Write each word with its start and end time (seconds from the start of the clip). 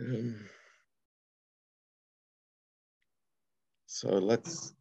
Um, 0.00 0.48
so 3.86 4.10
let's 4.10 4.74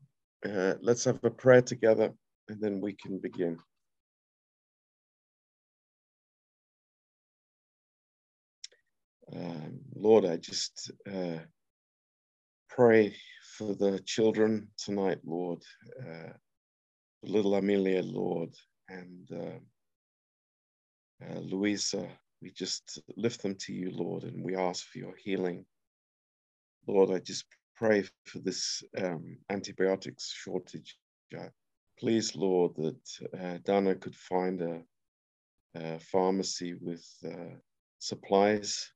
uh, 0.46 0.76
let's 0.82 1.06
have 1.06 1.24
a 1.24 1.32
prayer 1.32 1.62
together, 1.62 2.14
and 2.50 2.62
then 2.62 2.82
we 2.82 2.94
can 2.94 3.20
begin. 3.20 3.58
Um, 9.36 9.80
Lord, 9.96 10.26
I 10.26 10.38
just 10.38 10.92
uh, 11.12 11.40
pray 12.70 13.16
for 13.58 13.76
the 13.76 14.00
children 14.06 14.70
tonight, 14.78 15.20
Lord. 15.26 15.64
Uh, 16.00 16.34
little 17.24 17.56
Amelia, 17.56 18.04
Lord, 18.04 18.54
and 18.90 19.30
uh, 19.34 19.78
uh, 21.26 21.40
Louisa, 21.40 22.08
we 22.42 22.52
just 22.52 23.00
lift 23.16 23.42
them 23.42 23.56
to 23.56 23.74
you, 23.74 23.92
Lord, 23.92 24.24
and 24.24 24.44
we 24.44 24.56
ask 24.56 24.86
for 24.86 25.00
your 25.00 25.16
healing. 25.16 25.66
Lord, 26.88 27.12
I 27.12 27.20
just 27.20 27.46
pray 27.76 28.04
for 28.26 28.40
this 28.40 28.84
um, 28.98 29.38
antibiotics 29.50 30.32
shortage. 30.32 30.98
Uh, 31.38 31.50
please, 32.00 32.36
Lord, 32.36 32.76
that 32.78 33.20
uh, 33.40 33.58
Dana 33.66 33.96
could 33.96 34.16
find 34.16 34.62
a, 34.62 34.82
a 35.76 36.00
pharmacy 36.00 36.76
with 36.80 37.06
uh, 37.26 37.56
supplies. 38.00 38.92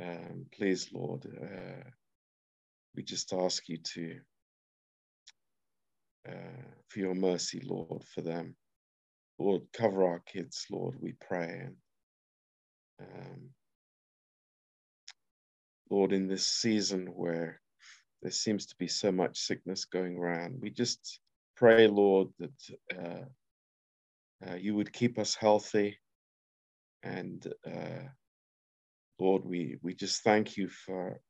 Um, 0.00 0.46
please, 0.52 0.90
Lord, 0.92 1.26
uh, 1.26 1.88
we 2.94 3.02
just 3.02 3.32
ask 3.32 3.68
you 3.68 3.78
to, 3.94 4.16
uh, 6.28 6.62
for 6.88 6.98
your 6.98 7.14
mercy, 7.14 7.62
Lord, 7.64 8.04
for 8.14 8.20
them. 8.20 8.56
Lord, 9.38 9.62
cover 9.72 10.04
our 10.04 10.20
kids, 10.20 10.66
Lord, 10.70 10.96
we 11.00 11.12
pray. 11.20 11.60
And 11.64 11.76
um, 13.00 13.50
Lord, 15.90 16.12
in 16.12 16.28
this 16.28 16.46
season 16.46 17.06
where 17.06 17.60
there 18.22 18.32
seems 18.32 18.66
to 18.66 18.76
be 18.78 18.88
so 18.88 19.12
much 19.12 19.38
sickness 19.38 19.84
going 19.84 20.16
around, 20.16 20.58
we 20.60 20.70
just 20.70 21.20
pray, 21.56 21.86
Lord, 21.86 22.28
that 22.38 22.78
uh, 22.98 24.48
uh, 24.50 24.54
you 24.54 24.74
would 24.74 24.92
keep 24.92 25.18
us 25.18 25.34
healthy. 25.34 25.98
And 27.02 27.46
uh, 27.66 28.08
Lord, 29.18 29.44
we, 29.44 29.76
we 29.82 29.94
just 29.94 30.22
thank 30.22 30.56
you 30.56 30.68
for 30.68 31.20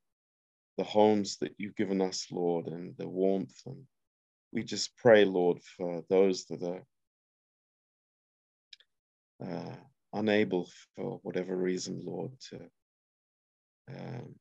the 0.79 0.85
homes 0.85 1.39
that 1.41 1.55
you've 1.59 1.77
given 1.77 2.01
us, 2.01 2.27
Lord, 2.31 2.67
and 2.67 2.97
the 2.97 3.09
warmth. 3.09 3.61
And 3.67 3.85
we 4.53 4.63
just 4.63 4.97
pray, 4.97 5.25
Lord, 5.25 5.59
for 5.77 6.03
those 6.09 6.47
that 6.47 6.63
are 6.63 6.83
uh, 9.45 9.77
unable 10.17 10.69
for 10.95 11.21
whatever 11.23 11.57
reason, 11.57 12.03
Lord, 12.05 12.33
to 12.51 12.61
um, 13.89 14.35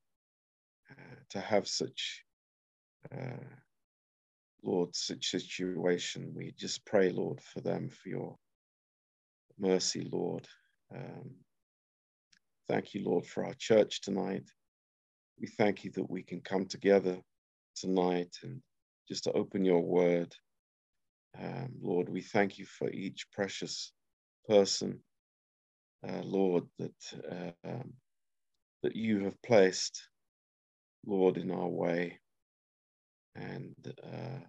uh, 0.90 1.16
to 1.30 1.40
have 1.40 1.67
such, 1.67 2.23
uh, 3.14 3.45
Lord, 4.64 4.95
such 4.95 5.30
situation. 5.30 6.34
We 6.36 6.54
just 6.58 6.86
pray, 6.86 7.09
Lord, 7.12 7.42
for 7.42 7.62
them, 7.62 7.90
for 7.90 8.09
your 8.09 8.36
mercy, 9.59 10.09
Lord. 10.12 10.48
Um, 10.95 11.32
thank 12.67 12.94
you, 12.94 13.04
Lord, 13.04 13.26
for 13.26 13.45
our 13.45 13.56
church 13.56 14.02
tonight. 14.02 14.50
We 15.39 15.48
thank 15.48 15.84
you 15.84 15.92
that 15.92 16.10
we 16.10 16.23
can 16.23 16.42
come 16.42 16.66
together 16.66 17.17
tonight 17.76 18.36
and 18.44 18.62
just 19.08 19.26
to 19.26 19.32
open 19.34 19.66
your 19.66 19.82
word. 19.82 20.34
Um, 21.38 21.73
Lord, 21.82 22.10
we 22.10 22.22
thank 22.22 22.58
you 22.58 22.66
for 22.66 22.89
each 22.89 23.28
precious 23.32 23.92
person, 24.48 25.00
uh, 26.08 26.22
Lord, 26.23 26.66
that 26.80 27.56
um, 27.66 27.94
that 28.84 28.95
you 28.95 29.23
have 29.23 29.42
placed, 29.42 30.09
Lord, 31.06 31.38
in 31.38 31.52
our 31.52 31.67
way. 31.67 32.20
And 33.36 33.76
uh, 34.04 34.45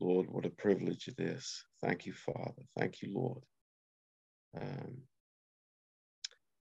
Lord, 0.00 0.28
what 0.30 0.46
a 0.46 0.50
privilege 0.50 1.08
it 1.08 1.20
is. 1.20 1.64
Thank 1.82 2.06
you, 2.06 2.12
Father. 2.12 2.62
Thank 2.78 3.02
you, 3.02 3.12
Lord. 3.14 3.42
Um, 4.60 4.98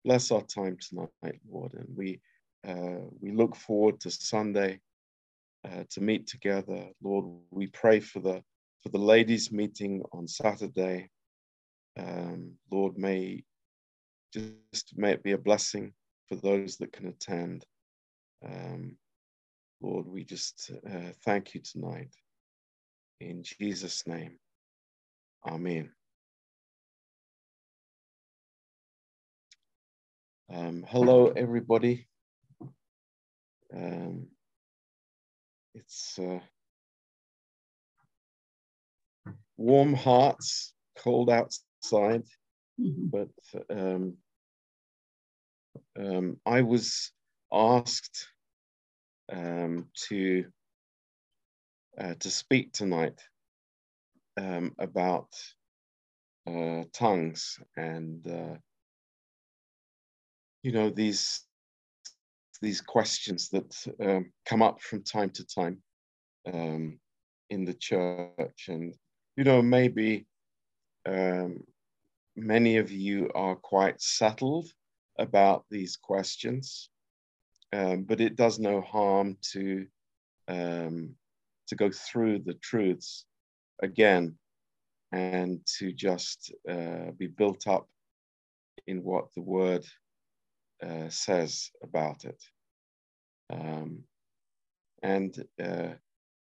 bless 0.04 0.30
our 0.30 0.42
time 0.42 0.76
tonight, 0.80 1.40
Lord, 1.50 1.74
and 1.74 1.88
we 1.96 2.20
uh, 2.66 3.06
we 3.20 3.32
look 3.32 3.56
forward 3.56 4.00
to 4.00 4.10
Sunday 4.10 4.80
uh, 5.64 5.84
to 5.90 6.00
meet 6.00 6.26
together, 6.26 6.88
Lord. 7.02 7.26
We 7.50 7.68
pray 7.68 8.00
for 8.00 8.20
the 8.20 8.42
for 8.82 8.88
the 8.88 8.98
ladies' 8.98 9.52
meeting 9.52 10.02
on 10.12 10.26
Saturday. 10.26 11.10
Um, 11.98 12.52
Lord, 12.70 12.96
may 12.96 13.44
just 14.32 14.96
may 14.96 15.12
it 15.12 15.22
be 15.22 15.32
a 15.32 15.38
blessing 15.38 15.92
for 16.28 16.36
those 16.36 16.76
that 16.78 16.92
can 16.92 17.06
attend. 17.08 17.64
Um, 18.44 18.96
Lord, 19.80 20.06
we 20.06 20.24
just 20.24 20.70
uh, 20.86 21.12
thank 21.24 21.54
you 21.54 21.60
tonight. 21.60 22.14
In 23.20 23.42
Jesus' 23.42 24.06
name, 24.06 24.38
Amen. 25.46 25.90
Um, 30.52 30.84
hello, 30.86 31.32
everybody. 31.34 32.08
Um, 33.74 34.26
it's 35.74 36.18
uh, 36.18 36.40
warm 39.56 39.94
hearts, 39.94 40.74
cold 40.98 41.30
outside, 41.30 42.24
mm-hmm. 42.80 43.06
but 43.06 43.28
um, 43.70 44.16
um, 45.98 46.36
I 46.46 46.62
was 46.62 47.12
asked 47.52 48.28
um, 49.32 49.88
to 50.08 50.44
uh, 51.98 52.14
to 52.14 52.30
speak 52.30 52.72
tonight 52.72 53.20
um, 54.36 54.74
about 54.78 55.28
uh, 56.46 56.84
tongues 56.92 57.58
and 57.76 58.26
uh, 58.26 58.56
you 60.62 60.72
know 60.72 60.90
these 60.90 61.44
these 62.62 62.80
questions 62.80 63.48
that 63.50 63.74
um, 64.00 64.32
come 64.46 64.62
up 64.62 64.80
from 64.80 65.02
time 65.02 65.30
to 65.30 65.44
time 65.46 65.82
um, 66.52 66.98
in 67.48 67.64
the 67.64 67.74
church 67.74 68.66
and 68.68 68.94
you 69.36 69.44
know 69.44 69.62
maybe 69.62 70.26
um, 71.06 71.62
many 72.36 72.76
of 72.76 72.90
you 72.90 73.30
are 73.34 73.56
quite 73.56 74.00
settled 74.00 74.66
about 75.18 75.64
these 75.70 75.96
questions, 75.96 76.90
um, 77.72 78.04
but 78.04 78.20
it 78.20 78.36
does 78.36 78.58
no 78.58 78.80
harm 78.80 79.36
to 79.52 79.86
um, 80.48 81.14
to 81.68 81.76
go 81.76 81.90
through 81.90 82.40
the 82.40 82.54
truths 82.54 83.24
again 83.82 84.36
and 85.12 85.60
to 85.78 85.92
just 85.92 86.52
uh, 86.68 87.10
be 87.16 87.28
built 87.28 87.66
up 87.68 87.88
in 88.86 89.02
what 89.04 89.32
the 89.34 89.42
word 89.42 89.84
uh, 90.82 91.08
says 91.08 91.70
about 91.82 92.24
it. 92.24 92.42
Um, 93.52 94.04
and 95.02 95.34
uh, 95.62 95.94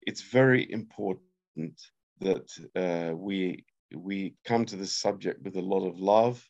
it's 0.01 0.21
very 0.21 0.69
important 0.71 1.81
that 2.19 2.49
uh, 2.75 3.15
we 3.15 3.65
we 3.95 4.35
come 4.45 4.65
to 4.65 4.75
this 4.75 4.95
subject 4.95 5.43
with 5.43 5.55
a 5.55 5.61
lot 5.61 5.87
of 5.87 5.99
love 5.99 6.43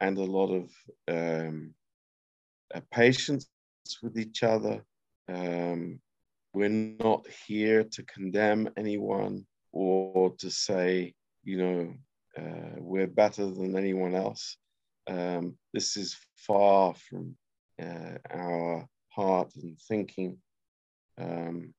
and 0.00 0.16
a 0.18 0.24
lot 0.24 0.52
of 0.52 0.70
um, 1.08 1.74
uh, 2.74 2.80
patience 2.90 3.48
with 4.02 4.18
each 4.18 4.42
other. 4.42 4.84
Um, 5.28 6.00
we're 6.54 6.68
not 6.68 7.26
here 7.46 7.84
to 7.84 8.02
condemn 8.04 8.68
anyone 8.76 9.46
or 9.72 10.34
to 10.38 10.50
say, 10.50 11.14
you 11.44 11.58
know, 11.58 11.94
uh, 12.36 12.76
we're 12.76 13.06
better 13.06 13.46
than 13.46 13.76
anyone 13.76 14.14
else. 14.14 14.56
Um, 15.06 15.56
this 15.72 15.96
is 15.96 16.16
far 16.36 16.94
from 16.94 17.36
uh, 17.82 18.18
our 18.30 18.86
heart 19.10 19.52
and 19.56 19.78
thinking. 19.88 20.38
Um, 21.18 21.74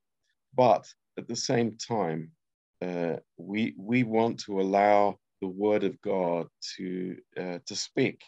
but 0.55 0.87
at 1.17 1.27
the 1.27 1.35
same 1.35 1.77
time, 1.77 2.31
uh, 2.81 3.17
we 3.37 3.73
we 3.77 4.03
want 4.03 4.39
to 4.39 4.61
allow 4.61 5.17
the 5.41 5.47
Word 5.47 5.83
of 5.83 5.99
God 6.01 6.47
to 6.77 7.17
uh, 7.37 7.59
to 7.65 7.75
speak 7.75 8.21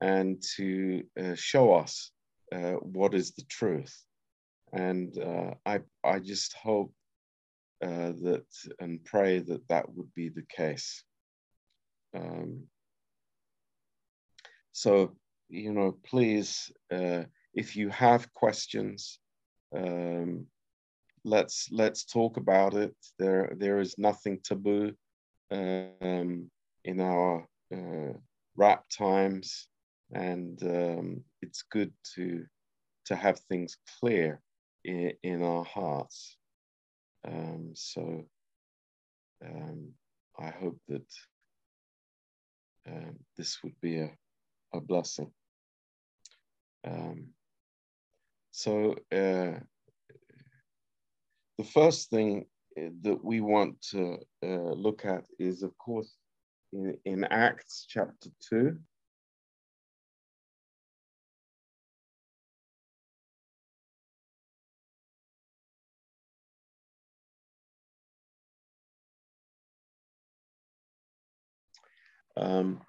and 0.00 0.42
to 0.56 1.04
uh, 1.20 1.34
show 1.34 1.74
us 1.74 2.10
uh, 2.52 2.72
what 2.72 3.14
is 3.14 3.32
the 3.32 3.44
truth. 3.44 3.94
And 4.72 5.16
uh, 5.18 5.54
I 5.66 5.80
I 6.02 6.20
just 6.20 6.54
hope 6.54 6.92
that 7.80 8.44
and 8.78 9.02
pray 9.04 9.38
that 9.38 9.66
that 9.68 9.94
would 9.94 10.12
be 10.14 10.28
the 10.28 10.44
case. 10.48 11.02
Um, 12.14 12.64
so 14.72 15.16
you 15.48 15.72
know, 15.72 15.96
please, 16.04 16.70
if 16.90 17.76
you 17.76 17.88
have 17.90 18.32
questions. 18.32 19.18
Um, 19.76 20.46
let's 21.24 21.68
let's 21.70 22.04
talk 22.04 22.36
about 22.36 22.74
it. 22.74 22.94
There 23.18 23.54
there 23.58 23.80
is 23.80 23.94
nothing 23.98 24.40
taboo 24.42 24.92
um, 25.50 26.50
in 26.84 27.00
our 27.00 27.46
uh, 27.74 28.12
rap 28.56 28.84
times, 28.88 29.68
and 30.12 30.62
um, 30.62 31.24
it's 31.42 31.64
good 31.70 31.92
to 32.14 32.44
to 33.06 33.16
have 33.16 33.38
things 33.40 33.76
clear 34.00 34.40
in, 34.84 35.12
in 35.22 35.42
our 35.42 35.64
hearts. 35.64 36.36
Um, 37.26 37.72
so 37.74 38.24
um, 39.44 39.88
I 40.38 40.50
hope 40.50 40.78
that 40.88 41.06
um, 42.86 43.16
this 43.36 43.62
would 43.62 43.78
be 43.80 43.98
a, 43.98 44.10
a 44.72 44.80
blessing. 44.80 45.30
Um, 46.84 47.28
so 48.52 48.96
uh, 49.12 49.60
the 51.60 51.66
first 51.66 52.08
thing 52.08 52.46
that 53.02 53.22
we 53.22 53.42
want 53.42 53.78
to 53.82 54.16
uh, 54.42 54.72
look 54.72 55.04
at 55.04 55.26
is, 55.38 55.62
of 55.62 55.76
course, 55.76 56.16
in, 56.72 56.96
in 57.04 57.24
Acts 57.24 57.84
chapter 57.86 58.30
2. 58.48 58.78
Um, 72.38 72.80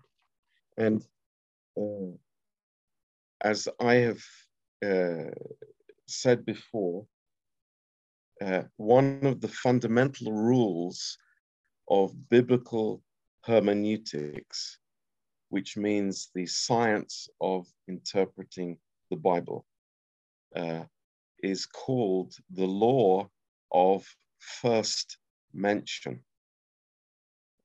and 0.77 1.05
uh, 1.77 2.15
as 3.41 3.67
I 3.81 3.95
have 3.95 4.23
uh, 4.85 5.31
said 6.07 6.45
before, 6.45 7.05
uh, 8.41 8.63
one 8.77 9.19
of 9.23 9.39
the 9.39 9.47
fundamental 9.47 10.31
rules 10.31 11.17
of 11.89 12.29
biblical 12.29 13.01
hermeneutics, 13.45 14.79
which 15.49 15.77
means 15.77 16.29
the 16.33 16.45
science 16.45 17.29
of 17.39 17.67
interpreting 17.87 18.77
the 19.09 19.17
Bible, 19.17 19.65
uh, 20.55 20.83
is 21.43 21.65
called 21.65 22.33
the 22.51 22.65
law 22.65 23.29
of 23.71 24.05
first 24.39 25.17
mention. 25.53 26.23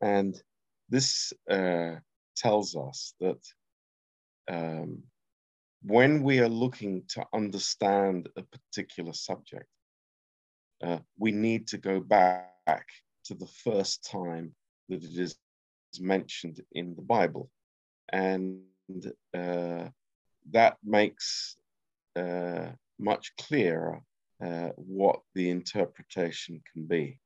And 0.01 0.41
this 0.89 1.33
uh, 1.51 1.97
tells 2.37 2.77
us 2.77 3.15
that 3.21 3.43
um, 4.49 5.03
when 5.83 6.23
we 6.23 6.41
are 6.41 6.49
looking 6.49 7.03
to 7.09 7.25
understand 7.33 8.29
a 8.37 8.43
particular 8.43 9.13
subject, 9.13 9.67
uh, 10.83 10.99
we 11.19 11.33
need 11.33 11.69
to 11.69 11.79
go 11.79 12.01
back 12.01 12.87
to 13.25 13.35
the 13.35 13.47
first 13.65 14.09
time 14.11 14.55
that 14.89 15.03
it 15.03 15.19
is 15.19 15.39
mentioned 15.99 16.61
in 16.73 16.95
the 16.95 17.03
Bible. 17.03 17.51
And 18.13 18.61
uh, 19.35 19.89
that 20.53 20.77
makes 20.85 21.57
uh, 22.15 22.69
much 22.99 23.33
clearer 23.37 24.01
uh, 24.45 24.71
what 24.77 25.21
the 25.35 25.51
interpretation 25.51 26.63
can 26.73 26.87
be. 26.87 27.19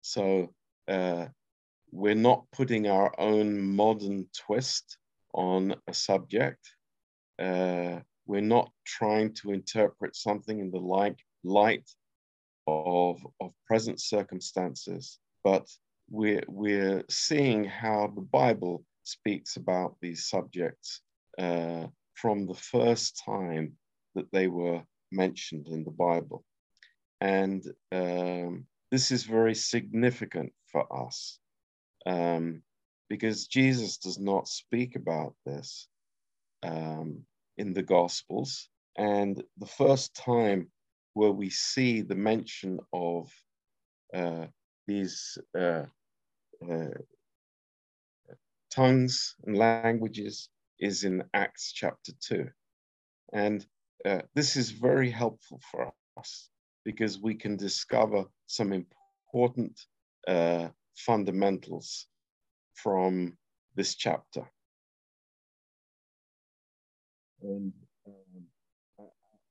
So 0.00 0.52
uh, 0.88 1.26
we're 1.90 2.14
not 2.14 2.44
putting 2.52 2.88
our 2.88 3.12
own 3.20 3.60
modern 3.60 4.26
twist 4.34 4.96
on 5.34 5.76
a 5.86 5.94
subject. 5.94 6.74
Uh, 7.38 8.00
we're 8.26 8.40
not 8.40 8.70
trying 8.84 9.34
to 9.34 9.52
interpret 9.52 10.16
something 10.16 10.58
in 10.58 10.70
the 10.70 10.78
like 10.78 11.18
light 11.44 11.88
of, 12.66 13.26
of 13.40 13.52
present 13.66 14.00
circumstances, 14.00 15.18
but 15.44 15.68
we're, 16.10 16.44
we're 16.48 17.04
seeing 17.08 17.64
how 17.64 18.12
the 18.14 18.20
Bible 18.22 18.84
speaks 19.04 19.56
about 19.56 19.96
these 20.00 20.28
subjects 20.28 21.00
uh, 21.38 21.86
from 22.14 22.46
the 22.46 22.54
first 22.54 23.20
time 23.24 23.72
that 24.14 24.30
they 24.32 24.46
were 24.46 24.82
mentioned 25.10 25.68
in 25.68 25.84
the 25.84 25.90
Bible. 25.90 26.44
And 27.20 27.64
um, 27.92 28.66
this 28.90 29.10
is 29.10 29.24
very 29.24 29.54
significant 29.54 30.52
for 30.70 30.86
us 31.06 31.38
um, 32.06 32.62
because 33.08 33.46
Jesus 33.46 33.98
does 33.98 34.18
not 34.18 34.48
speak 34.48 34.96
about 34.96 35.34
this 35.46 35.88
um, 36.62 37.22
in 37.56 37.72
the 37.72 37.82
Gospels. 37.82 38.68
And 38.96 39.42
the 39.58 39.66
first 39.66 40.14
time 40.14 40.68
where 41.14 41.30
we 41.30 41.50
see 41.50 42.02
the 42.02 42.14
mention 42.14 42.78
of 42.92 43.30
uh, 44.14 44.46
these 44.86 45.38
uh, 45.58 45.84
uh, 46.70 46.88
tongues 48.70 49.34
and 49.44 49.56
languages 49.56 50.48
is 50.78 51.04
in 51.04 51.22
Acts 51.34 51.72
chapter 51.72 52.12
2. 52.20 52.48
And 53.32 53.64
uh, 54.04 54.22
this 54.34 54.56
is 54.56 54.70
very 54.70 55.10
helpful 55.10 55.60
for 55.70 55.92
us 56.18 56.50
because 56.84 57.20
we 57.20 57.34
can 57.34 57.56
discover 57.56 58.24
some 58.46 58.72
important 58.72 59.80
uh, 60.26 60.68
fundamentals 60.96 62.06
from 62.74 63.36
this 63.76 63.94
chapter. 63.94 64.44
And 67.42 67.72
um, 68.06 68.44
I, 68.98 69.04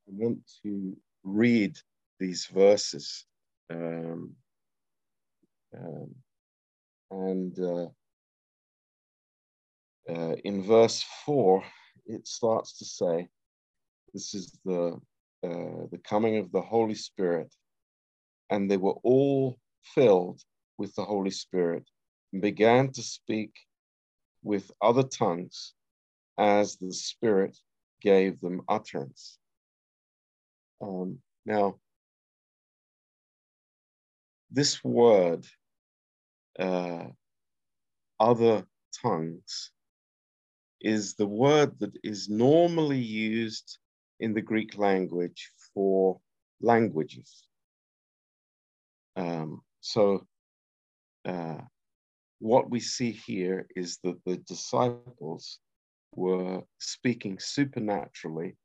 want 0.07 0.39
to 0.63 0.95
read 1.23 1.77
these 2.19 2.45
verses. 2.45 3.25
Um, 3.69 4.35
um, 5.77 6.15
and 7.11 7.59
uh, 7.59 7.87
uh, 10.09 10.35
in 10.43 10.63
verse 10.63 11.03
4, 11.25 11.63
it 12.07 12.27
starts 12.27 12.77
to 12.79 12.85
say, 12.85 13.27
This 14.13 14.33
is 14.33 14.57
the, 14.65 14.99
uh, 15.43 15.87
the 15.91 15.99
coming 16.03 16.37
of 16.37 16.51
the 16.51 16.61
Holy 16.61 16.95
Spirit. 16.95 17.53
And 18.49 18.69
they 18.69 18.77
were 18.77 18.97
all 19.03 19.57
filled 19.83 20.41
with 20.77 20.93
the 20.95 21.05
Holy 21.05 21.31
Spirit 21.31 21.87
and 22.33 22.41
began 22.41 22.91
to 22.91 23.01
speak 23.01 23.53
with 24.43 24.71
other 24.81 25.03
tongues 25.03 25.73
as 26.37 26.77
the 26.77 26.91
Spirit 26.91 27.57
gave 28.01 28.39
them 28.41 28.61
utterance. 28.67 29.37
Um, 30.81 31.19
now, 31.45 31.75
this 34.49 34.83
word, 34.83 35.45
uh, 36.59 37.05
other 38.19 38.65
tongues, 39.01 39.71
is 40.81 41.13
the 41.13 41.27
word 41.27 41.79
that 41.79 41.95
is 42.03 42.27
normally 42.27 42.99
used 42.99 43.77
in 44.19 44.33
the 44.33 44.41
Greek 44.41 44.77
language 44.77 45.51
for 45.73 46.19
languages. 46.59 47.47
Um, 49.15 49.61
so 49.81 50.25
uh, 51.25 51.57
what 52.39 52.69
we 52.69 52.79
see 52.79 53.11
here 53.11 53.67
is 53.75 53.99
that 54.03 54.19
the 54.25 54.37
disciples 54.37 55.59
were 56.15 56.63
speaking 56.79 57.37
supernaturally 57.39 58.55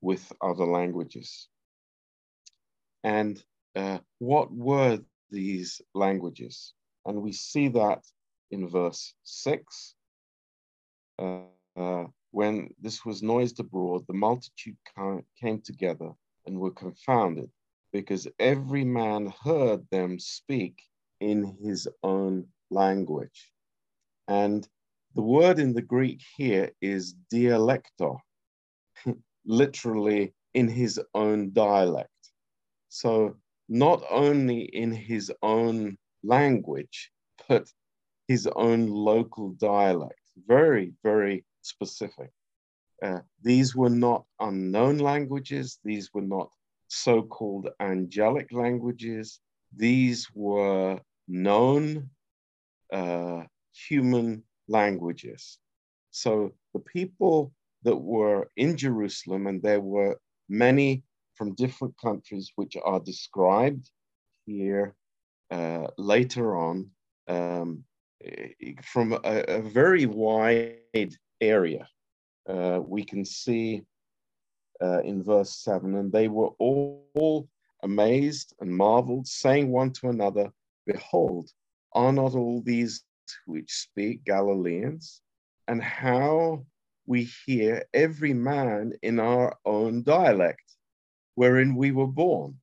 with 0.00 0.32
other 0.40 0.64
languages. 0.64 1.48
And 3.04 3.42
uh, 3.76 3.98
what 4.18 4.52
were 4.52 5.00
these 5.30 5.80
languages? 5.94 6.74
And 7.06 7.22
we 7.22 7.32
see 7.32 7.68
that 7.68 8.04
in 8.50 8.68
verse 8.68 9.14
6. 9.24 9.94
Uh, 11.18 11.40
uh, 11.76 12.04
when 12.32 12.70
this 12.80 13.04
was 13.04 13.22
noised 13.22 13.60
abroad, 13.60 14.04
the 14.06 14.14
multitude 14.14 14.76
came 15.40 15.60
together 15.62 16.12
and 16.46 16.58
were 16.58 16.70
confounded, 16.70 17.50
because 17.92 18.28
every 18.38 18.84
man 18.84 19.32
heard 19.42 19.86
them 19.90 20.18
speak 20.18 20.82
in 21.20 21.56
his 21.62 21.88
own 22.02 22.46
language. 22.70 23.50
And 24.28 24.66
the 25.14 25.22
word 25.22 25.58
in 25.58 25.72
the 25.72 25.82
Greek 25.82 26.22
here 26.36 26.70
is 26.80 27.14
dialecto, 27.32 28.18
literally 29.44 30.34
in 30.54 30.68
his 30.68 31.00
own 31.14 31.52
dialect. 31.52 32.10
So 32.88 33.36
not 33.68 34.02
only 34.10 34.62
in 34.62 34.92
his 34.92 35.32
own 35.42 35.96
language, 36.22 37.12
but 37.48 37.70
his 38.28 38.46
own 38.46 38.88
local 38.88 39.50
dialect. 39.52 40.20
Very, 40.46 40.92
very 41.02 41.44
specific. 41.62 42.30
Uh, 43.02 43.20
these 43.42 43.74
were 43.74 43.90
not 43.90 44.24
unknown 44.40 44.98
languages. 44.98 45.78
These 45.84 46.10
were 46.12 46.22
not 46.22 46.50
so-called 46.88 47.68
angelic 47.80 48.52
languages. 48.52 49.40
These 49.76 50.28
were 50.34 51.00
known 51.28 52.10
uh, 52.92 53.44
human 53.72 54.42
languages. 54.68 55.58
So 56.10 56.52
the 56.74 56.80
people 56.80 57.52
that 57.82 57.96
were 57.96 58.48
in 58.56 58.76
Jerusalem, 58.76 59.46
and 59.46 59.62
there 59.62 59.80
were 59.80 60.18
many 60.48 61.04
from 61.34 61.54
different 61.54 61.94
countries 61.98 62.52
which 62.56 62.76
are 62.84 63.00
described 63.00 63.90
here 64.46 64.94
uh, 65.50 65.86
later 65.96 66.56
on 66.56 66.90
um, 67.28 67.84
from 68.82 69.12
a, 69.12 69.18
a, 69.24 69.62
very 69.62 70.06
wide 70.06 71.14
area. 71.40 71.88
Uh, 72.48 72.80
we 72.84 73.04
can 73.04 73.24
see 73.24 73.82
uh, 74.82 75.00
in 75.00 75.22
verse 75.22 75.62
7 75.62 75.96
and 75.96 76.12
they 76.12 76.28
were 76.28 76.50
all 76.58 77.48
amazed 77.82 78.54
and 78.60 78.70
marveled, 78.70 79.26
saying 79.26 79.70
one 79.70 79.92
to 79.92 80.08
another, 80.08 80.50
Behold, 80.86 81.48
are 81.92 82.12
not 82.12 82.34
all 82.34 82.62
these 82.62 83.02
which 83.46 83.72
speak 83.72 84.24
Galileans? 84.24 85.20
And 85.68 85.82
how 85.82 86.64
we 87.10 87.28
hear 87.44 87.84
every 87.92 88.32
man 88.32 88.92
in 89.02 89.18
our 89.18 89.58
own 89.64 90.00
dialect, 90.04 90.62
wherein 91.34 91.74
we 91.74 91.90
were 91.90 92.06
born. 92.06 92.54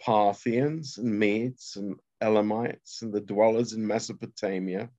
Parthians 0.00 0.98
and 0.98 1.16
Medes 1.16 1.76
and 1.76 1.94
Elamites 2.20 3.02
and 3.02 3.14
the 3.14 3.20
dwellers 3.20 3.72
in 3.72 3.86
Mesopotamia 3.86 4.90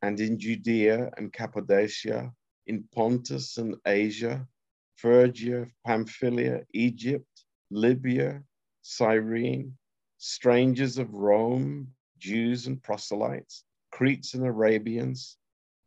and 0.00 0.18
in 0.18 0.38
Judea 0.38 1.10
and 1.18 1.30
Cappadocia, 1.30 2.32
in 2.66 2.84
Pontus 2.94 3.58
and 3.58 3.76
Asia, 3.86 4.48
Phrygia, 4.94 5.66
Pamphylia, 5.86 6.64
Egypt, 6.72 7.44
Libya, 7.70 8.42
Cyrene, 8.80 9.76
strangers 10.16 10.96
of 10.96 11.12
Rome, 11.12 11.88
Jews 12.16 12.66
and 12.66 12.82
proselytes, 12.82 13.64
Cretes 13.92 14.32
and 14.32 14.46
Arabians, 14.46 15.37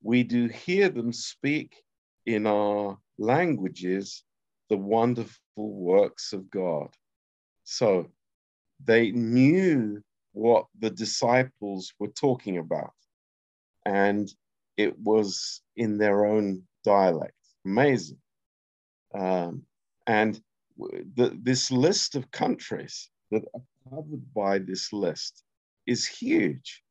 we 0.02 0.24
do 0.24 0.48
hear 0.48 0.90
them 0.90 1.14
speak 1.14 1.84
in 2.26 2.48
our 2.48 2.98
languages 3.18 4.24
the 4.70 4.78
wonderful 4.78 5.40
works 5.58 6.34
of 6.34 6.50
God. 6.50 6.90
So 7.64 8.08
they 8.84 9.12
knew 9.12 10.02
what 10.34 10.66
the 10.80 10.90
disciples 10.90 11.94
were 12.00 12.08
talking 12.08 12.58
about, 12.58 12.94
and 13.86 14.34
it 14.78 14.98
was 14.98 15.62
in 15.76 15.98
their 15.98 16.26
own 16.26 16.64
dialect. 16.84 17.36
Amazing. 17.66 18.18
Um, 19.14 19.64
and 20.08 20.42
the, 20.78 21.38
this 21.42 21.70
list 21.70 22.16
of 22.16 22.32
countries 22.32 23.10
that 23.30 23.44
are 23.54 23.62
covered 23.90 24.34
by 24.34 24.58
this 24.58 24.94
list 24.94 25.44
is 25.86 26.08
huge. 26.08 26.82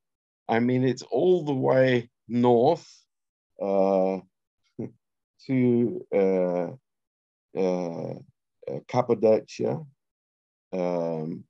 I 0.49 0.61
mean, 0.61 0.85
it's 0.85 1.03
all 1.03 1.45
the 1.45 1.55
way 1.55 2.11
north 2.29 3.00
to 5.47 6.07
uh, 6.15 7.59
uh, 7.59 8.15
Cappadocia, 8.89 9.81
um, 10.73 11.45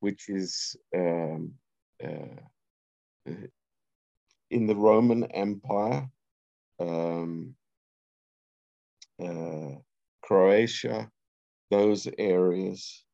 which 0.00 0.28
is 0.28 0.76
um, 0.94 1.52
in 4.50 4.66
the 4.66 4.76
Roman 4.76 5.24
Empire, 5.24 6.08
um, 6.80 7.54
Croatia, 10.22 11.10
those 11.70 12.06
areas, 12.18 13.04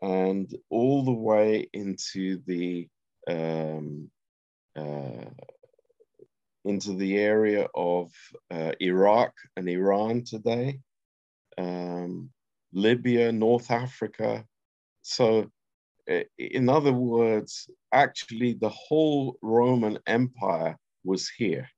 and 0.00 0.52
all 0.70 1.04
the 1.04 1.12
way 1.12 1.68
into 1.72 2.40
the 2.46 2.88
um, 3.28 4.10
uh, 4.76 5.30
into 6.64 6.94
the 6.94 7.18
area 7.18 7.66
of 7.74 8.12
uh, 8.50 8.72
Iraq 8.80 9.32
and 9.56 9.68
Iran 9.68 10.24
today, 10.24 10.80
um, 11.58 12.30
Libya, 12.72 13.32
North 13.32 13.70
Africa. 13.70 14.44
So, 15.02 15.50
in 16.38 16.68
other 16.68 16.92
words, 16.92 17.68
actually, 17.92 18.54
the 18.54 18.68
whole 18.68 19.36
Roman 19.42 19.98
Empire 20.06 20.76
was 21.04 21.28
here 21.28 21.68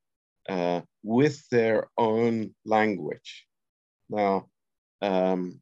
uh, 0.48 0.82
with 1.02 1.46
their 1.48 1.88
own 1.96 2.54
language. 2.64 3.46
Now, 4.08 4.48
um, 5.00 5.60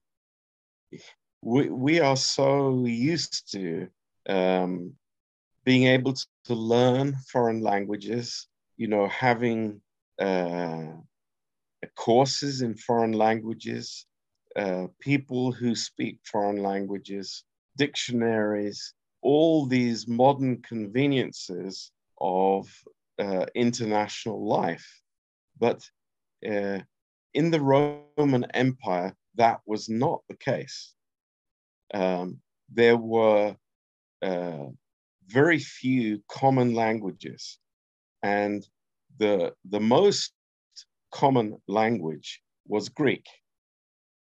we, 1.43 1.69
we 1.69 2.01
are 2.01 2.17
so 2.17 2.85
used 2.85 3.53
to 3.53 3.89
um, 4.29 4.95
being 5.65 5.85
able 5.85 6.13
to, 6.13 6.27
to 6.47 6.55
learn 6.55 7.17
foreign 7.31 7.63
languages 7.63 8.49
you 8.83 8.91
know, 8.99 9.09
having 9.29 9.83
uh, 10.21 11.01
courses 11.97 12.63
in 12.63 12.75
foreign 12.75 13.13
languages, 13.13 14.07
uh, 14.57 14.87
people 15.01 15.53
who 15.53 15.75
speak 15.75 16.19
foreign 16.25 16.63
languages, 16.63 17.45
dictionaries, 17.77 18.95
all 19.23 19.67
these 19.67 20.09
modern 20.09 20.63
conveniences 20.63 21.93
of 22.21 22.69
uh, 23.19 23.47
international 23.55 24.47
life. 24.47 25.03
But 25.59 25.89
uh, 26.49 26.81
in 27.35 27.51
the 27.51 27.61
Roman 27.61 28.07
Empire, 28.15 29.15
that 29.37 29.61
was 29.67 29.89
not 29.89 30.23
the 30.29 30.37
case. 30.37 30.95
Um, 31.95 32.41
there 32.71 32.97
were 32.97 33.57
uh, 34.23 34.67
very 35.27 35.59
few 35.59 36.23
common 36.29 36.75
languages 36.75 37.59
and 38.23 38.67
the, 39.19 39.53
the 39.69 39.81
most 39.81 40.33
common 41.11 41.61
language 41.69 42.43
was 42.67 42.89
Greek. 42.89 43.27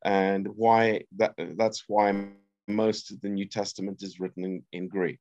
And 0.04 0.48
why 0.48 1.04
that, 1.16 1.34
that's 1.56 1.84
why 1.88 2.28
most 2.68 3.10
of 3.10 3.20
the 3.20 3.28
New 3.28 3.46
Testament 3.46 4.02
is 4.02 4.20
written 4.20 4.44
in, 4.44 4.62
in 4.72 4.88
Greek. 4.88 5.20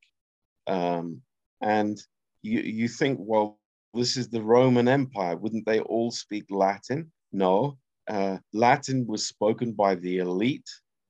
Um, 0.67 1.22
and 1.62 1.98
you, 2.41 2.60
you 2.60 2.88
think, 2.88 3.17
well, 3.22 3.60
this 3.93 4.17
is 4.17 4.27
the 4.29 4.41
Roman 4.41 4.88
Empire. 4.88 5.36
Wouldn't 5.38 5.65
they 5.65 5.79
all 5.79 6.12
speak 6.12 6.45
Latin? 6.50 7.12
No. 7.31 7.77
Uh, 8.10 8.38
Latin 8.51 9.07
was 9.07 9.27
spoken 9.27 9.72
by 9.72 9.95
the 9.95 10.17
elite, 10.17 10.69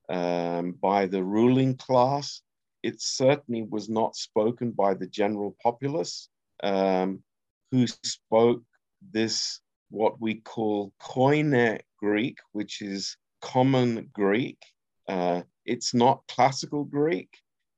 um, 0.10 0.74
by 0.74 1.08
the 1.08 1.24
ruling 1.24 1.76
class. 1.78 2.42
It 2.84 3.02
certainly 3.02 3.64
was 3.64 3.90
not 3.90 4.16
spoken 4.16 4.72
by 4.72 4.94
the 4.94 5.08
general 5.08 5.56
populace. 5.64 6.30
Um, 6.62 7.24
who 7.74 7.88
spoke 7.88 8.62
this, 9.12 9.60
what 9.90 10.22
we 10.22 10.36
call 10.36 10.94
Koine 11.02 11.80
Greek, 11.98 12.38
which 12.52 12.84
is 12.84 13.18
common 13.42 14.12
Greek. 14.14 14.60
Uh, 15.10 15.42
it's 15.66 15.92
not 15.92 16.22
classical 16.28 16.84
Greek 16.84 17.30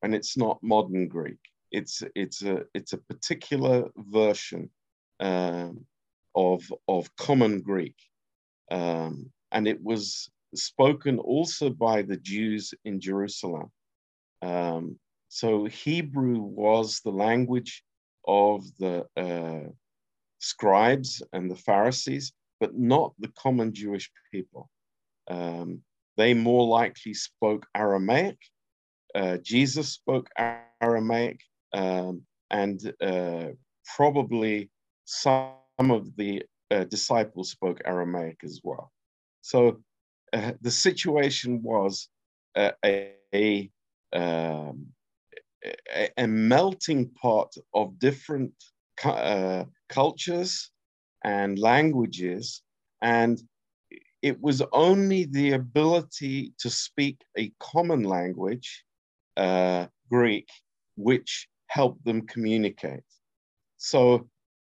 and 0.03 0.13
it's 0.13 0.35
not 0.35 0.61
modern 0.61 1.07
Greek. 1.07 1.39
It's, 1.71 2.03
it's, 2.13 2.43
a, 2.43 2.63
it's 2.73 2.91
a 2.91 2.97
particular 2.97 3.87
version 3.95 4.69
um, 5.21 5.85
of, 6.35 6.61
of 6.89 7.15
common 7.15 7.61
Greek. 7.61 7.95
Um, 8.69 9.31
and 9.53 9.65
it 9.65 9.81
was 9.81 10.29
spoken 10.53 11.19
also 11.19 11.69
by 11.69 12.01
the 12.01 12.17
Jews 12.17 12.73
in 12.83 12.99
Jerusalem. 12.99 13.71
Um, 14.41 14.99
so 15.29 15.63
Hebrew 15.67 16.41
was 16.41 16.99
the 16.99 17.11
language 17.11 17.81
of 18.27 18.65
the 18.77 19.05
uh, 19.15 19.69
scribes 20.45 21.23
and 21.33 21.49
the 21.49 21.55
Pharisees, 21.55 22.33
but 22.59 22.77
not 22.77 23.13
the 23.19 23.31
common 23.37 23.73
Jewish 23.73 24.11
people. 24.31 24.69
Um, 25.27 25.81
they 26.17 26.33
more 26.33 26.65
likely 26.67 27.13
spoke 27.13 27.65
Aramaic. 27.75 28.37
Uh, 29.13 29.37
Jesus 29.37 29.89
spoke 29.89 30.29
Aramaic, 30.81 31.39
um, 31.73 32.21
and 32.51 32.79
uh, 33.01 33.47
probably 33.95 34.69
some 35.05 35.55
of 35.79 36.15
the 36.15 36.43
uh, 36.69 36.83
disciples 36.83 37.49
spoke 37.49 37.81
Aramaic 37.83 38.37
as 38.43 38.61
well. 38.63 38.91
So 39.41 39.81
uh, 40.31 40.53
the 40.61 40.71
situation 40.71 41.63
was 41.63 42.07
a, 42.55 42.73
a, 43.33 43.71
um, 44.13 44.87
a, 45.63 46.09
a 46.17 46.27
melting 46.27 47.09
pot 47.09 47.53
of 47.73 47.97
different 47.99 48.53
uh, 49.03 49.65
cultures 49.89 50.71
and 51.23 51.59
languages. 51.59 52.61
And 53.01 53.41
it 54.21 54.41
was 54.41 54.61
only 54.71 55.25
the 55.25 55.51
ability 55.51 56.53
to 56.59 56.69
speak 56.69 57.21
a 57.37 57.51
common 57.59 58.03
language, 58.03 58.83
uh, 59.37 59.87
Greek, 60.09 60.49
which 60.95 61.47
helped 61.67 62.03
them 62.05 62.25
communicate. 62.25 63.03
So 63.77 64.27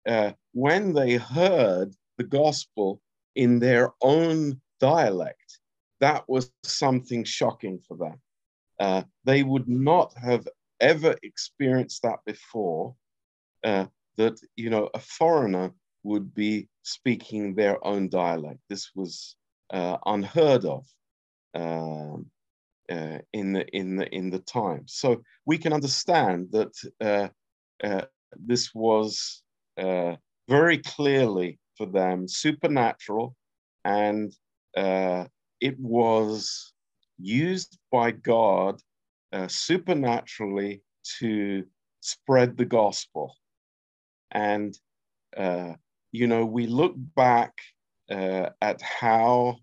uh, 0.09 0.33
when 0.53 0.93
they 0.93 1.15
heard 1.17 1.95
the 2.19 2.25
gospel 2.25 3.01
in 3.35 3.59
their 3.59 3.93
own 4.01 4.61
dialect, 4.81 5.59
that 6.01 6.25
was 6.29 6.51
something 6.63 7.25
shocking 7.25 7.79
for 7.87 7.97
them. 7.97 8.21
Uh, 8.81 9.03
they 9.25 9.43
would 9.43 9.69
not 9.69 10.13
have 10.17 10.49
ever 10.81 11.17
experienced 11.23 12.03
that 12.03 12.19
before. 12.27 12.95
Uh, 13.63 13.87
that 14.17 14.39
you 14.57 14.71
know 14.71 14.89
a 14.95 14.99
foreigner 14.99 15.73
would 16.05 16.35
be 16.35 16.69
speaking 16.83 17.55
their 17.55 17.85
own 17.87 18.09
dialect. 18.09 18.61
This 18.69 18.91
was 18.95 19.37
uh, 19.73 19.99
unheard 20.07 20.65
of 20.65 20.87
um, 21.55 22.27
uh, 22.91 23.19
in 23.33 23.53
the 23.53 23.67
in 23.69 23.97
the 23.97 24.09
in 24.15 24.31
the 24.31 24.41
time. 24.41 24.85
So 24.87 25.23
we 25.47 25.59
can 25.59 25.73
understand 25.73 26.49
that 26.53 26.73
uh, 27.01 27.29
uh 27.87 28.07
this 28.37 28.75
was 28.75 29.43
uh, 29.77 30.17
very 30.49 30.79
clearly 30.79 31.59
for 31.77 31.87
them 31.87 32.27
supernatural, 32.27 33.37
and 33.85 34.35
uh, 34.77 35.25
it 35.61 35.79
was 35.79 36.73
used 37.19 37.79
by 37.91 38.11
God 38.11 38.81
supernaturally 39.47 40.83
to 41.19 41.65
spread 42.01 42.57
the 42.57 42.67
gospel. 42.67 43.35
And, 44.33 44.77
uh, 45.37 45.75
you 46.11 46.27
know, 46.27 46.45
we 46.45 46.67
look 46.67 46.95
back 46.97 47.53
uh, 48.11 48.51
at 48.61 48.83
how 48.83 49.57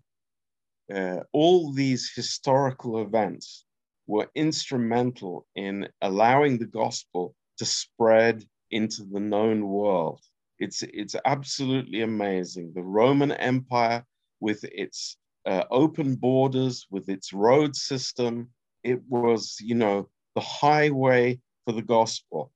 uh, 0.94 1.20
all 1.32 1.72
these 1.72 2.12
historical 2.14 3.02
events 3.02 3.64
were 4.06 4.28
instrumental 4.34 5.46
in 5.54 5.88
allowing 6.02 6.58
the 6.58 6.66
gospel 6.66 7.34
to 7.58 7.64
spread 7.64 8.44
into 8.70 9.04
the 9.04 9.20
known 9.20 9.66
world. 9.68 10.20
It's, 10.58 10.82
it's 10.82 11.16
absolutely 11.24 12.02
amazing. 12.02 12.72
The 12.74 12.82
Roman 12.82 13.32
Empire, 13.32 14.04
with 14.40 14.64
its 14.64 15.16
uh, 15.46 15.64
open 15.70 16.16
borders, 16.16 16.86
with 16.90 17.08
its 17.08 17.32
road 17.32 17.76
system, 17.76 18.50
it 18.82 19.00
was, 19.08 19.56
you 19.60 19.74
know, 19.74 20.08
the 20.34 20.40
highway 20.40 21.40
for 21.64 21.72
the 21.72 21.82
gospel. 21.82 22.52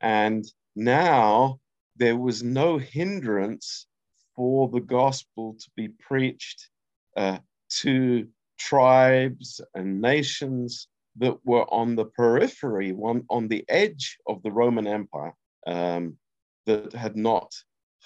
And 0.00 0.44
now 0.76 1.58
there 1.96 2.16
was 2.16 2.42
no 2.42 2.78
hindrance 2.78 3.86
for 4.34 4.68
the 4.68 4.80
gospel 4.80 5.56
to 5.58 5.70
be 5.76 5.88
preached 5.88 6.68
uh, 7.16 7.38
to 7.80 8.28
tribes 8.58 9.60
and 9.74 10.00
nations 10.00 10.88
that 11.16 11.38
were 11.44 11.64
on 11.72 11.96
the 11.96 12.04
periphery, 12.04 12.92
one 12.92 13.24
on 13.30 13.48
the 13.48 13.64
edge 13.68 14.18
of 14.26 14.42
the 14.42 14.52
Roman 14.52 14.86
Empire, 14.86 15.34
um, 15.66 16.18
that 16.66 16.92
had 16.92 17.16
not 17.16 17.52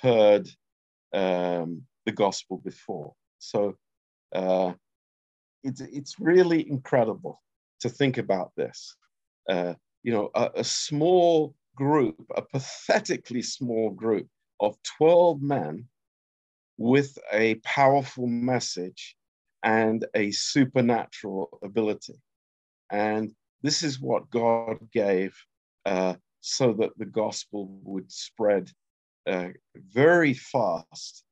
heard 0.01 0.49
um, 1.13 1.83
the 2.07 2.13
gospel 2.13 2.59
before. 2.59 3.13
So 3.39 3.77
uh, 4.33 4.75
it's 5.65 5.81
it's 5.81 6.21
really 6.21 6.69
incredible 6.69 7.43
to 7.81 7.89
think 7.89 8.19
about 8.19 8.53
this. 8.57 8.97
Uh, 9.49 9.75
you 10.03 10.13
know, 10.13 10.31
a, 10.35 10.51
a 10.57 10.65
small 10.65 11.55
group, 11.81 12.27
a 12.37 12.43
pathetically 12.43 13.41
small 13.41 13.89
group 13.89 14.29
of 14.61 14.77
12 14.99 15.41
men 15.41 15.89
with 16.77 17.17
a 17.33 17.55
powerful 17.65 18.27
message 18.27 19.17
and 19.63 20.07
a 20.15 20.31
supernatural 20.31 21.59
ability. 21.63 22.21
And 22.91 23.33
this 23.63 23.83
is 23.83 23.99
what 23.99 24.29
God 24.29 24.77
gave 24.93 25.35
uh, 25.87 26.17
so 26.43 26.75
that 26.75 26.99
the 26.99 27.07
gospel 27.07 27.81
would 27.83 28.13
spread 28.13 28.71
uh, 29.27 29.49
very 29.75 30.35
fast 30.35 31.25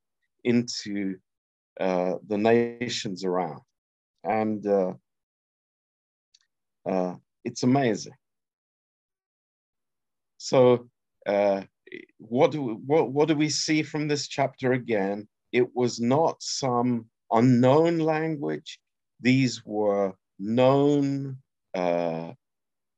into 0.43 1.17
uh, 1.79 2.13
the 2.27 2.39
nations 2.39 3.23
around. 3.23 3.61
And 4.23 4.65
uh, 4.65 4.93
uh, 6.89 7.15
it's 7.45 7.61
amazing. 7.61 8.13
So, 10.39 10.89
uh, 11.25 11.63
what 12.17 12.51
do 12.51 12.75
what 12.85 13.11
what 13.11 13.27
do 13.27 13.35
we 13.35 13.49
see 13.49 13.83
from 13.83 14.07
this 14.07 14.27
chapter 14.27 14.71
again? 14.71 15.27
It 15.51 15.75
was 15.75 15.99
not 15.99 16.41
some 16.41 17.09
unknown 17.29 17.99
language; 17.99 18.79
these 19.19 19.65
were 19.65 20.13
known 20.39 21.37
uh, 21.73 22.31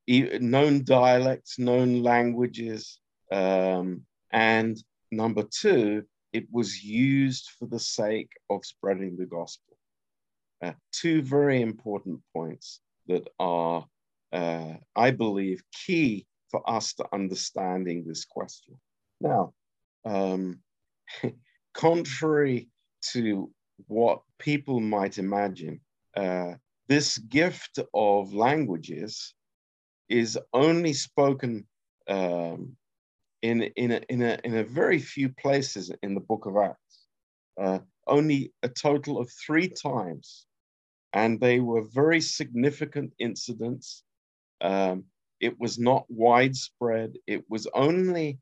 known 0.08 0.84
dialects, 0.84 1.58
known 1.58 2.04
languages, 2.04 3.00
um, 3.32 4.06
and 4.32 4.78
number 5.12 5.44
two, 5.44 6.06
it 6.34 6.46
was 6.52 6.84
used 6.84 7.50
for 7.58 7.66
the 7.66 7.80
sake 7.80 8.32
of 8.52 8.64
spreading 8.66 9.18
the 9.18 9.26
gospel. 9.26 9.78
Uh, 10.62 10.74
two 10.92 11.24
very 11.24 11.64
important 11.64 12.22
points 12.36 12.82
that 13.08 13.28
are, 13.40 13.84
uh, 14.32 14.76
I 14.96 15.10
believe, 15.10 15.64
key 15.88 16.28
for 16.52 16.70
us 16.70 16.94
to 16.96 17.06
understanding 17.14 18.04
this 18.06 18.26
question. 18.26 18.78
Now, 19.20 19.54
um, 20.06 20.60
contrary 21.74 22.70
to 23.14 23.52
what 23.88 24.22
people 24.38 24.80
might 24.80 25.18
imagine, 25.18 25.80
uh, 26.16 26.54
this 26.88 27.18
gift 27.18 27.80
of 27.94 28.34
languages 28.34 29.34
is 30.10 30.38
only 30.54 30.94
spoken 30.94 31.66
um, 32.08 32.76
in, 33.42 33.62
in, 33.62 33.92
a, 33.92 34.02
in, 34.10 34.22
a, 34.22 34.38
in 34.44 34.58
a 34.58 34.64
very 34.64 35.00
few 35.00 35.30
places 35.30 35.92
in 36.04 36.14
the 36.14 36.22
book 36.22 36.46
of 36.46 36.58
Acts. 36.58 37.06
Uh, 37.60 37.80
only 38.08 38.52
a 38.62 38.70
total 38.70 39.20
of 39.20 39.32
three 39.32 39.70
times 39.70 40.46
and 41.14 41.40
they 41.40 41.60
were 41.60 41.82
very 41.82 42.22
significant 42.22 43.14
incidents. 43.20 44.04
Um, 44.62 45.06
it 45.42 45.60
was 45.60 45.80
not 45.80 46.06
widespread. 46.10 47.18
It 47.28 47.44
was 47.50 47.68
only 47.74 48.40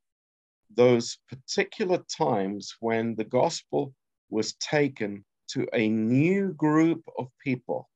those 0.76 1.18
particular 1.30 2.04
times 2.18 2.76
when 2.82 3.16
the 3.16 3.24
gospel 3.24 3.94
was 4.30 4.54
taken 4.56 5.26
to 5.50 5.68
a 5.74 5.90
new 5.90 6.54
group 6.54 7.02
of 7.18 7.28
people 7.44 7.90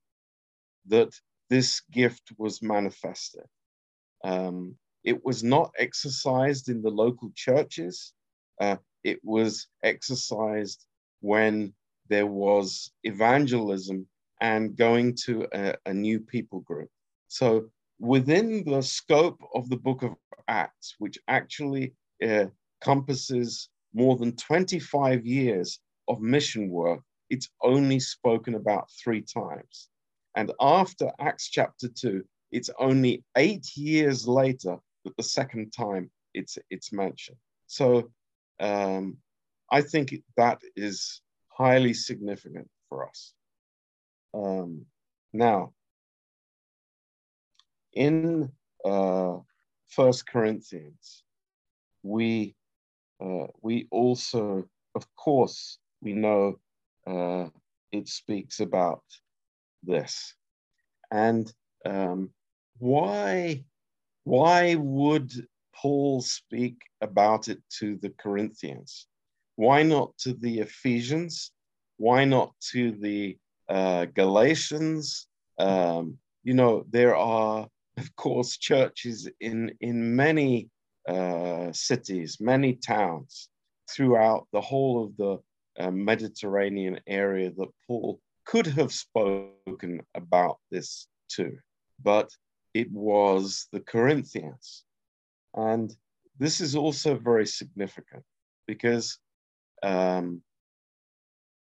that 0.87 1.13
this 1.49 1.81
gift 1.91 2.31
was 2.37 2.61
manifested. 2.63 3.45
Um, 4.23 4.75
it 5.03 5.23
was 5.23 5.43
not 5.43 5.71
exercised 5.77 6.69
in 6.69 6.81
the 6.81 6.89
local 6.89 7.29
churches. 7.35 8.13
Uh, 8.59 8.77
it 9.03 9.19
was 9.23 9.67
exercised 9.83 10.85
when 11.19 11.73
there 12.09 12.25
was 12.25 12.91
evangelism 13.03 14.07
and 14.41 14.75
going 14.75 15.15
to 15.25 15.47
a, 15.53 15.75
a 15.85 15.93
new 15.93 16.19
people 16.19 16.61
group. 16.61 16.89
So 17.27 17.69
within 17.99 18.63
the 18.65 18.81
scope 18.81 19.41
of 19.53 19.69
the 19.69 19.77
book 19.77 20.03
of 20.03 20.15
Acts, 20.47 20.95
which 20.99 21.17
actually 21.27 21.93
uh, 22.23 22.45
encompasses 22.81 23.69
more 23.93 24.17
than 24.17 24.35
25 24.35 25.25
years 25.25 25.79
of 26.07 26.21
mission 26.21 26.69
work, 26.69 27.01
it's 27.29 27.49
only 27.61 27.99
spoken 27.99 28.55
about 28.55 28.89
three 29.03 29.21
times. 29.21 29.89
And 30.35 30.51
after 30.59 31.11
Acts 31.19 31.49
chapter 31.49 31.87
2, 31.87 32.23
it's 32.51 32.69
only 32.79 33.23
eight 33.37 33.75
years 33.75 34.27
later 34.27 34.77
that 35.05 35.17
the 35.17 35.23
second 35.23 35.71
time 35.71 36.11
it's, 36.33 36.57
it's 36.69 36.91
mentioned. 36.91 37.37
So 37.67 38.11
um, 38.59 39.17
I 39.71 39.81
think 39.81 40.13
that 40.37 40.61
is 40.75 41.21
highly 41.49 41.93
significant 41.93 42.69
for 42.89 43.07
us. 43.07 43.33
Um, 44.33 44.85
now, 45.31 45.73
in 47.93 48.51
uh, 48.85 49.37
First 49.87 50.27
Corinthians, 50.27 51.23
we 52.01 52.55
uh, 53.23 53.47
we 53.61 53.87
also, 53.91 54.65
of 54.95 55.05
course, 55.15 55.79
we 56.01 56.13
know 56.13 56.59
uh, 57.07 57.47
it 57.91 58.07
speaks 58.07 58.59
about 58.59 59.03
this, 59.83 60.35
and 61.11 61.51
um, 61.85 62.29
why 62.79 63.63
why 64.23 64.75
would 64.75 65.31
Paul 65.75 66.21
speak 66.21 66.81
about 67.01 67.47
it 67.47 67.61
to 67.79 67.97
the 67.97 68.09
Corinthians? 68.09 69.07
Why 69.55 69.83
not 69.83 70.17
to 70.19 70.33
the 70.33 70.59
Ephesians? 70.59 71.51
Why 71.97 72.25
not 72.25 72.53
to 72.71 72.91
the 72.91 73.37
uh, 73.69 74.05
Galatians. 74.05 75.27
Um, 75.59 76.17
you 76.43 76.53
know, 76.53 76.85
there 76.89 77.15
are, 77.15 77.67
of 77.97 78.15
course, 78.15 78.57
churches 78.57 79.29
in, 79.39 79.71
in 79.81 80.15
many 80.15 80.69
uh, 81.07 81.71
cities, 81.71 82.37
many 82.39 82.73
towns 82.73 83.49
throughout 83.89 84.47
the 84.51 84.61
whole 84.61 85.05
of 85.05 85.17
the 85.17 85.39
uh, 85.83 85.91
Mediterranean 85.91 86.99
area 87.07 87.51
that 87.51 87.69
Paul 87.87 88.19
could 88.45 88.67
have 88.67 88.91
spoken 88.91 90.01
about 90.15 90.59
this 90.71 91.07
too, 91.29 91.57
but 92.01 92.29
it 92.73 92.91
was 92.91 93.67
the 93.71 93.79
Corinthians. 93.79 94.83
And 95.55 95.95
this 96.39 96.61
is 96.61 96.75
also 96.75 97.15
very 97.15 97.45
significant 97.45 98.23
because 98.67 99.19
um, 99.83 100.41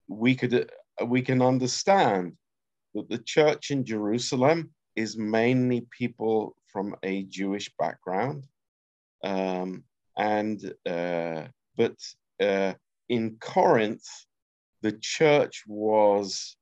we 0.08 0.34
could 0.34 0.70
we 1.06 1.22
can 1.22 1.40
understand 1.40 2.36
that 2.94 3.08
the 3.08 3.18
church 3.18 3.70
in 3.70 3.84
Jerusalem 3.84 4.70
is 5.00 5.16
mainly 5.16 5.86
people 5.90 6.54
from 6.66 6.94
a 7.02 7.24
Jewish 7.24 7.70
background. 7.78 8.46
Um, 9.24 9.84
and 10.16 10.58
uh, 10.86 11.44
but 11.76 11.96
uh, 12.40 12.74
in 13.08 13.36
Corinth, 13.40 14.06
the 14.82 14.92
church 15.00 15.64
was 15.66 16.56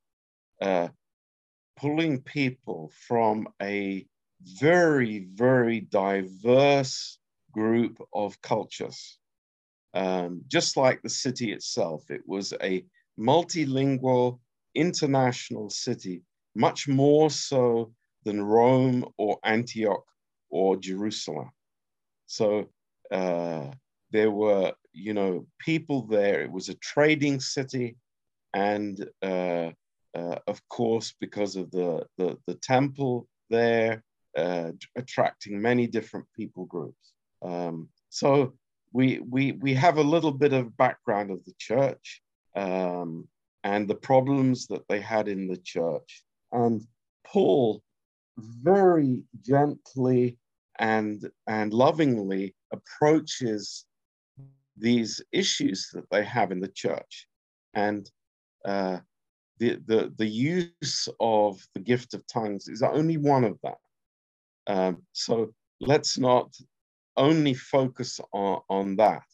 uh, 0.60 0.88
pulling 1.76 2.22
people 2.22 2.90
from 3.06 3.48
a 3.60 4.06
very, 4.60 5.26
very 5.34 5.80
diverse 5.80 7.18
group 7.52 8.00
of 8.12 8.40
cultures. 8.42 9.18
Um, 9.94 10.42
just 10.48 10.76
like 10.76 11.02
the 11.02 11.16
city 11.24 11.52
itself, 11.52 12.10
it 12.10 12.22
was 12.26 12.52
a 12.62 12.84
multilingual, 13.18 14.38
international 14.74 15.70
city, 15.70 16.22
much 16.54 16.86
more 16.86 17.30
so 17.30 17.92
than 18.24 18.42
Rome 18.42 19.04
or 19.16 19.38
Antioch 19.44 20.04
or 20.50 20.76
Jerusalem. 20.76 21.50
So 22.26 22.68
uh, 23.10 23.70
there 24.10 24.30
were, 24.30 24.72
you 24.92 25.14
know, 25.14 25.46
people 25.58 26.02
there. 26.02 26.42
It 26.42 26.50
was 26.50 26.68
a 26.68 26.74
trading 26.74 27.40
city, 27.40 27.96
and 28.54 29.08
uh, 29.22 29.70
uh, 30.14 30.38
of 30.46 30.66
course, 30.68 31.14
because 31.20 31.56
of 31.56 31.70
the 31.70 32.06
the, 32.16 32.38
the 32.46 32.54
temple 32.54 33.28
there, 33.50 34.02
uh, 34.36 34.72
attracting 34.96 35.60
many 35.60 35.86
different 35.86 36.26
people 36.34 36.64
groups. 36.66 37.12
Um, 37.42 37.88
so 38.10 38.54
we 38.92 39.20
we 39.20 39.52
we 39.52 39.74
have 39.74 39.98
a 39.98 40.02
little 40.02 40.32
bit 40.32 40.52
of 40.52 40.76
background 40.76 41.30
of 41.30 41.44
the 41.44 41.54
church 41.58 42.22
um, 42.56 43.28
and 43.64 43.86
the 43.86 43.94
problems 43.94 44.66
that 44.68 44.86
they 44.88 45.00
had 45.00 45.28
in 45.28 45.46
the 45.46 45.58
church, 45.58 46.24
and 46.52 46.86
Paul 47.26 47.82
very 48.38 49.22
gently 49.42 50.38
and 50.78 51.28
and 51.46 51.72
lovingly 51.72 52.54
approaches 52.72 53.84
these 54.76 55.20
issues 55.32 55.90
that 55.92 56.08
they 56.10 56.24
have 56.24 56.52
in 56.52 56.60
the 56.60 56.68
church. 56.68 57.26
And 57.74 58.08
uh, 58.64 58.98
the, 59.58 59.80
the 59.86 60.12
the 60.16 60.26
use 60.26 61.08
of 61.20 61.60
the 61.74 61.80
gift 61.80 62.14
of 62.14 62.26
tongues 62.26 62.68
is 62.68 62.82
only 62.82 63.16
one 63.16 63.44
of 63.44 63.58
that 63.62 63.78
um, 64.68 65.02
so 65.12 65.52
let's 65.80 66.18
not 66.18 66.54
only 67.16 67.54
focus 67.54 68.20
on, 68.32 68.60
on 68.68 68.96
that. 68.96 69.24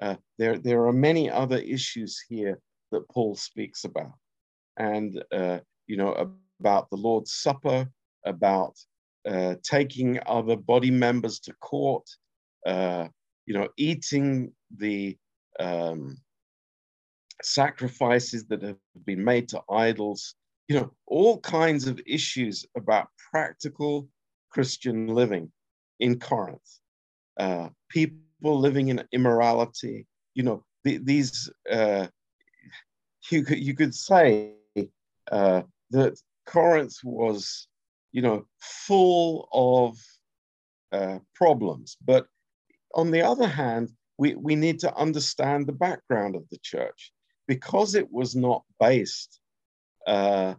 Uh, 0.00 0.16
there 0.38 0.58
there 0.58 0.86
are 0.86 0.92
many 0.92 1.30
other 1.30 1.58
issues 1.58 2.24
here 2.28 2.58
that 2.90 3.08
paul 3.08 3.36
speaks 3.36 3.84
about. 3.84 4.14
And 4.78 5.22
uh, 5.32 5.60
you 5.86 5.96
know 5.96 6.34
about 6.60 6.90
the 6.90 6.96
lord's 6.96 7.34
supper 7.34 7.88
about 8.24 8.76
uh, 9.28 9.54
taking 9.62 10.18
other 10.26 10.56
body 10.56 10.90
members 10.90 11.38
to 11.40 11.52
court, 11.54 12.08
uh, 12.66 13.08
you 13.46 13.54
know, 13.54 13.68
eating 13.76 14.52
the 14.76 15.16
um, 15.60 16.16
sacrifices 17.42 18.44
that 18.46 18.62
have 18.62 18.76
been 19.04 19.22
made 19.22 19.48
to 19.48 19.60
idols, 19.70 20.34
you 20.68 20.76
know, 20.76 20.90
all 21.06 21.38
kinds 21.40 21.86
of 21.86 22.00
issues 22.06 22.64
about 22.76 23.08
practical 23.30 24.08
Christian 24.50 25.08
living 25.08 25.50
in 26.00 26.18
Corinth. 26.18 26.80
Uh, 27.38 27.68
people 27.88 28.18
living 28.42 28.88
in 28.88 29.02
immorality, 29.12 30.06
you 30.34 30.42
know, 30.42 30.64
the, 30.84 30.98
these, 30.98 31.50
uh, 31.70 32.06
you, 33.30 33.44
could, 33.44 33.58
you 33.58 33.74
could 33.74 33.94
say 33.94 34.52
uh, 35.30 35.62
that 35.90 36.20
Corinth 36.46 36.96
was 37.04 37.68
you 38.12 38.22
know, 38.22 38.46
full 38.60 39.48
of 39.52 39.98
uh, 40.92 41.18
problems. 41.34 41.96
But 42.04 42.26
on 42.94 43.10
the 43.10 43.22
other 43.22 43.48
hand, 43.48 43.90
we, 44.18 44.34
we 44.34 44.54
need 44.54 44.78
to 44.80 44.94
understand 44.94 45.66
the 45.66 45.72
background 45.72 46.36
of 46.36 46.44
the 46.50 46.58
church 46.62 47.12
because 47.48 47.94
it 47.94 48.10
was 48.12 48.36
not 48.36 48.62
based 48.78 49.40
uh, 50.06 50.54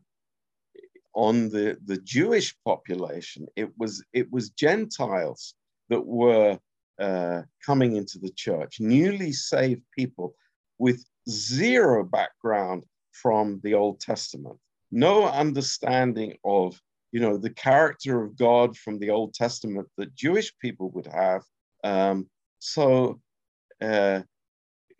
on 1.14 1.50
the, 1.50 1.78
the 1.86 1.98
Jewish 1.98 2.56
population. 2.66 3.48
It 3.56 3.70
was, 3.78 4.04
it 4.14 4.32
was 4.32 4.50
Gentiles 4.50 5.54
that 5.90 6.06
were 6.06 6.58
uh, 7.00 7.42
coming 7.66 7.96
into 7.96 8.18
the 8.20 8.32
church, 8.32 8.80
newly 8.80 9.32
saved 9.32 9.84
people 9.96 10.36
with 10.80 11.06
zero 11.30 12.04
background 12.04 12.86
from 13.12 13.62
the 13.64 13.76
Old 13.76 14.00
Testament, 14.00 14.58
no 14.92 15.28
understanding 15.28 16.38
of 16.44 16.80
you 17.14 17.20
know, 17.20 17.38
the 17.38 17.52
character 17.52 18.24
of 18.24 18.36
God 18.36 18.76
from 18.76 18.98
the 18.98 19.12
Old 19.12 19.36
Testament 19.36 19.88
that 19.98 20.16
Jewish 20.16 20.52
people 20.58 20.90
would 20.90 21.06
have. 21.06 21.44
Um, 21.84 22.28
so 22.58 23.22
uh, 23.80 24.22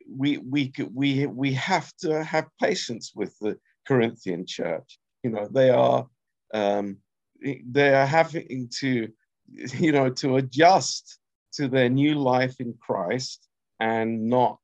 we 0.08 0.38
we 0.38 0.72
we 0.94 1.26
we 1.26 1.54
have 1.54 1.92
to 2.02 2.24
have 2.24 2.46
patience 2.62 3.14
with 3.16 3.36
the 3.40 3.58
Corinthian 3.88 4.46
church. 4.46 5.00
You 5.24 5.32
know, 5.32 5.48
they 5.52 5.72
are 5.72 6.06
um, 6.54 6.98
they 7.42 7.96
are 7.96 8.06
having 8.06 8.70
to 8.80 9.08
you 9.52 9.92
know 9.92 10.12
to 10.12 10.38
adjust 10.38 11.18
to 11.54 11.68
their 11.68 11.90
new 11.90 12.14
life 12.14 12.60
in 12.60 12.76
Christ 12.80 13.48
and 13.80 14.30
not 14.30 14.62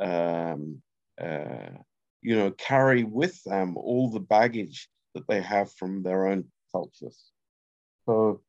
um, 0.00 0.80
uh, 1.20 1.76
you 2.22 2.36
know 2.36 2.52
carry 2.52 3.04
with 3.04 3.42
them 3.44 3.76
all 3.76 4.10
the 4.10 4.20
baggage 4.20 4.88
that 5.14 5.26
they 5.28 5.42
have 5.42 5.70
from 5.74 6.02
their 6.02 6.28
own 6.28 6.44
cultures. 6.72 7.32
So 8.06 8.40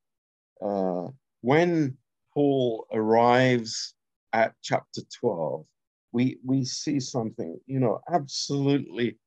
uh, 0.61 1.07
when 1.41 1.97
Paul 2.33 2.85
arrives 2.91 3.95
at 4.33 4.53
chapter 4.61 5.01
12, 5.19 5.65
we, 6.13 6.37
we 6.45 6.65
see 6.65 6.99
something, 6.99 7.59
you 7.67 7.79
know, 7.79 7.99
absolutely 8.11 9.17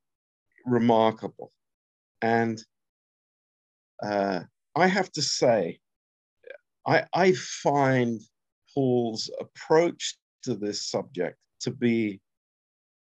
remarkable. 0.65 1.53
And 2.23 2.63
uh, 4.03 4.41
I 4.77 4.87
have 4.87 5.11
to 5.13 5.23
say, 5.23 5.79
I, 6.87 7.05
I 7.15 7.33
find 7.33 8.21
Paul's 8.75 9.31
approach 9.41 10.19
to 10.43 10.55
this 10.55 10.89
subject 10.89 11.39
to 11.61 11.71
be 11.71 12.21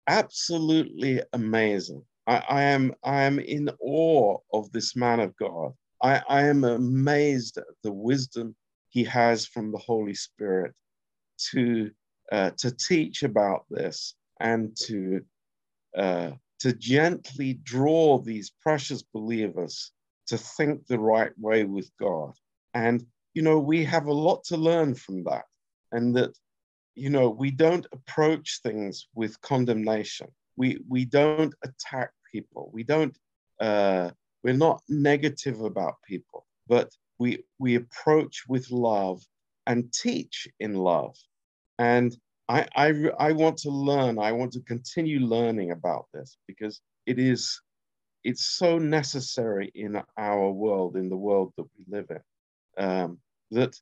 absolutely 0.06 1.22
amazing. 1.32 2.02
I, 2.30 2.44
I, 2.48 2.62
am 2.62 2.94
I 3.02 3.22
am 3.22 3.40
in 3.40 3.68
awe 3.80 4.38
of 4.52 4.70
this 4.70 4.94
man 4.94 5.18
of 5.18 5.36
God. 5.36 5.72
I, 6.00 6.22
I 6.28 6.42
am 6.46 6.62
amazed 6.62 7.58
at 7.58 7.64
the 7.82 7.92
wisdom 7.92 8.54
he 8.90 9.02
has 9.04 9.46
from 9.46 9.72
the 9.72 9.78
Holy 9.78 10.14
Spirit 10.14 10.72
to 11.50 11.90
uh, 12.30 12.50
to 12.58 12.70
teach 12.70 13.24
about 13.24 13.64
this 13.68 14.14
and 14.38 14.76
to 14.86 15.22
uh, 15.98 16.30
to 16.60 16.72
gently 16.72 17.54
draw 17.64 18.18
these 18.18 18.52
precious 18.62 19.02
believers 19.02 19.90
to 20.28 20.38
think 20.38 20.86
the 20.86 21.00
right 21.00 21.32
way 21.36 21.64
with 21.64 21.90
God. 21.98 22.32
And 22.74 23.04
you 23.34 23.42
know, 23.42 23.58
we 23.58 23.84
have 23.84 24.06
a 24.06 24.12
lot 24.12 24.44
to 24.44 24.56
learn 24.56 24.94
from 24.94 25.24
that, 25.24 25.46
and 25.90 26.14
that 26.14 26.38
you 26.94 27.10
know 27.10 27.28
we 27.28 27.50
don't 27.50 27.86
approach 27.92 28.60
things 28.62 29.08
with 29.16 29.40
condemnation 29.40 30.28
we 30.60 30.78
we 30.88 31.06
don't 31.06 31.54
attack 31.64 32.10
people. 32.30 32.70
We 32.72 32.84
don't. 32.84 33.16
Uh, 33.60 34.10
we're 34.42 34.54
not 34.54 34.82
negative 34.88 35.60
about 35.60 36.02
people, 36.06 36.46
but 36.66 36.90
we 37.18 37.44
we 37.58 37.74
approach 37.76 38.44
with 38.48 38.70
love 38.70 39.22
and 39.66 39.92
teach 39.92 40.48
in 40.60 40.74
love. 40.74 41.16
And 41.78 42.16
I 42.48 42.66
I 42.74 42.88
I 43.18 43.32
want 43.32 43.58
to 43.58 43.70
learn. 43.70 44.18
I 44.18 44.32
want 44.32 44.52
to 44.52 44.60
continue 44.60 45.20
learning 45.20 45.72
about 45.72 46.06
this 46.14 46.38
because 46.46 46.80
it 47.06 47.18
is 47.18 47.60
it's 48.24 48.44
so 48.44 48.78
necessary 48.78 49.70
in 49.74 50.00
our 50.16 50.50
world, 50.50 50.96
in 50.96 51.08
the 51.08 51.16
world 51.16 51.52
that 51.56 51.64
we 51.76 51.84
live 51.88 52.10
in, 52.10 52.84
um, 52.84 53.18
that 53.50 53.74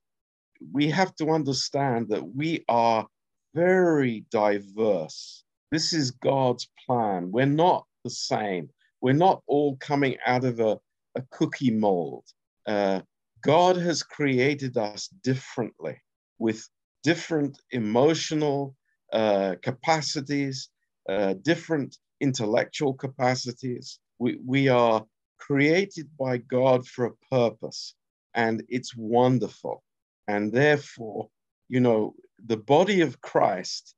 we 0.73 0.89
have 0.91 1.15
to 1.17 1.31
understand 1.31 2.09
that 2.09 2.35
we 2.35 2.65
are 2.69 3.07
very 3.55 4.25
diverse 4.31 5.45
this 5.71 5.93
is 5.93 6.13
God's 6.13 6.69
plan. 6.87 7.31
We're 7.31 7.47
not 7.47 7.87
the 8.05 8.11
same. 8.11 8.69
We're 9.01 9.13
not 9.13 9.43
all 9.47 9.77
coming 9.77 10.17
out 10.27 10.45
of 10.45 10.61
a, 10.61 10.79
a 11.15 11.23
cookie 11.31 11.71
mold. 11.71 12.25
Uh, 12.67 13.01
God 13.43 13.77
has 13.77 14.03
created 14.03 14.77
us 14.77 15.09
differently 15.23 15.97
with 16.39 16.69
different 17.03 17.61
emotional 17.71 18.75
uh, 19.13 19.55
capacities, 19.63 20.69
uh, 21.09 21.35
different 21.43 21.97
intellectual 22.21 22.95
capacities. 22.95 23.99
We, 24.19 24.39
we 24.45 24.69
are 24.69 25.05
created 25.39 26.09
by 26.19 26.39
God 26.39 26.87
for 26.87 27.07
a 27.07 27.17
purpose, 27.31 27.95
and 28.35 28.63
it's 28.69 28.97
wonderful. 28.97 29.83
And 30.27 30.53
therefore, 30.53 31.29
you 31.69 31.81
know, 31.81 32.15
the 32.45 32.57
body 32.57 33.01
of 33.01 33.21
Christ 33.21 33.95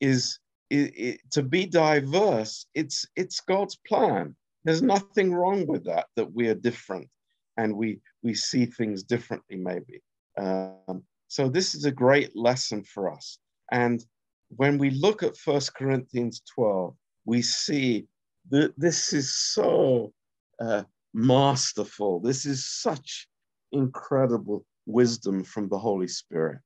is 0.00 0.38
it, 0.74 0.92
it, 0.96 1.20
to 1.32 1.42
be 1.42 1.66
diverse, 1.66 2.66
it's 2.74 3.06
it's 3.16 3.40
God's 3.40 3.76
plan. 3.86 4.34
There's 4.64 4.82
nothing 4.82 5.32
wrong 5.32 5.66
with 5.66 5.84
that. 5.84 6.06
That 6.16 6.32
we 6.32 6.48
are 6.48 6.54
different, 6.54 7.08
and 7.56 7.76
we 7.76 8.00
we 8.22 8.34
see 8.34 8.66
things 8.66 9.02
differently, 9.02 9.56
maybe. 9.56 10.02
Um, 10.38 11.04
so 11.28 11.48
this 11.48 11.74
is 11.74 11.84
a 11.84 11.92
great 11.92 12.36
lesson 12.36 12.82
for 12.84 13.12
us. 13.12 13.38
And 13.70 14.04
when 14.48 14.78
we 14.78 14.90
look 14.90 15.22
at 15.22 15.36
First 15.36 15.74
Corinthians 15.74 16.42
12, 16.54 16.94
we 17.24 17.42
see 17.42 18.06
that 18.50 18.72
this 18.76 19.12
is 19.12 19.34
so 19.34 20.12
uh, 20.60 20.82
masterful. 21.12 22.20
This 22.20 22.46
is 22.46 22.66
such 22.66 23.28
incredible 23.72 24.64
wisdom 24.86 25.44
from 25.44 25.68
the 25.68 25.78
Holy 25.78 26.08
Spirit. 26.08 26.60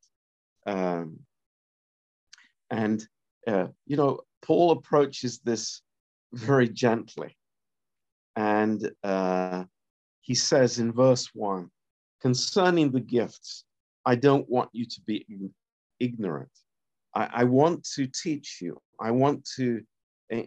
Um, 0.66 1.20
and 2.70 3.06
uh, 3.48 3.68
you 3.86 3.96
know, 3.96 4.20
Paul 4.42 4.72
approaches 4.72 5.38
this 5.38 5.82
very 6.32 6.68
gently. 6.68 7.36
And 8.36 8.90
uh, 9.02 9.64
he 10.20 10.34
says 10.34 10.78
in 10.78 10.92
verse 10.92 11.30
1 11.34 11.70
concerning 12.20 12.90
the 12.92 13.00
gifts, 13.00 13.64
I 14.04 14.14
don't 14.16 14.48
want 14.48 14.70
you 14.72 14.84
to 14.84 15.00
be 15.06 15.26
ignorant. 15.98 16.50
I, 17.14 17.28
I 17.32 17.44
want 17.44 17.84
to 17.94 18.06
teach 18.06 18.58
you. 18.60 18.80
I 19.00 19.10
want 19.10 19.48
to 19.56 19.80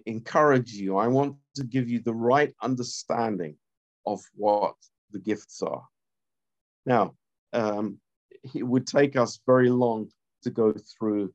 encourage 0.05 0.71
you. 0.73 0.97
I 0.97 1.07
want 1.07 1.35
to 1.55 1.63
give 1.63 1.89
you 1.89 1.99
the 1.99 2.13
right 2.13 2.53
understanding 2.61 3.55
of 4.05 4.21
what 4.35 4.75
the 5.11 5.19
gifts 5.19 5.61
are. 5.61 5.83
Now, 6.85 7.15
um, 7.53 7.99
it 8.55 8.63
would 8.63 8.87
take 8.87 9.15
us 9.15 9.39
very 9.45 9.69
long 9.69 10.09
to 10.43 10.49
go 10.49 10.73
through 10.73 11.33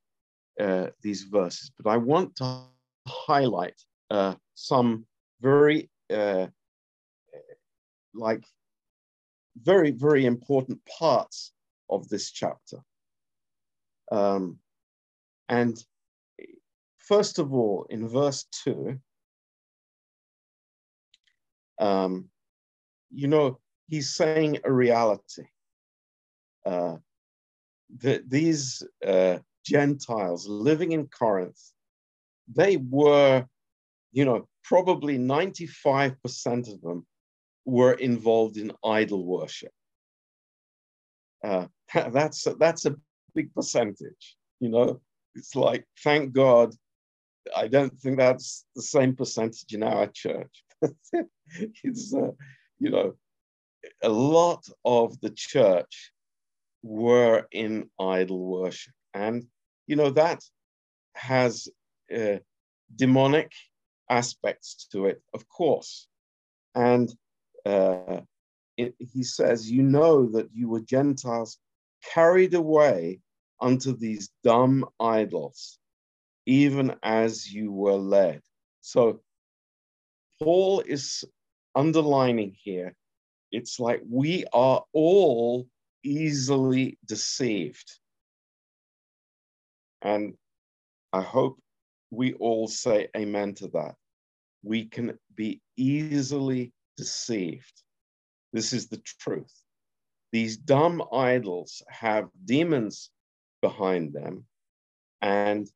uh, 0.61 0.89
these 1.03 1.23
verses, 1.23 1.71
but 1.79 1.91
I 1.91 1.97
want 1.97 2.37
to 2.37 2.63
highlight 3.07 3.81
uh, 4.11 4.35
some 4.55 5.07
very, 5.41 5.91
uh, 6.13 6.47
like, 8.15 8.45
very, 9.63 9.91
very 9.91 10.27
important 10.27 10.81
parts 10.87 11.53
of 11.91 12.09
this 12.09 12.31
chapter. 12.31 12.79
Um, 14.13 14.59
and 15.49 15.83
first 16.99 17.39
of 17.39 17.53
all, 17.53 17.87
in 17.91 18.09
verse 18.09 18.47
2, 18.65 18.99
um, 21.79 22.29
you 23.11 23.29
know, 23.29 23.59
he's 23.89 24.15
saying 24.15 24.59
a 24.65 24.73
reality. 24.73 25.45
Uh, 26.65 26.97
that 27.99 28.29
these 28.29 28.83
uh, 29.07 29.39
Gentiles 29.67 30.47
living 30.47 30.93
in 30.93 31.09
Corinth, 31.09 31.61
they 32.49 32.77
were, 32.77 33.45
you 34.13 34.25
know, 34.25 34.49
probably 34.63 35.19
95% 35.19 36.73
of 36.73 36.81
them 36.81 37.07
were 37.65 37.95
involved 37.95 38.57
in 38.57 38.73
idol 38.85 39.25
worship. 39.25 39.73
Uh, 41.43 41.67
that's, 42.13 42.47
that's 42.59 42.87
a 42.87 42.95
big 43.35 43.53
percentage, 43.55 44.37
you 44.61 44.69
know. 44.69 45.01
It's 45.35 45.55
like, 45.55 45.85
thank 46.03 46.33
God, 46.33 46.73
I 47.55 47.69
don't 47.69 47.99
think 47.99 48.17
that's 48.17 48.65
the 48.75 48.83
same 48.83 49.15
percentage 49.15 49.73
in 49.73 49.83
our 49.83 50.07
church. 50.07 50.65
it's, 51.83 52.15
uh, 52.15 52.31
you 52.79 52.91
know, 52.91 53.15
a 54.03 54.09
lot 54.09 54.65
of 54.85 55.21
the 55.21 55.31
church 55.31 56.13
were 56.83 57.47
in 57.53 57.91
idol 58.01 58.47
worship. 58.47 58.95
And, 59.13 59.45
you 59.87 59.97
know, 59.97 60.11
that 60.11 60.43
has 61.15 61.69
uh, 62.15 62.37
demonic 62.95 63.53
aspects 64.11 64.87
to 64.93 65.07
it, 65.07 65.23
of 65.35 65.49
course. 65.49 66.07
And 66.75 67.13
uh, 67.65 68.21
it, 68.77 68.95
he 68.99 69.23
says, 69.23 69.71
You 69.71 69.83
know 69.83 70.27
that 70.33 70.49
you 70.53 70.69
were 70.69 70.81
Gentiles 70.81 71.59
carried 72.05 72.55
away 72.55 73.21
unto 73.61 73.97
these 73.97 74.31
dumb 74.45 74.85
idols, 75.01 75.79
even 76.45 76.95
as 77.03 77.51
you 77.51 77.73
were 77.73 77.95
led. 77.95 78.43
So 78.83 79.21
Paul 80.39 80.81
is 80.81 81.25
underlining 81.75 82.55
here 82.63 82.95
it's 83.53 83.79
like 83.81 84.03
we 84.09 84.45
are 84.53 84.85
all 84.93 85.67
easily 86.03 86.99
deceived. 87.07 87.99
And 90.03 90.35
I 91.13 91.23
hope 91.23 91.59
we 92.11 92.35
all 92.35 92.69
say 92.69 93.09
amen 93.17 93.55
to 93.55 93.69
that. 93.69 93.95
We 94.63 94.87
can 94.87 95.19
be 95.35 95.61
easily 95.77 96.73
deceived. 96.97 97.83
This 98.53 98.73
is 98.73 98.89
the 98.89 99.03
truth. 99.21 99.53
These 100.33 100.57
dumb 100.57 101.03
idols 101.13 101.83
have 101.89 102.29
demons 102.45 103.11
behind 103.63 104.13
them, 104.13 104.45
and 105.23 105.71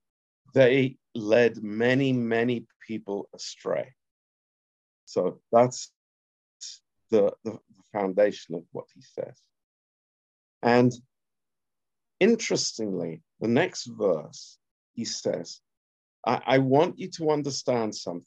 they 0.54 0.96
led 1.14 1.62
many, 1.62 2.12
many 2.12 2.66
people 2.86 3.28
astray. 3.34 3.92
So 5.04 5.40
that's 5.52 5.90
the, 7.10 7.32
the 7.44 7.58
foundation 7.92 8.54
of 8.54 8.64
what 8.72 8.86
he 8.94 9.02
says. 9.02 9.40
And 10.62 10.92
interestingly, 12.18 13.22
the 13.40 13.48
next 13.48 13.86
verse, 13.86 14.58
he 14.94 15.04
says, 15.04 15.60
I, 16.26 16.40
I 16.46 16.58
want 16.58 16.98
you 16.98 17.08
to 17.16 17.30
understand 17.30 17.94
something 17.94 18.24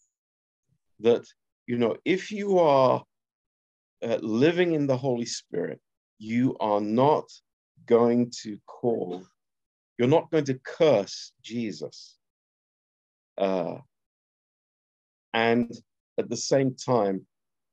that, 1.01 1.25
you 1.67 1.77
know, 1.77 1.97
if 2.05 2.31
you 2.31 2.59
are 2.59 3.03
uh, 4.03 4.17
living 4.21 4.73
in 4.73 4.87
the 4.87 4.97
Holy 4.97 5.25
Spirit, 5.25 5.79
you 6.17 6.55
are 6.59 6.81
not 6.81 7.25
going 7.85 8.31
to 8.43 8.57
call, 8.65 9.23
you're 9.97 10.07
not 10.07 10.31
going 10.31 10.45
to 10.45 10.59
curse 10.65 11.31
Jesus. 11.41 12.17
Uh, 13.37 13.77
and 15.33 15.71
at 16.17 16.29
the 16.29 16.37
same 16.37 16.75
time, 16.75 17.25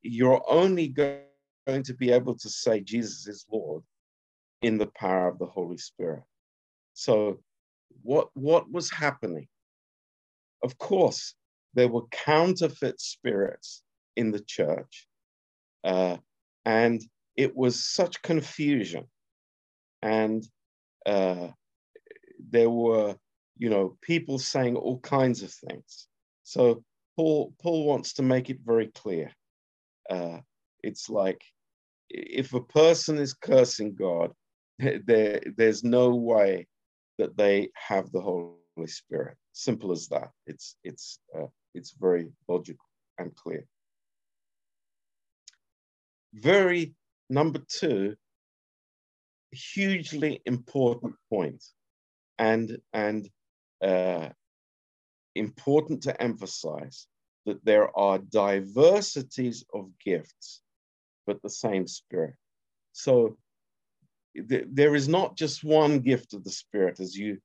you're 0.02 0.42
only 0.48 0.88
going 0.88 1.82
to 1.84 1.94
be 1.94 2.10
able 2.10 2.34
to 2.34 2.48
say 2.48 2.80
Jesus 2.80 3.26
is 3.26 3.46
Lord 3.50 3.82
in 4.62 4.78
the 4.78 4.88
power 4.96 5.28
of 5.28 5.38
the 5.38 5.46
Holy 5.46 5.76
Spirit. 5.76 6.22
So, 7.00 7.40
what, 8.02 8.28
what 8.34 8.70
was 8.70 8.90
happening? 8.90 9.48
Of 10.62 10.76
course, 10.76 11.34
there 11.72 11.88
were 11.88 12.06
counterfeit 12.10 13.00
spirits 13.00 13.82
in 14.16 14.32
the 14.32 14.40
church, 14.40 15.06
uh, 15.82 16.18
and 16.66 17.00
it 17.36 17.56
was 17.56 17.82
such 17.82 18.20
confusion. 18.20 19.06
And 20.02 20.46
uh, 21.06 21.48
there 22.50 22.68
were, 22.68 23.16
you 23.56 23.70
know, 23.70 23.96
people 24.02 24.38
saying 24.38 24.76
all 24.76 25.00
kinds 25.00 25.42
of 25.42 25.50
things. 25.50 26.06
So 26.42 26.84
Paul, 27.16 27.54
Paul 27.62 27.86
wants 27.86 28.12
to 28.14 28.22
make 28.22 28.50
it 28.50 28.58
very 28.62 28.88
clear 28.88 29.32
uh, 30.10 30.40
it's 30.82 31.08
like 31.08 31.42
if 32.10 32.52
a 32.52 32.60
person 32.60 33.16
is 33.16 33.32
cursing 33.32 33.94
God, 33.94 34.32
there, 34.78 35.40
there's 35.56 35.82
no 35.82 36.10
way 36.10 36.66
that 37.20 37.36
they 37.36 37.68
have 37.74 38.10
the 38.10 38.20
Holy 38.20 38.86
Spirit. 38.86 39.36
Simple 39.52 39.92
as 39.92 40.08
that. 40.08 40.30
It's 40.46 40.76
it's 40.82 41.20
uh, 41.36 41.50
it's 41.74 41.92
very 41.92 42.32
logical 42.48 42.86
and 43.18 43.34
clear. 43.36 43.64
Very 46.32 46.94
number 47.28 47.60
two, 47.68 48.16
hugely 49.52 50.40
important 50.46 51.14
point, 51.28 51.62
and 52.38 52.78
and 52.94 53.28
uh, 53.84 54.30
important 55.34 56.02
to 56.04 56.22
emphasize 56.22 57.06
that 57.44 57.62
there 57.64 57.88
are 57.98 58.18
diversities 58.18 59.64
of 59.74 59.90
gifts, 60.02 60.62
but 61.26 61.42
the 61.42 61.50
same 61.50 61.86
Spirit. 61.86 62.34
So 62.92 63.36
th- 64.34 64.66
there 64.70 64.94
is 64.94 65.08
not 65.08 65.36
just 65.36 65.64
one 65.64 66.00
gift 66.00 66.34
of 66.34 66.44
the 66.44 66.50
Spirit, 66.50 67.00
as 67.00 67.16
you, 67.16 67.38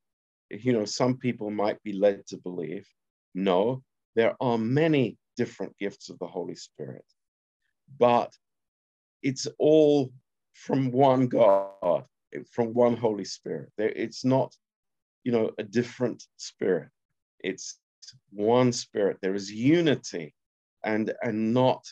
you 0.49 0.73
know, 0.73 0.85
some 0.85 1.17
people 1.17 1.49
might 1.49 1.81
be 1.83 1.93
led 1.93 2.25
to 2.27 2.37
believe. 2.37 2.87
No, 3.33 3.83
there 4.15 4.35
are 4.39 4.57
many 4.57 5.17
different 5.37 5.77
gifts 5.77 6.09
of 6.09 6.19
the 6.19 6.27
Holy 6.27 6.55
Spirit, 6.55 7.05
but 7.99 8.31
it's 9.21 9.47
all 9.59 10.11
from 10.53 10.91
one 10.91 11.27
God, 11.27 12.05
from 12.51 12.73
one 12.73 12.95
Holy 12.95 13.25
Spirit. 13.25 13.71
There, 13.77 13.89
it's 13.89 14.23
not, 14.23 14.55
you 15.23 15.31
know, 15.31 15.51
a 15.57 15.63
different 15.63 16.23
spirit. 16.37 16.89
It's 17.39 17.79
one 18.31 18.71
spirit. 18.71 19.17
There 19.21 19.35
is 19.35 19.51
unity 19.51 20.33
and, 20.83 21.13
and 21.21 21.53
not 21.53 21.85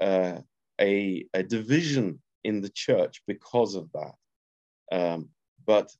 uh, 0.00 0.40
a, 0.80 1.24
a 1.32 1.42
division 1.42 2.20
in 2.44 2.60
the 2.60 2.70
church 2.70 3.22
because 3.26 3.74
of 3.76 3.90
that. 3.92 4.12
Um, 4.92 5.30
but, 5.66 5.90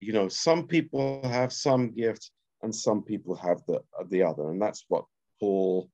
you 0.00 0.12
know, 0.12 0.28
some 0.28 0.66
people 0.66 1.26
have 1.26 1.52
some 1.52 1.92
gifts 1.92 2.30
and 2.62 2.74
some 2.74 3.02
people 3.02 3.34
have 3.36 3.62
the, 3.66 3.82
the 4.10 4.22
other. 4.22 4.50
And 4.50 4.60
that's 4.60 4.84
what 4.88 5.04
Paul 5.40 5.90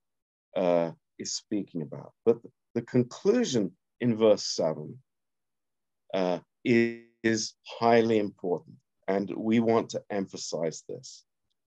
uh, 0.55 0.91
is 1.17 1.33
speaking 1.33 1.81
about. 1.81 2.11
But 2.25 2.37
the 2.75 2.81
conclusion 2.81 3.71
in 4.01 4.17
verse 4.17 4.43
7 4.43 4.97
uh, 6.13 6.39
is, 6.65 7.03
is 7.23 7.53
highly 7.79 8.19
important. 8.19 8.75
And 9.07 9.31
we 9.35 9.59
want 9.59 9.89
to 9.91 10.03
emphasize 10.09 10.83
this. 10.87 11.23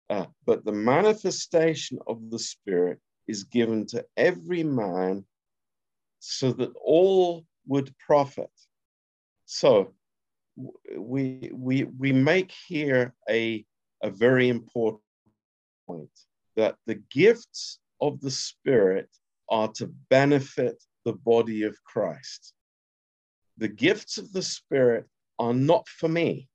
Uh, 0.09 0.25
but 0.45 0.65
the 0.65 0.71
manifestation 0.71 1.99
of 2.07 2.31
the 2.31 2.39
Spirit 2.39 2.99
is 3.27 3.43
given 3.43 3.85
to 3.85 4.03
every 4.17 4.63
man 4.63 5.23
so 6.19 6.51
that 6.53 6.71
all 6.83 7.45
would 7.67 7.95
profit. 7.99 8.49
So 9.45 9.93
we, 10.97 11.51
we, 11.53 11.83
we 11.83 12.11
make 12.11 12.51
here 12.67 13.13
a, 13.29 13.65
a 14.03 14.09
very 14.09 14.49
important 14.49 15.01
point 15.87 16.09
that 16.55 16.75
the 16.85 17.01
gifts 17.11 17.79
of 18.01 18.19
the 18.21 18.31
Spirit 18.31 19.09
are 19.49 19.69
to 19.69 19.87
benefit 20.09 20.83
the 21.05 21.13
body 21.13 21.63
of 21.63 21.75
Christ. 21.83 22.53
The 23.57 23.67
gifts 23.67 24.17
of 24.17 24.31
the 24.31 24.41
Spirit 24.41 25.05
are 25.37 25.53
not 25.53 25.87
for 25.87 26.07
me. 26.07 26.47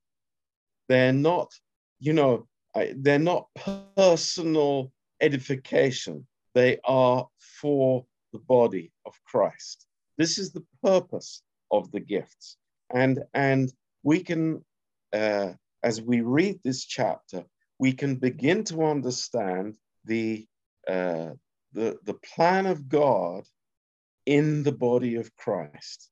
They're 0.89 1.13
not, 1.13 1.51
you 1.99 2.13
know, 2.13 2.47
they're 2.97 3.19
not 3.19 3.49
personal 3.97 4.93
edification. 5.21 6.27
They 6.55 6.79
are 6.85 7.27
for 7.61 8.05
the 8.33 8.39
body 8.41 8.93
of 9.07 9.15
Christ. 9.25 9.87
This 10.19 10.39
is 10.39 10.53
the 10.53 10.65
purpose 10.83 11.43
of 11.71 11.91
the 11.93 12.01
gifts. 12.01 12.57
And, 12.95 13.25
and 13.33 13.73
we 14.05 14.23
can, 14.23 14.65
uh, 15.13 15.53
as 15.83 16.01
we 16.01 16.21
read 16.21 16.61
this 16.63 16.85
chapter, 16.85 17.45
we 17.79 17.93
can 17.93 18.17
begin 18.17 18.63
to 18.65 18.85
understand 18.85 19.77
the, 20.05 20.47
uh, 20.87 21.31
the, 21.73 21.99
the 22.05 22.15
plan 22.15 22.67
of 22.67 22.89
God 22.89 23.45
in 24.27 24.63
the 24.63 24.73
body 24.73 25.17
of 25.17 25.35
Christ. 25.37 26.11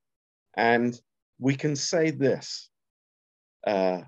And 0.56 0.98
we 1.38 1.54
can 1.54 1.76
say 1.76 2.10
this 2.10 2.68
uh, 3.66 4.00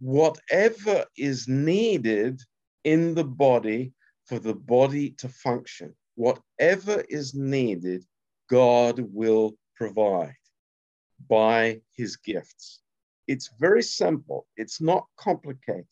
whatever 0.00 1.06
is 1.16 1.48
needed 1.48 2.42
in 2.84 3.14
the 3.14 3.24
body 3.24 3.92
for 4.26 4.38
the 4.38 4.54
body 4.54 5.10
to 5.10 5.28
function, 5.28 5.94
whatever 6.16 7.04
is 7.08 7.34
needed, 7.34 8.04
God 8.50 8.98
will 8.98 9.56
provide 9.76 10.34
by 11.28 11.80
his 11.92 12.16
gifts. 12.16 12.80
It's 13.26 13.50
very 13.58 13.82
simple, 13.82 14.46
it's 14.56 14.80
not 14.80 15.06
complicated. 15.16 15.86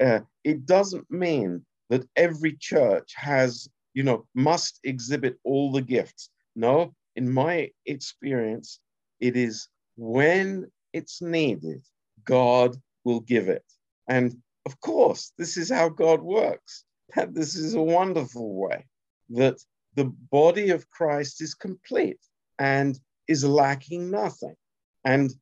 Uh, 0.00 0.20
it 0.44 0.66
doesn't 0.66 1.10
mean 1.10 1.64
that 1.90 2.06
every 2.16 2.56
church 2.56 3.12
has, 3.16 3.68
you 3.94 4.02
know, 4.02 4.26
must 4.34 4.80
exhibit 4.84 5.38
all 5.44 5.72
the 5.72 5.82
gifts. 5.82 6.30
No, 6.54 6.94
in 7.14 7.32
my 7.32 7.70
experience, 7.86 8.80
it 9.20 9.36
is 9.36 9.68
when 9.96 10.70
it's 10.92 11.22
needed, 11.22 11.82
God 12.24 12.76
will 13.04 13.20
give 13.20 13.48
it. 13.48 13.64
And 14.08 14.36
of 14.66 14.80
course, 14.80 15.32
this 15.38 15.56
is 15.56 15.70
how 15.70 15.88
God 15.88 16.22
works. 16.22 16.84
This 17.30 17.54
is 17.54 17.74
a 17.74 17.82
wonderful 17.82 18.54
way 18.54 18.84
that 19.30 19.58
the 19.94 20.04
body 20.04 20.70
of 20.70 20.90
Christ 20.90 21.40
is 21.40 21.54
complete 21.54 22.20
and 22.58 22.98
is 23.28 23.44
lacking 23.44 24.10
nothing. 24.10 24.56
And 25.04 25.32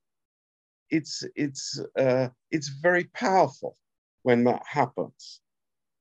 it's 0.94 1.24
it's 1.34 1.80
uh, 1.98 2.28
it's 2.50 2.68
very 2.68 3.04
powerful 3.04 3.76
when 4.22 4.44
that 4.44 4.62
happens. 4.66 5.40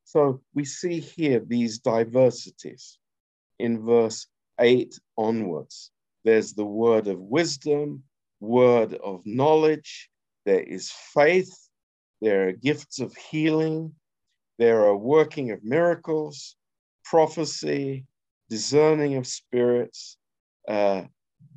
So 0.03 0.41
we 0.53 0.65
see 0.65 0.99
here 0.99 1.39
these 1.39 1.79
diversities 1.79 2.99
in 3.57 3.83
verse 3.83 4.27
8 4.59 4.99
onwards. 5.17 5.91
There's 6.23 6.53
the 6.53 6.65
word 6.65 7.07
of 7.07 7.19
wisdom, 7.19 8.03
word 8.39 8.93
of 9.03 9.21
knowledge, 9.25 10.09
there 10.45 10.61
is 10.61 10.91
faith, 10.91 11.53
there 12.21 12.47
are 12.47 12.51
gifts 12.51 12.99
of 12.99 13.15
healing, 13.15 13.93
there 14.59 14.85
are 14.85 14.95
working 14.95 15.51
of 15.51 15.63
miracles, 15.63 16.55
prophecy, 17.03 18.05
discerning 18.49 19.15
of 19.15 19.25
spirits, 19.25 20.17
uh, 20.67 21.03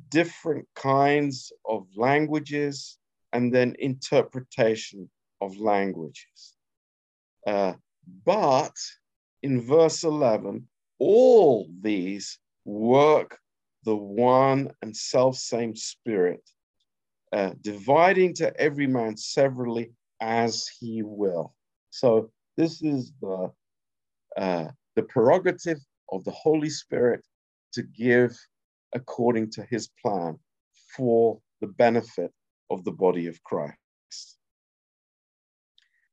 different 0.09 0.67
kinds 0.75 1.51
of 1.69 1.85
languages, 1.95 2.96
and 3.33 3.53
then 3.53 3.75
interpretation 3.79 5.09
of 5.41 5.57
languages. 5.57 6.55
Uh, 7.45 7.73
but 8.25 8.73
in 9.43 9.61
verse 9.61 10.03
11, 10.03 10.67
all 10.99 11.69
these 11.81 12.39
work 12.65 13.39
the 13.83 13.95
one 13.95 14.69
and 14.81 14.95
self 14.95 15.37
same 15.37 15.73
spirit, 15.73 16.43
uh, 17.31 17.51
dividing 17.61 18.33
to 18.33 18.55
every 18.59 18.85
man 18.85 19.15
severally 19.15 19.93
as 20.19 20.67
he 20.79 21.03
will. 21.03 21.55
So 21.89 22.29
this 22.57 22.81
is 22.81 23.13
the 23.21 23.51
uh, 24.35 24.67
the 24.95 25.03
prerogative 25.03 25.79
of 26.11 26.23
the 26.25 26.31
Holy 26.31 26.69
Spirit 26.69 27.23
to 27.73 27.83
give 27.83 28.37
according 28.93 29.51
to 29.51 29.63
his 29.63 29.89
plan 30.01 30.37
for 30.95 31.39
the 31.61 31.67
benefit 31.67 32.33
of 32.69 32.83
the 32.83 32.91
body 32.91 33.27
of 33.27 33.43
Christ. 33.43 33.77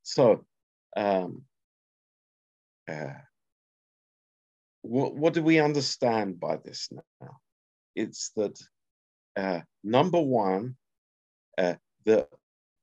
So, 0.02 0.44
um, 0.96 1.42
uh, 2.90 3.14
what, 4.82 5.14
what 5.16 5.32
do 5.32 5.42
we 5.42 5.60
understand 5.60 6.38
by 6.38 6.58
this 6.58 6.88
now? 6.92 7.38
It's 7.96 8.30
that 8.36 8.60
uh, 9.36 9.60
number 9.82 10.20
one, 10.20 10.76
uh, 11.56 11.74
the, 12.04 12.28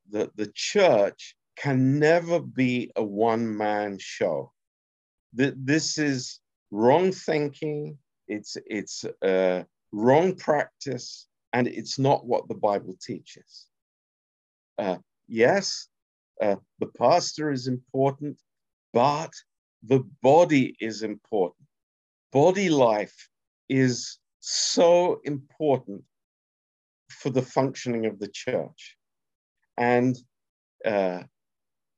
the, 0.10 0.32
the 0.36 0.52
church 0.56 1.36
can 1.58 2.00
never 2.00 2.40
be 2.40 2.92
a 2.96 3.04
one 3.04 3.56
man 3.56 3.98
show. 4.00 4.52
That 5.34 5.54
this 5.64 5.98
is 5.98 6.40
wrong 6.72 7.12
thinking, 7.12 7.98
it's, 8.28 8.58
it's 8.66 9.06
uh, 9.22 9.64
wrong 9.92 10.36
practice, 10.36 11.28
and 11.54 11.68
it's 11.68 12.00
not 12.00 12.26
what 12.26 12.48
the 12.48 12.56
Bible 12.56 12.96
teaches. 13.02 13.68
Uh, 14.78 14.98
yes, 15.28 15.88
uh, 16.42 16.56
the 16.80 16.88
pastor 16.88 17.52
is 17.52 17.68
important, 17.68 18.38
but 18.94 19.32
the 19.84 20.00
body 20.22 20.76
is 20.80 21.04
important. 21.04 21.68
Body 22.32 22.70
life 22.70 23.30
is 23.70 24.20
so 24.40 25.20
important 25.24 26.04
for 27.10 27.30
the 27.30 27.42
functioning 27.42 28.06
of 28.06 28.20
the 28.20 28.30
church. 28.30 28.98
And 29.78 30.18
uh, 30.86 31.24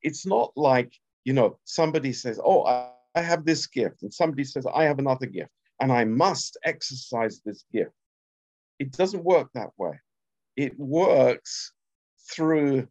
it's 0.02 0.26
not 0.26 0.52
like, 0.56 0.94
you 1.24 1.34
know, 1.34 1.60
somebody 1.64 2.14
says, 2.14 2.40
oh, 2.44 2.66
I, 2.66 2.90
I 3.16 3.22
have 3.22 3.46
this 3.46 3.68
gift, 3.68 4.02
and 4.02 4.14
somebody 4.14 4.44
says, 4.44 4.66
I 4.74 4.84
have 4.86 5.00
another 5.00 5.28
gift 5.28 5.52
and 5.80 5.92
I 5.92 6.06
must 6.06 6.58
exercise 6.64 7.42
this 7.46 7.66
gift. 7.72 7.92
It 8.80 8.92
doesn't 8.92 9.24
work 9.24 9.50
that 9.54 9.70
way. 9.78 10.00
It 10.56 10.78
works 10.78 11.74
through 12.32 12.88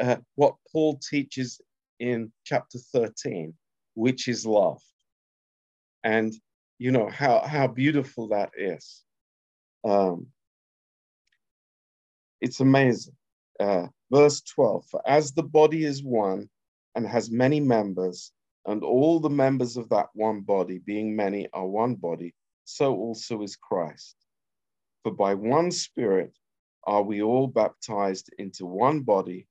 uh, 0.00 0.16
what 0.34 0.54
Paul 0.70 0.98
teaches 0.98 1.60
in 1.98 2.32
chapter 2.44 2.78
13, 2.92 3.54
which 3.94 4.28
is 4.28 4.46
love. 4.46 4.80
And 6.04 6.32
you 6.78 6.92
know 6.92 7.08
how, 7.08 7.40
how 7.40 7.66
beautiful 7.66 8.28
that 8.28 8.50
is. 8.56 9.02
Um, 9.84 10.28
it's 12.40 12.60
amazing. 12.60 13.14
Uh, 13.58 13.88
verse 14.12 14.40
12 14.42 14.86
For 14.86 15.02
as 15.06 15.32
the 15.32 15.42
body 15.42 15.84
is 15.84 16.02
one 16.02 16.48
and 16.94 17.06
has 17.06 17.30
many 17.30 17.60
members, 17.60 18.32
and 18.66 18.84
all 18.84 19.18
the 19.18 19.30
members 19.30 19.76
of 19.76 19.88
that 19.88 20.08
one 20.14 20.42
body, 20.42 20.78
being 20.78 21.16
many, 21.16 21.48
are 21.52 21.66
one 21.66 21.94
body, 21.94 22.34
so 22.64 22.94
also 22.94 23.42
is 23.42 23.56
Christ. 23.56 24.14
For 25.02 25.12
by 25.12 25.34
one 25.34 25.70
Spirit 25.70 26.32
are 26.84 27.02
we 27.02 27.22
all 27.22 27.46
baptized 27.46 28.30
into 28.38 28.66
one 28.66 29.00
body, 29.00 29.46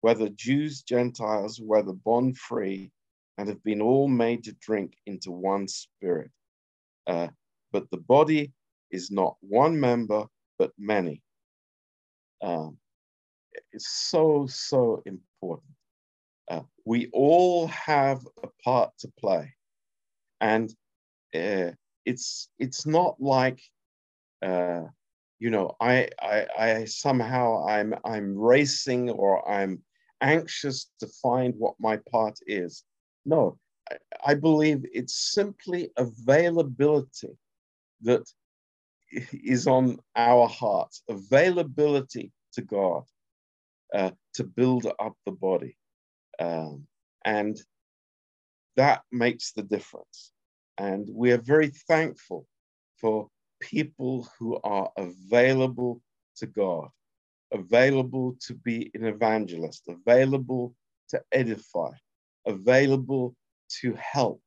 whether 0.00 0.28
Jews, 0.30 0.82
Gentiles, 0.82 1.60
whether 1.60 1.92
bond 1.92 2.38
free, 2.38 2.90
and 3.38 3.48
have 3.48 3.62
been 3.64 3.82
all 3.82 4.08
made 4.08 4.44
to 4.44 4.52
drink 4.60 4.96
into 5.06 5.30
one 5.30 5.68
Spirit. 5.68 6.30
Uh, 7.06 7.28
but 7.72 7.90
the 7.90 7.98
body 7.98 8.52
is 8.90 9.10
not 9.10 9.36
one 9.40 9.78
member, 9.78 10.26
but 10.58 10.72
many. 10.78 11.22
Um, 12.42 12.78
it's 13.72 13.88
so, 13.88 14.46
so 14.48 15.02
important. 15.06 15.70
Uh, 16.50 16.62
we 16.84 17.08
all 17.12 17.66
have 17.68 18.26
a 18.42 18.48
part 18.64 18.92
to 18.98 19.08
play. 19.18 19.54
And 20.40 20.70
uh, 21.34 21.72
it's 22.04 22.48
it's 22.58 22.86
not 22.86 23.16
like 23.20 23.60
uh, 24.42 24.82
you 25.38 25.50
know 25.50 25.76
I, 25.80 26.08
I 26.20 26.46
I 26.58 26.84
somehow 26.84 27.66
I'm 27.66 27.94
I'm 28.04 28.36
racing 28.36 29.10
or 29.10 29.48
I'm 29.48 29.82
anxious 30.20 30.90
to 31.00 31.06
find 31.22 31.54
what 31.56 31.74
my 31.78 31.98
part 32.10 32.38
is. 32.46 32.84
No, 33.24 33.58
I, 33.90 33.96
I 34.24 34.34
believe 34.34 34.84
it's 34.92 35.32
simply 35.32 35.90
availability 35.96 37.36
that 38.02 38.22
is 39.32 39.66
on 39.66 39.98
our 40.14 40.48
hearts, 40.48 41.02
availability 41.08 42.32
to 42.54 42.62
God 42.62 43.04
uh, 43.94 44.10
to 44.34 44.44
build 44.44 44.86
up 44.98 45.14
the 45.24 45.32
body. 45.32 45.76
Um, 46.38 46.86
and 47.24 47.56
that 48.76 49.02
makes 49.10 49.52
the 49.52 49.62
difference. 49.62 50.32
And 50.78 51.08
we 51.10 51.32
are 51.32 51.40
very 51.40 51.68
thankful 51.88 52.46
for 53.00 53.28
people 53.70 54.28
who 54.38 54.58
are 54.62 54.90
available 54.96 56.00
to 56.36 56.46
God, 56.46 56.88
available 57.52 58.36
to 58.46 58.54
be 58.54 58.90
an 58.94 59.04
evangelist, 59.04 59.82
available 59.88 60.74
to 61.08 61.20
edify, 61.32 61.90
available 62.46 63.34
to 63.80 63.94
help 63.94 64.40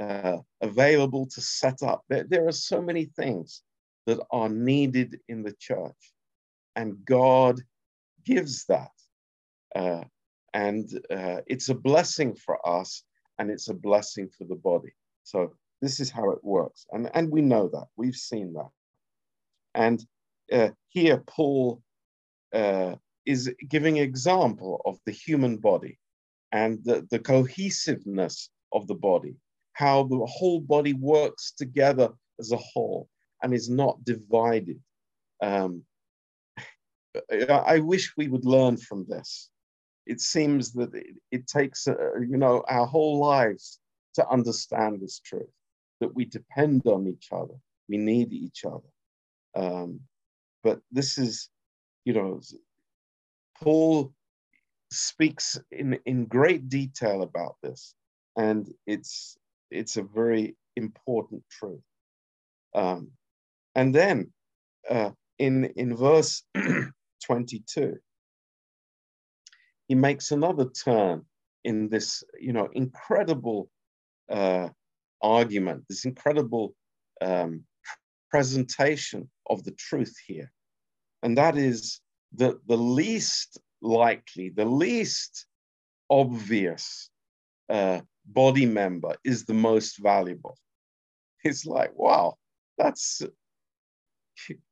uh, 0.00 0.38
available 0.60 1.26
to 1.26 1.40
set 1.40 1.82
up. 1.82 2.02
There, 2.08 2.24
there 2.24 2.48
are 2.48 2.52
so 2.52 2.82
many 2.82 3.06
things 3.16 3.62
that 4.06 4.20
are 4.30 4.48
needed 4.48 5.20
in 5.28 5.42
the 5.42 5.54
church, 5.58 6.12
and 6.76 7.04
God 7.04 7.60
gives 8.24 8.64
that. 8.66 8.90
Uh, 9.74 10.04
and 10.52 10.88
uh, 11.10 11.40
it's 11.46 11.68
a 11.68 11.74
blessing 11.74 12.34
for 12.34 12.58
us, 12.66 13.02
and 13.38 13.50
it's 13.50 13.68
a 13.68 13.74
blessing 13.74 14.28
for 14.36 14.44
the 14.44 14.56
body. 14.56 14.92
So 15.24 15.54
this 15.84 16.00
is 16.00 16.10
how 16.10 16.30
it 16.30 16.42
works, 16.42 16.86
and 16.92 17.10
and 17.14 17.30
we 17.30 17.42
know 17.42 17.68
that 17.68 17.86
we've 17.96 18.16
seen 18.30 18.54
that. 18.54 18.70
And 19.74 19.98
uh, 20.52 20.70
here, 20.88 21.22
Paul 21.26 21.82
uh, 22.54 22.94
is 23.26 23.52
giving 23.68 23.96
example 23.98 24.80
of 24.84 24.98
the 25.06 25.12
human 25.12 25.56
body 25.58 25.98
and 26.52 26.78
the, 26.84 27.06
the 27.10 27.18
cohesiveness 27.18 28.50
of 28.72 28.86
the 28.86 28.94
body, 28.94 29.34
how 29.72 30.04
the 30.04 30.24
whole 30.26 30.60
body 30.60 30.92
works 30.92 31.52
together 31.52 32.10
as 32.38 32.52
a 32.52 32.56
whole 32.56 33.08
and 33.42 33.52
is 33.52 33.68
not 33.68 34.04
divided. 34.04 34.80
Um, 35.42 35.82
I 37.40 37.78
wish 37.80 38.16
we 38.16 38.28
would 38.28 38.44
learn 38.44 38.76
from 38.76 39.04
this. 39.08 39.50
It 40.06 40.20
seems 40.20 40.72
that 40.72 40.94
it, 40.94 41.16
it 41.30 41.46
takes, 41.46 41.88
uh, 41.88 42.18
you 42.20 42.36
know, 42.36 42.64
our 42.68 42.86
whole 42.86 43.18
lives 43.18 43.80
to 44.14 44.28
understand 44.28 45.00
this 45.00 45.18
truth, 45.20 45.54
that 46.04 46.14
we 46.14 46.26
depend 46.26 46.86
on 46.86 47.06
each 47.06 47.28
other, 47.32 47.54
we 47.88 47.96
need 47.96 48.30
each 48.30 48.66
other. 48.66 48.90
Um, 49.56 50.00
but 50.62 50.80
this 50.92 51.16
is, 51.16 51.48
you 52.04 52.12
know, 52.12 52.40
Paul 53.62 54.12
speaks 54.92 55.58
in, 55.70 55.98
in 56.04 56.26
great 56.26 56.68
detail 56.68 57.22
about 57.22 57.56
this, 57.62 57.94
and 58.36 58.70
it's 58.86 59.38
it's 59.70 59.96
a 59.96 60.02
very 60.02 60.56
important 60.76 61.42
truth. 61.50 61.80
Um, 62.74 63.12
and 63.74 63.94
then 63.94 64.30
uh, 64.90 65.12
in 65.38 65.64
in 65.76 65.96
verse 65.96 66.42
22, 67.24 67.96
he 69.88 69.94
makes 69.94 70.32
another 70.32 70.66
turn 70.68 71.24
in 71.64 71.88
this, 71.88 72.22
you 72.38 72.52
know, 72.52 72.68
incredible 72.74 73.70
uh, 74.30 74.68
argument, 75.24 75.84
this 75.88 76.04
incredible 76.04 76.74
um, 77.20 77.64
presentation 78.30 79.30
of 79.48 79.64
the 79.64 79.72
truth 79.72 80.14
here, 80.26 80.52
and 81.22 81.38
that 81.38 81.56
is 81.56 82.00
the, 82.34 82.60
the 82.66 82.76
least 82.76 83.58
likely, 83.80 84.50
the 84.50 84.64
least 84.64 85.46
obvious 86.10 87.10
uh, 87.68 88.00
body 88.26 88.66
member 88.66 89.14
is 89.24 89.44
the 89.44 89.54
most 89.54 89.98
valuable. 90.02 90.56
It's 91.42 91.64
like, 91.66 91.92
wow, 91.94 92.36
that's 92.78 93.22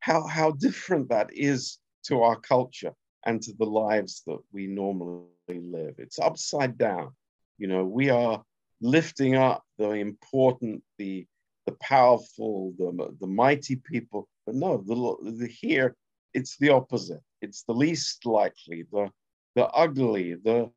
how, 0.00 0.26
how 0.26 0.52
different 0.52 1.08
that 1.08 1.30
is 1.32 1.78
to 2.04 2.22
our 2.22 2.38
culture 2.40 2.92
and 3.24 3.40
to 3.42 3.52
the 3.58 3.64
lives 3.64 4.22
that 4.26 4.38
we 4.52 4.66
normally 4.66 5.26
live. 5.48 5.94
It's 5.98 6.18
upside 6.18 6.76
down. 6.76 7.12
You 7.58 7.68
know, 7.68 7.84
we 7.84 8.10
are 8.10 8.42
lifting 8.80 9.36
up 9.36 9.62
the 9.82 9.90
important, 9.92 10.82
the 10.98 11.26
the 11.66 11.76
powerful, 11.80 12.72
the, 12.78 13.14
the 13.20 13.26
mighty 13.26 13.76
people. 13.76 14.28
But 14.46 14.56
no, 14.56 14.78
the, 14.78 15.32
the 15.38 15.46
here 15.46 15.96
it's 16.34 16.56
the 16.56 16.70
opposite. 16.70 17.22
It's 17.40 17.62
the 17.64 17.74
least 17.74 18.24
likely, 18.24 18.84
the 18.92 19.10
the 19.54 19.66
ugly, 19.66 20.34
the 20.34 20.70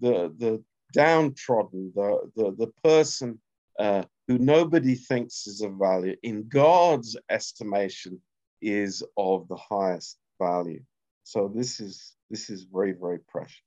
the 0.00 0.32
the 0.38 0.62
downtrodden, 0.94 1.92
the 1.94 2.30
the 2.36 2.52
the 2.52 2.72
person 2.82 3.40
uh, 3.78 4.04
who 4.26 4.38
nobody 4.38 4.94
thinks 4.94 5.46
is 5.46 5.60
of 5.60 5.72
value 5.74 6.16
in 6.22 6.48
God's 6.48 7.16
estimation 7.28 8.20
is 8.62 9.04
of 9.16 9.46
the 9.48 9.56
highest 9.56 10.18
value. 10.40 10.82
So 11.24 11.50
this 11.54 11.80
is 11.80 12.14
this 12.30 12.48
is 12.50 12.64
very 12.64 12.92
very 12.92 13.18
precious. 13.28 13.62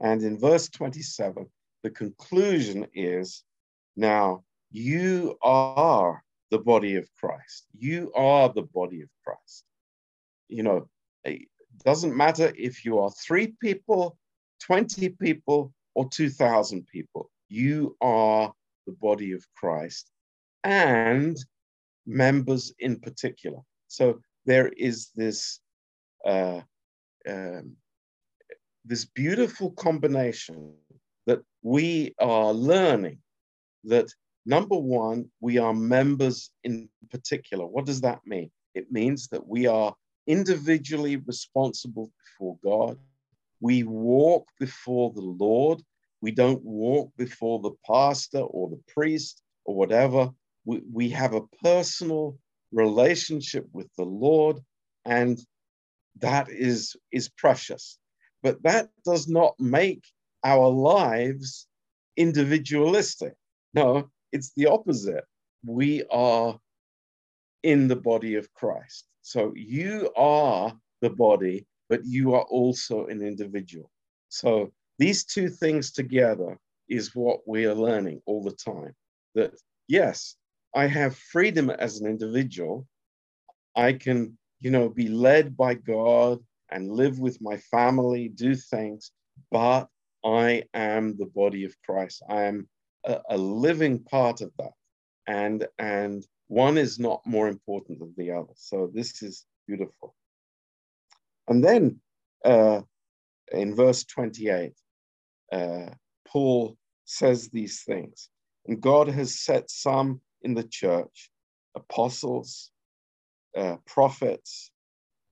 And 0.00 0.22
in 0.22 0.38
verse 0.38 0.68
27, 0.68 1.46
the 1.82 1.90
conclusion 1.90 2.86
is 2.94 3.44
now 3.96 4.44
you 4.70 5.38
are 5.42 6.22
the 6.50 6.58
body 6.58 6.96
of 6.96 7.08
Christ. 7.14 7.66
You 7.76 8.12
are 8.14 8.52
the 8.52 8.62
body 8.62 9.02
of 9.02 9.08
Christ. 9.24 9.64
You 10.48 10.62
know, 10.62 10.88
it 11.24 11.48
doesn't 11.84 12.16
matter 12.16 12.52
if 12.56 12.84
you 12.84 12.98
are 12.98 13.10
three 13.10 13.54
people, 13.60 14.18
20 14.62 15.10
people, 15.10 15.72
or 15.94 16.08
2,000 16.08 16.86
people. 16.86 17.30
You 17.48 17.96
are 18.00 18.52
the 18.86 18.92
body 18.92 19.32
of 19.32 19.44
Christ 19.56 20.10
and 20.64 21.36
members 22.06 22.72
in 22.78 23.00
particular. 23.00 23.58
So 23.88 24.20
there 24.46 24.68
is 24.68 25.10
this 25.14 25.60
uh, 26.24 26.60
um, 27.28 27.76
this 28.84 29.04
beautiful 29.04 29.70
combination 29.72 30.74
we 31.62 32.14
are 32.18 32.52
learning 32.52 33.18
that 33.84 34.08
Number 34.48 34.78
one, 34.78 35.30
we 35.40 35.58
are 35.58 35.74
members 35.74 36.50
in 36.64 36.88
particular. 37.10 37.66
What 37.66 37.84
does 37.84 38.00
that 38.00 38.20
mean? 38.24 38.50
It 38.74 38.90
means 38.90 39.28
that 39.28 39.46
we 39.46 39.66
are 39.66 39.94
individually 40.26 41.16
responsible 41.16 42.10
before 42.24 42.56
God. 42.64 42.96
We 43.60 43.82
walk 43.82 44.48
before 44.58 45.12
the 45.12 45.20
Lord. 45.20 45.82
We 46.22 46.30
don't 46.30 46.64
walk 46.64 47.12
before 47.18 47.60
the 47.60 47.72
pastor 47.86 48.38
or 48.38 48.70
the 48.70 48.80
priest 48.90 49.42
or 49.66 49.74
whatever. 49.74 50.30
We, 50.64 50.80
we 50.90 51.10
have 51.10 51.34
a 51.34 51.46
personal 51.62 52.38
relationship 52.72 53.66
with 53.74 53.90
the 53.98 54.06
Lord, 54.06 54.60
and 55.04 55.38
that 56.20 56.48
is, 56.48 56.96
is 57.12 57.28
precious. 57.28 57.98
But 58.42 58.62
that 58.62 58.88
does 59.04 59.28
not 59.28 59.60
make 59.60 60.04
our 60.44 60.68
lives 60.68 61.66
individualistic. 62.18 63.34
No, 63.74 64.10
it's 64.32 64.52
the 64.56 64.66
opposite. 64.66 65.24
We 65.64 66.02
are 66.10 66.58
in 67.62 67.88
the 67.88 67.96
body 67.96 68.34
of 68.34 68.52
Christ. 68.52 69.06
So 69.22 69.52
you 69.54 70.10
are 70.16 70.74
the 71.00 71.10
body, 71.10 71.66
but 71.88 72.04
you 72.04 72.34
are 72.34 72.42
also 72.42 73.06
an 73.06 73.22
individual. 73.22 73.90
So 74.28 74.72
these 74.98 75.24
two 75.24 75.48
things 75.48 75.92
together 75.92 76.58
is 76.88 77.14
what 77.14 77.40
we 77.46 77.66
are 77.66 77.74
learning 77.74 78.20
all 78.26 78.42
the 78.42 78.52
time. 78.52 78.94
That 79.34 79.54
yes, 79.86 80.36
I 80.74 80.86
have 80.86 81.16
freedom 81.16 81.70
as 81.70 82.00
an 82.00 82.06
individual. 82.06 82.86
I 83.76 83.92
can, 83.92 84.36
you 84.60 84.70
know, 84.70 84.88
be 84.88 85.08
led 85.08 85.56
by 85.56 85.74
God 85.74 86.40
and 86.70 86.90
live 86.90 87.18
with 87.18 87.40
my 87.40 87.56
family, 87.56 88.28
do 88.28 88.54
things, 88.54 89.12
but 89.50 89.88
I 90.24 90.64
am 90.74 91.16
the 91.16 91.26
body 91.26 91.64
of 91.64 91.74
Christ. 91.84 92.22
I 92.28 92.44
am 92.44 92.68
a, 93.04 93.20
a 93.30 93.38
living 93.38 94.00
part 94.04 94.40
of 94.40 94.50
that. 94.58 94.72
And, 95.26 95.66
and 95.78 96.24
one 96.48 96.78
is 96.78 96.98
not 96.98 97.20
more 97.26 97.48
important 97.48 97.98
than 98.00 98.14
the 98.16 98.32
other. 98.32 98.52
So 98.56 98.90
this 98.92 99.22
is 99.22 99.44
beautiful. 99.66 100.14
And 101.46 101.62
then 101.62 102.00
uh, 102.44 102.82
in 103.52 103.74
verse 103.74 104.04
28, 104.04 104.72
uh, 105.52 105.86
Paul 106.26 106.76
says 107.04 107.48
these 107.48 107.82
things. 107.84 108.28
And 108.66 108.80
God 108.80 109.08
has 109.08 109.40
set 109.40 109.70
some 109.70 110.20
in 110.42 110.54
the 110.54 110.64
church 110.64 111.30
apostles, 111.74 112.70
uh, 113.56 113.76
prophets, 113.86 114.70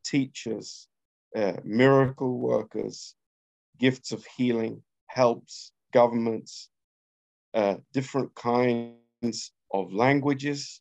teachers, 0.05 0.89
uh, 1.35 1.55
miracle 1.65 2.39
workers, 2.39 3.15
gifts 3.79 4.13
of 4.13 4.25
healing, 4.37 4.83
helps, 5.07 5.73
governments, 5.93 6.71
uh, 7.55 7.77
different 7.93 8.35
kinds 8.35 9.53
of 9.73 9.93
languages. 9.93 10.81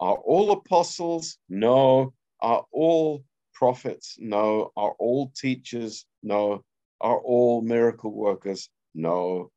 Are 0.00 0.16
all 0.16 0.52
apostles? 0.52 1.38
No. 1.48 2.12
Are 2.40 2.64
all 2.72 3.24
prophets? 3.54 4.16
No. 4.18 4.72
Are 4.76 4.94
all 4.98 5.32
teachers? 5.36 6.06
No. 6.22 6.64
Are 7.00 7.18
all 7.18 7.62
miracle 7.62 8.12
workers? 8.12 8.68
No. 8.94 9.50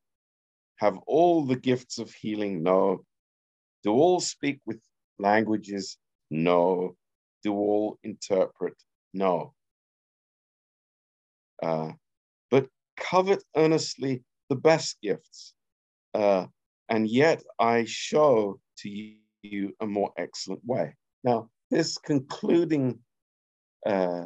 Have 0.77 0.97
all 1.07 1.45
the 1.45 1.55
gifts 1.55 1.99
of 1.99 2.11
healing? 2.11 2.63
No. 2.63 3.05
Do 3.83 3.91
all 3.91 4.19
speak 4.19 4.59
with 4.65 4.81
languages? 5.19 5.97
No. 6.29 6.95
Do 7.43 7.53
all 7.53 7.99
interpret? 8.03 8.75
No. 9.13 9.53
Uh, 11.61 11.91
but 12.51 12.67
covet 12.98 13.43
earnestly 13.56 14.24
the 14.50 14.56
best 14.56 14.98
gifts. 15.02 15.54
Uh, 16.14 16.46
and 16.89 17.08
yet 17.10 17.43
I 17.60 17.86
show 17.86 18.60
to 18.80 18.89
you 19.43 19.74
a 19.80 19.86
more 19.86 20.12
excellent 20.18 20.62
way. 20.66 20.96
Now, 21.24 21.50
this 21.72 21.98
concluding 21.98 23.00
uh, 23.86 24.26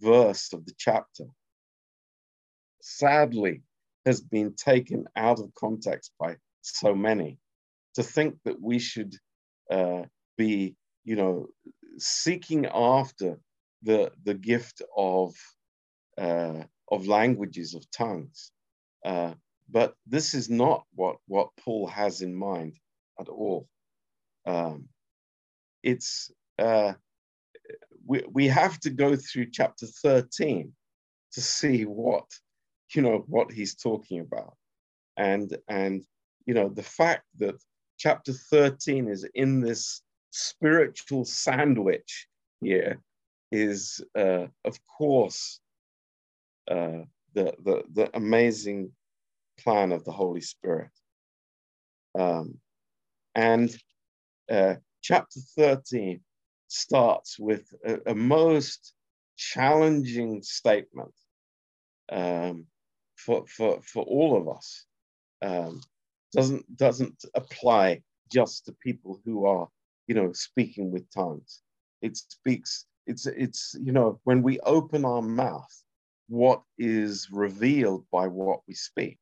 verse 0.00 0.52
of 0.52 0.64
the 0.64 0.72
chapter 0.76 1.24
sadly 2.80 3.62
has 4.06 4.20
been 4.20 4.54
taken 4.54 5.06
out 5.16 5.38
of 5.40 5.54
context 5.54 6.12
by 6.18 6.36
so 6.62 6.94
many. 6.94 7.38
To 7.94 8.02
think 8.02 8.36
that 8.44 8.60
we 8.60 8.78
should 8.78 9.16
uh, 9.70 10.02
be, 10.36 10.76
you 11.04 11.16
know, 11.16 11.48
seeking 11.98 12.66
after 12.66 13.38
the 13.82 14.12
the 14.24 14.34
gift 14.34 14.82
of 14.96 15.34
uh, 16.16 16.62
of 16.90 17.06
languages 17.06 17.74
of 17.74 17.90
tongues, 17.90 18.50
uh, 19.04 19.34
but 19.68 19.94
this 20.06 20.34
is 20.34 20.48
not 20.48 20.84
what 20.94 21.16
what 21.26 21.50
Paul 21.58 21.86
has 21.86 22.22
in 22.22 22.34
mind 22.34 22.78
at 23.20 23.28
all. 23.28 23.68
Um, 24.46 24.88
it's 25.82 26.30
uh, 26.58 26.94
we 28.06 28.22
we 28.30 28.48
have 28.48 28.80
to 28.80 28.90
go 28.90 29.16
through 29.16 29.50
chapter 29.52 29.86
thirteen 29.86 30.72
to 31.32 31.40
see 31.40 31.84
what 31.84 32.24
you 32.94 33.02
know 33.02 33.24
what 33.26 33.52
he's 33.52 33.74
talking 33.74 34.20
about, 34.20 34.54
and 35.16 35.56
and 35.68 36.04
you 36.46 36.54
know 36.54 36.68
the 36.68 36.82
fact 36.82 37.24
that 37.38 37.56
chapter 37.98 38.32
thirteen 38.32 39.08
is 39.08 39.26
in 39.34 39.60
this 39.60 40.02
spiritual 40.30 41.24
sandwich 41.24 42.28
here 42.60 43.00
is 43.50 44.00
uh, 44.16 44.46
of 44.64 44.78
course 44.86 45.60
uh, 46.70 47.04
the, 47.34 47.54
the 47.64 47.82
the 47.92 48.10
amazing 48.16 48.92
plan 49.58 49.92
of 49.92 50.04
the 50.04 50.12
Holy 50.12 50.40
Spirit. 50.40 50.90
Um, 52.18 52.58
and 53.34 53.76
uh, 54.50 54.76
chapter 55.02 55.40
13 55.56 56.20
starts 56.68 57.38
with 57.38 57.72
a, 57.84 58.10
a 58.10 58.14
most 58.14 58.94
challenging 59.36 60.42
statement 60.42 61.14
um, 62.10 62.66
for, 63.16 63.46
for, 63.46 63.80
for 63.82 64.04
all 64.04 64.36
of 64.36 64.56
us. 64.56 64.86
Um, 65.42 65.80
doesn't, 66.32 66.76
doesn't 66.76 67.24
apply 67.34 68.02
just 68.32 68.66
to 68.66 68.72
people 68.72 69.20
who 69.24 69.46
are, 69.46 69.68
you 70.06 70.14
know, 70.14 70.32
speaking 70.32 70.90
with 70.90 71.10
tongues. 71.10 71.62
It 72.02 72.16
speaks, 72.16 72.86
it's, 73.06 73.26
it's, 73.26 73.74
you 73.80 73.92
know, 73.92 74.20
when 74.24 74.42
we 74.42 74.60
open 74.60 75.04
our 75.04 75.22
mouth, 75.22 75.82
what 76.28 76.62
is 76.78 77.28
revealed 77.32 78.04
by 78.12 78.26
what 78.26 78.60
we 78.68 78.74
speak. 78.74 79.18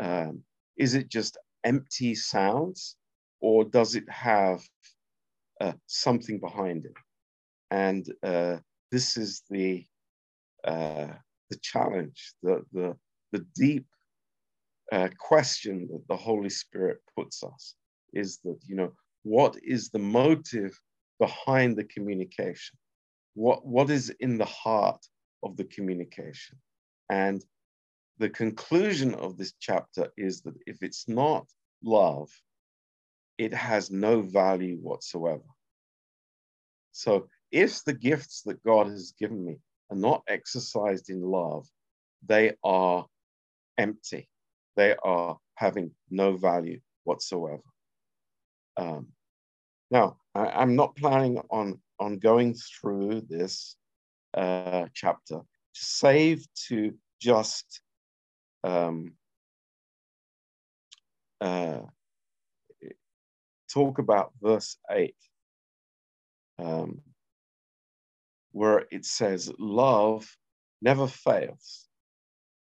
Um, 0.00 0.42
is 0.76 0.94
it 0.94 1.08
just 1.08 1.36
empty 1.64 2.14
sounds 2.14 2.96
or 3.40 3.64
does 3.64 3.94
it 3.94 4.08
have 4.08 4.62
uh, 5.60 5.72
something 5.86 6.40
behind 6.40 6.86
it? 6.86 6.94
And 7.70 8.06
uh, 8.22 8.58
this 8.90 9.16
is 9.16 9.42
the 9.50 9.84
uh, 10.64 11.08
the 11.50 11.58
challenge, 11.62 12.32
the 12.42 12.64
the 12.72 12.96
the 13.32 13.44
deep 13.54 13.86
uh, 14.92 15.08
question 15.18 15.88
that 15.92 16.06
the 16.08 16.16
Holy 16.16 16.48
Spirit 16.48 16.98
puts 17.16 17.42
us 17.42 17.74
is 18.12 18.38
that 18.44 18.58
you 18.66 18.76
know 18.76 18.92
what 19.22 19.56
is 19.62 19.90
the 19.90 19.98
motive 19.98 20.78
behind 21.18 21.76
the 21.76 21.84
communication? 21.84 22.78
What 23.34 23.66
what 23.66 23.90
is 23.90 24.10
in 24.20 24.38
the 24.38 24.44
heart 24.46 25.04
of 25.44 25.56
the 25.56 25.64
communication? 25.64 26.58
And 27.10 27.44
the 28.18 28.30
conclusion 28.30 29.14
of 29.14 29.36
this 29.36 29.54
chapter 29.60 30.12
is 30.16 30.42
that 30.42 30.54
if 30.66 30.82
it's 30.82 31.08
not 31.08 31.46
love, 31.82 32.30
it 33.38 33.52
has 33.52 33.90
no 33.90 34.22
value 34.22 34.76
whatsoever. 34.76 35.42
So 36.92 37.28
if 37.50 37.84
the 37.84 37.92
gifts 37.92 38.42
that 38.42 38.62
God 38.62 38.86
has 38.86 39.14
given 39.18 39.44
me 39.44 39.58
are 39.90 39.96
not 39.96 40.22
exercised 40.28 41.10
in 41.10 41.20
love, 41.20 41.66
they 42.24 42.54
are 42.62 43.06
empty. 43.76 44.28
They 44.76 44.94
are 45.04 45.38
having 45.56 45.90
no 46.10 46.36
value 46.36 46.80
whatsoever. 47.04 47.62
Um, 48.76 49.08
now, 49.90 50.16
I, 50.34 50.62
am 50.62 50.74
not 50.74 50.96
planning 50.96 51.40
on, 51.50 51.80
on 52.00 52.18
going 52.18 52.54
through 52.54 53.22
this 53.28 53.76
uh, 54.36 54.86
chapter, 54.92 55.36
To 55.36 55.44
save 55.84 56.46
to 56.68 56.94
just 57.20 57.80
um, 58.62 59.12
uh, 61.40 61.80
talk 63.72 63.98
about 63.98 64.32
verse 64.40 64.76
8, 64.90 65.14
um, 66.58 67.00
where 68.52 68.86
it 68.90 69.04
says, 69.04 69.52
Love 69.58 70.36
never 70.82 71.06
fails, 71.06 71.88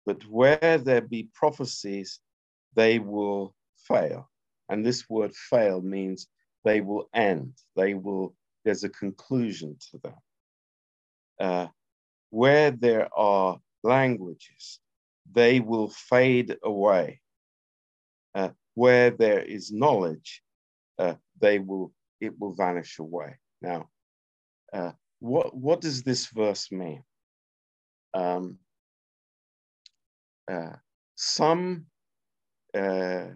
but 0.05 0.23
where 0.23 0.77
there 0.77 1.01
be 1.01 1.29
prophecies, 1.33 2.19
they 2.75 2.99
will 2.99 3.55
fail. 3.87 4.29
And 4.69 4.85
this 4.85 5.09
word 5.09 5.35
fail 5.35 5.81
means 5.81 6.27
they 6.63 6.81
will 6.81 7.09
end, 7.13 7.53
they 7.75 7.93
will, 7.93 8.35
there's 8.63 8.83
a 8.83 8.89
conclusion 8.89 9.77
to 9.91 9.99
that. 10.03 10.17
Uh, 11.41 11.67
where 12.29 12.69
there 12.69 13.09
are 13.17 13.59
languages, 13.83 14.79
they 15.33 15.59
will 15.59 15.89
fade 15.89 16.55
away. 16.63 17.19
Uh, 18.35 18.49
where 18.75 19.09
there 19.09 19.41
is 19.41 19.71
knowledge, 19.71 20.43
uh, 20.99 21.15
they 21.41 21.57
will 21.57 21.91
it 22.19 22.39
will 22.39 22.53
vanish 22.53 22.99
away. 22.99 23.39
Now, 23.59 23.89
uh, 24.71 24.91
what 25.19 25.55
what 25.55 25.81
does 25.81 26.03
this 26.03 26.27
verse 26.27 26.71
mean? 26.71 27.03
Um, 28.13 28.59
uh, 30.49 30.75
some 31.15 31.87
uh, 32.77 33.29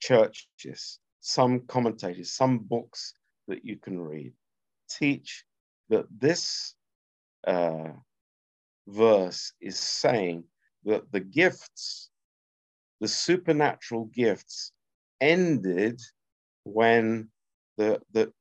churches, 0.00 0.98
some 1.20 1.60
commentators, 1.60 2.32
some 2.32 2.58
books 2.58 3.14
that 3.46 3.64
you 3.64 3.76
can 3.76 4.00
read 4.00 4.32
teach 4.90 5.44
that 5.90 6.06
this 6.10 6.74
uh, 7.46 7.92
verse 8.86 9.52
is 9.60 9.78
saying 9.78 10.44
that 10.84 11.10
the 11.12 11.20
gifts, 11.20 12.10
the 13.00 13.08
supernatural 13.08 14.06
gifts, 14.06 14.72
ended 15.20 16.00
when 16.64 17.28
the, 17.76 18.00
the 18.12 18.32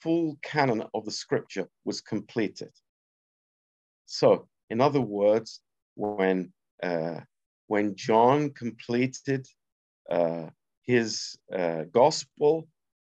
full 0.00 0.36
canon 0.42 0.82
of 0.94 1.04
the 1.04 1.10
scripture 1.10 1.68
was 1.84 2.00
completed. 2.00 2.70
So, 4.06 4.48
in 4.68 4.80
other 4.80 5.00
words, 5.00 5.60
when, 5.94 6.52
uh, 6.82 7.20
when 7.68 7.94
John 7.94 8.50
completed 8.50 9.46
uh, 10.10 10.46
his 10.82 11.36
uh, 11.54 11.84
gospel 11.92 12.68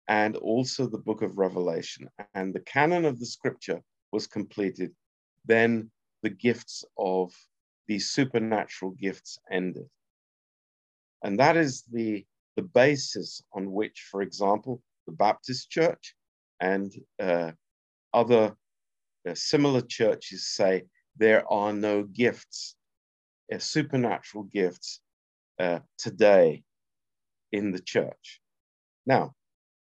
and 0.08 0.36
also 0.36 0.86
the 0.88 0.98
book 0.98 1.22
of 1.22 1.38
Revelation, 1.38 2.10
and 2.34 2.54
the 2.54 2.60
canon 2.60 3.06
of 3.06 3.20
the 3.20 3.26
scripture 3.26 3.82
was 4.14 4.28
completed, 4.28 4.92
then 5.46 5.92
the 6.22 6.30
gifts 6.30 6.86
of 6.98 7.34
these 7.88 8.12
supernatural 8.12 8.92
gifts 8.92 9.40
ended. 9.52 9.90
And 11.24 11.40
that 11.40 11.58
is 11.58 11.84
the, 11.92 12.26
the 12.56 12.62
basis 12.62 13.42
on 13.54 13.72
which, 13.72 14.08
for 14.12 14.22
example, 14.22 14.82
the 15.08 15.14
Baptist 15.14 15.70
Church 15.70 16.16
and 16.60 16.94
uh, 17.20 17.52
other 18.14 18.56
uh, 19.28 19.34
similar 19.34 19.82
churches 19.82 20.48
say 20.48 20.84
there 21.18 21.52
are 21.52 21.74
no 21.74 22.04
gifts, 22.04 22.76
uh, 23.54 23.58
supernatural 23.58 24.44
gifts 24.46 25.02
uh, 25.60 25.80
today 25.98 26.64
in 27.52 27.72
the 27.72 27.80
church. 27.80 28.42
Now, 29.06 29.34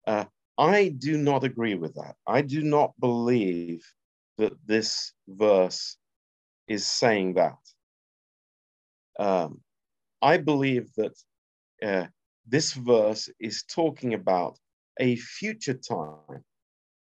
uh, 0.06 0.24
I 0.56 0.88
do 0.88 1.16
not 1.16 1.44
agree 1.44 1.74
with 1.74 1.94
that. 1.94 2.16
I 2.26 2.42
do 2.42 2.62
not 2.62 2.92
believe 3.00 3.82
that 4.40 4.54
this 4.66 5.12
verse 5.28 5.96
is 6.66 6.86
saying 6.86 7.34
that. 7.34 7.58
Um, 9.18 9.60
I 10.22 10.38
believe 10.38 10.90
that 10.96 11.16
uh, 11.82 12.06
this 12.46 12.72
verse 12.72 13.28
is 13.38 13.64
talking 13.64 14.14
about 14.14 14.58
a 14.98 15.16
future 15.16 15.74
time 15.74 16.44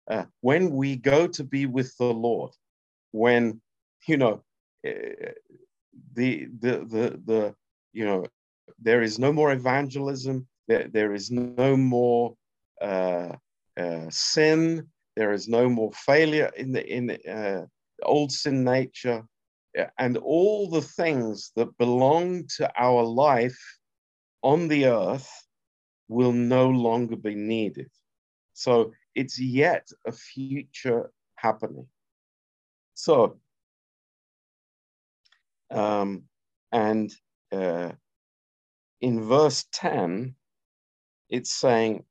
uh, 0.08 0.24
when 0.40 0.70
we 0.70 0.96
go 0.96 1.26
to 1.26 1.44
be 1.44 1.66
with 1.66 1.96
the 1.98 2.12
Lord, 2.12 2.52
when 3.12 3.60
you 4.06 4.16
know 4.16 4.42
uh, 4.86 5.32
the 6.14 6.48
the 6.60 6.74
the 6.94 7.20
the 7.24 7.54
you 7.92 8.04
know 8.04 8.24
there 8.80 9.02
is 9.02 9.18
no 9.18 9.32
more 9.32 9.52
evangelism, 9.52 10.46
there, 10.66 10.88
there 10.88 11.12
is 11.14 11.30
no 11.30 11.76
more 11.76 12.34
uh, 12.80 13.32
uh, 13.76 14.06
sin, 14.08 14.86
there 15.18 15.32
is 15.32 15.48
no 15.48 15.68
more 15.68 15.90
failure 15.92 16.52
in 16.56 16.70
the 16.70 16.86
in 16.86 17.10
uh, 17.28 17.66
old 18.04 18.30
sin 18.30 18.62
nature 18.62 19.24
and 19.98 20.16
all 20.16 20.70
the 20.70 20.86
things 21.00 21.50
that 21.56 21.76
belong 21.76 22.44
to 22.56 22.70
our 22.80 23.02
life 23.02 23.60
on 24.42 24.68
the 24.68 24.86
earth 24.86 25.28
will 26.06 26.32
no 26.32 26.68
longer 26.68 27.16
be 27.16 27.34
needed. 27.34 27.90
So 28.52 28.92
it's 29.16 29.40
yet 29.40 29.88
a 30.06 30.12
future 30.12 31.10
happening. 31.34 31.88
So, 32.94 33.38
um, 35.72 36.22
and 36.70 37.12
uh, 37.50 37.90
in 39.00 39.24
verse 39.24 39.66
10, 39.72 40.36
it's 41.28 41.52
saying, 41.52 42.04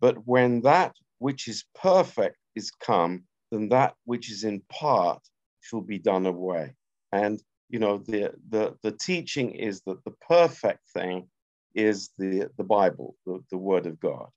But 0.00 0.26
when 0.26 0.62
that 0.62 0.94
which 1.18 1.48
is 1.48 1.64
perfect 1.74 2.36
is 2.54 2.70
come, 2.70 3.24
then 3.50 3.68
that 3.68 3.94
which 4.04 4.30
is 4.30 4.44
in 4.44 4.62
part 4.68 5.22
shall 5.60 5.80
be 5.80 5.98
done 5.98 6.26
away. 6.26 6.74
And 7.12 7.42
you 7.68 7.78
know, 7.78 7.98
the 7.98 8.32
the 8.48 8.76
the 8.82 8.92
teaching 8.92 9.52
is 9.52 9.82
that 9.86 10.02
the 10.04 10.14
perfect 10.26 10.88
thing 10.94 11.28
is 11.74 12.10
the 12.18 12.50
the 12.56 12.64
Bible, 12.64 13.16
the, 13.26 13.40
the 13.50 13.58
Word 13.58 13.86
of 13.86 14.00
God, 14.00 14.28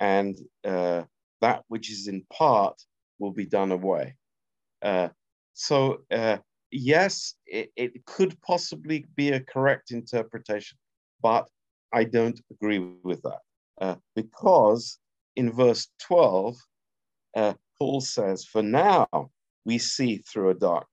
and 0.00 0.36
uh, 0.64 1.04
that 1.40 1.64
which 1.68 1.90
is 1.90 2.08
in 2.08 2.24
part 2.32 2.80
will 3.18 3.32
be 3.32 3.46
done 3.46 3.72
away. 3.72 4.16
Uh, 4.82 5.08
so 5.54 6.02
uh, 6.10 6.38
yes, 6.70 7.34
it, 7.46 7.70
it 7.76 8.04
could 8.06 8.40
possibly 8.42 9.06
be 9.16 9.30
a 9.30 9.40
correct 9.40 9.90
interpretation, 9.90 10.76
but 11.22 11.48
I 11.92 12.04
don't 12.04 12.40
agree 12.50 12.78
with 13.02 13.22
that 13.22 13.40
uh, 13.80 13.96
because 14.14 14.98
in 15.36 15.52
verse 15.52 15.88
12, 16.00 16.56
uh, 17.36 17.54
Paul 17.78 18.00
says, 18.00 18.44
For 18.44 18.62
now 18.62 19.30
we 19.64 19.78
see 19.78 20.18
through 20.18 20.50
a 20.50 20.54
dark 20.54 20.86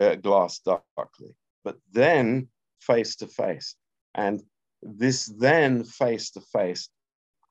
uh, 0.00 0.14
glass 0.16 0.60
darkly, 0.60 1.34
but 1.64 1.76
then 1.92 2.48
face 2.80 3.16
to 3.16 3.26
face. 3.26 3.74
And 4.14 4.42
this 4.82 5.32
then 5.38 5.84
face 5.84 6.30
to 6.32 6.40
face, 6.40 6.88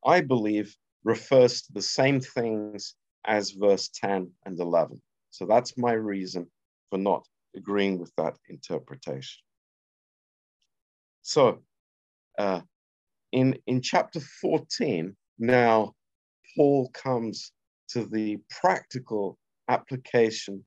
I 0.05 0.21
believe, 0.21 0.75
refers 1.03 1.63
to 1.63 1.73
the 1.73 1.81
same 1.81 2.19
things 2.21 2.95
as 3.25 3.51
verse 3.51 3.89
10 3.89 4.31
and 4.45 4.59
11. 4.59 5.01
So 5.31 5.45
that's 5.45 5.77
my 5.77 5.93
reason 5.93 6.47
for 6.89 6.97
not 6.97 7.25
agreeing 7.55 7.99
with 7.99 8.11
that 8.17 8.37
interpretation. 8.47 9.41
So 11.23 11.63
uh, 12.37 12.61
in, 13.31 13.57
in 13.65 13.81
chapter 13.81 14.19
14, 14.19 15.15
now 15.39 15.93
Paul 16.55 16.89
comes 16.93 17.51
to 17.89 18.05
the 18.05 18.37
practical 18.49 19.37
application 19.67 20.65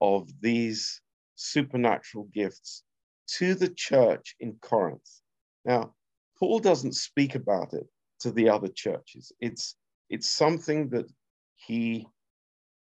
of 0.00 0.28
these 0.40 1.00
supernatural 1.34 2.28
gifts 2.32 2.82
to 3.26 3.54
the 3.54 3.68
church 3.68 4.36
in 4.40 4.54
Corinth. 4.60 5.20
Now, 5.64 5.94
Paul 6.38 6.58
doesn't 6.58 6.94
speak 6.94 7.34
about 7.34 7.72
it 7.72 7.86
to 8.20 8.30
the 8.30 8.48
other 8.48 8.68
churches. 8.68 9.32
It's, 9.40 9.76
it's 10.10 10.28
something 10.28 10.88
that 10.90 11.10
he 11.56 12.06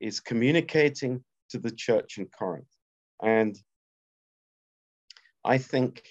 is 0.01 0.21
communicating 0.21 1.23
to 1.51 1.59
the 1.59 1.71
church 1.71 2.19
in 2.19 2.27
Corinth. 2.27 2.69
And 3.23 3.59
I 5.45 5.59
think 5.59 6.03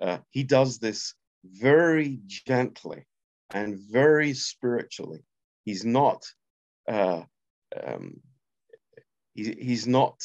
uh, 0.00 0.18
he 0.30 0.44
does 0.44 0.78
this 0.78 1.14
very 1.44 2.20
gently 2.26 3.04
and 3.50 3.78
very 3.78 4.34
spiritually. 4.34 5.20
He's 5.68 5.84
not 5.84 6.20
uh, 6.88 7.24
um, 7.84 8.20
he, 9.34 9.54
he's 9.68 9.86
not 9.86 10.18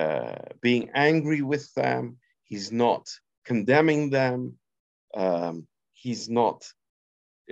uh, 0.00 0.34
being 0.60 0.90
angry 0.94 1.40
with 1.40 1.72
them. 1.72 2.18
He's 2.44 2.70
not 2.70 3.08
condemning 3.46 4.10
them. 4.10 4.58
Um, 5.16 5.66
he's 5.94 6.28
not 6.28 6.58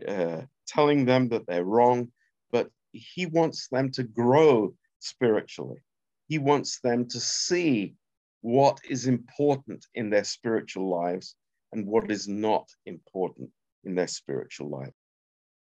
uh, 0.06 0.42
telling 0.66 1.06
them 1.06 1.30
that 1.30 1.46
they're 1.46 1.64
wrong, 1.64 2.12
but 2.52 2.68
he 2.92 3.24
wants 3.24 3.68
them 3.68 3.90
to 3.92 4.02
grow 4.02 4.74
spiritually. 4.98 5.80
He 6.28 6.36
wants 6.36 6.80
them 6.80 7.08
to 7.08 7.20
see 7.20 7.94
what 8.42 8.80
is 8.86 9.06
important 9.06 9.86
in 9.94 10.10
their 10.10 10.24
spiritual 10.24 10.90
lives 10.90 11.36
and 11.72 11.86
what 11.86 12.10
is 12.10 12.28
not 12.28 12.68
important 12.84 13.48
in 13.84 13.94
their 13.94 14.08
spiritual 14.08 14.68
life. 14.68 14.92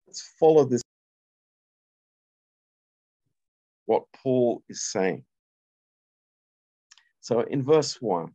Let's 0.08 0.24
follow 0.40 0.66
this, 0.66 0.82
what 3.86 4.04
Paul 4.24 4.64
is 4.70 4.84
saying. 4.84 5.24
So 7.22 7.42
in 7.42 7.64
verse 7.64 7.98
one, 8.02 8.32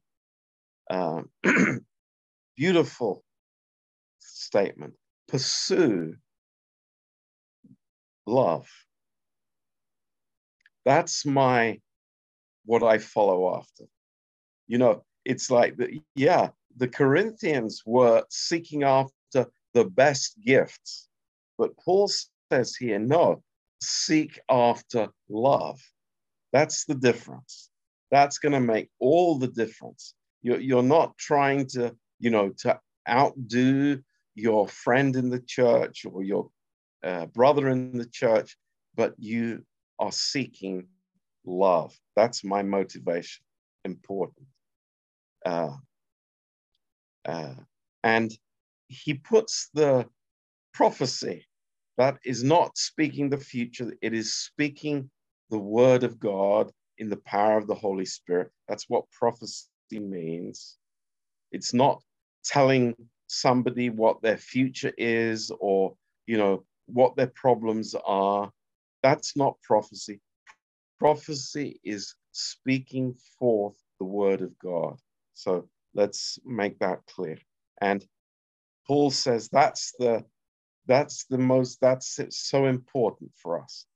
uh, 0.89 1.23
beautiful 2.57 3.25
statement 4.19 4.95
pursue 5.29 6.17
love. 8.27 8.69
That's 10.85 11.25
my 11.25 11.81
what 12.65 12.83
I 12.83 12.99
follow 12.99 13.57
after. 13.57 13.85
You 14.67 14.79
know, 14.79 15.05
it's 15.25 15.51
like 15.51 15.77
the, 15.77 16.01
yeah, 16.15 16.49
the 16.77 16.89
Corinthians 16.89 17.83
were 17.85 18.25
seeking 18.31 18.83
after 18.83 19.47
the 19.75 19.85
best 19.85 20.35
gifts, 20.45 21.09
but 21.59 21.77
Paul 21.77 22.11
says 22.53 22.75
here, 22.77 22.99
no, 22.99 23.43
seek 23.81 24.39
after 24.49 25.09
love. 25.29 25.81
That's 26.53 26.85
the 26.85 26.95
difference. 26.95 27.71
That's 28.11 28.39
going 28.39 28.53
to 28.53 28.61
make 28.61 28.91
all 28.99 29.39
the 29.39 29.49
difference. 29.49 30.15
You're, 30.43 30.61
you're 30.61 30.83
not 30.83 31.17
trying 31.19 31.67
to, 31.69 31.95
you 32.19 32.31
know, 32.31 32.51
to 32.59 32.81
outdo 33.09 34.03
your 34.35 34.69
friend 34.69 35.17
in 35.17 35.31
the 35.31 35.41
church 35.41 36.05
or 36.11 36.23
your 36.23 36.51
uh, 37.05 37.27
brother 37.27 37.69
in 37.69 37.97
the 37.97 38.07
church, 38.07 38.57
but 38.95 39.15
you 39.19 39.65
are 39.99 40.13
seeking 40.13 40.87
love. 41.45 41.97
That's 42.17 42.45
my 42.45 42.63
motivation. 42.63 43.45
Important. 43.85 44.47
Uh, 45.45 45.77
uh, 47.25 47.55
and 48.03 48.31
he 48.89 49.15
puts 49.15 49.71
the 49.73 50.07
prophecy 50.73 51.47
that 52.01 52.19
is 52.25 52.43
not 52.43 52.79
speaking 52.79 53.29
the 53.29 53.37
future, 53.37 53.93
it 54.01 54.15
is 54.15 54.35
speaking 54.35 55.11
the 55.51 55.59
word 55.59 56.03
of 56.03 56.19
God 56.19 56.73
in 56.97 57.11
the 57.11 57.19
power 57.19 57.59
of 57.59 57.67
the 57.67 57.75
Holy 57.75 58.07
Spirit. 58.07 58.51
That's 58.69 58.87
what 58.89 59.11
prophecy 59.11 59.69
means. 59.93 60.79
It's 61.53 61.75
not 61.75 62.03
telling 62.43 62.95
somebody 63.27 63.91
what 63.91 64.23
their 64.23 64.39
future 64.39 64.95
is 64.97 65.53
or, 65.61 65.95
you 66.27 66.39
know, 66.39 66.65
what 66.87 67.17
their 67.17 67.33
problems 67.35 67.95
are. 68.07 68.51
That's 69.03 69.37
not 69.37 69.61
prophecy. 69.63 70.23
Prophecy 70.99 71.81
is 71.85 72.15
speaking 72.33 73.15
forth 73.39 73.77
the 73.99 74.07
word 74.07 74.41
of 74.41 74.59
God. 74.59 74.97
So 75.35 75.69
let's 75.95 76.39
make 76.47 76.79
that 76.79 77.01
clear. 77.15 77.37
And 77.83 78.03
Paul 78.87 79.11
says 79.11 79.51
that's 79.53 79.93
the 79.99 80.25
that's 80.91 81.25
the 81.27 81.39
most 81.39 81.81
that's 81.81 82.19
so 82.31 82.67
important 82.67 83.31
for 83.37 83.63
us. 83.63 83.87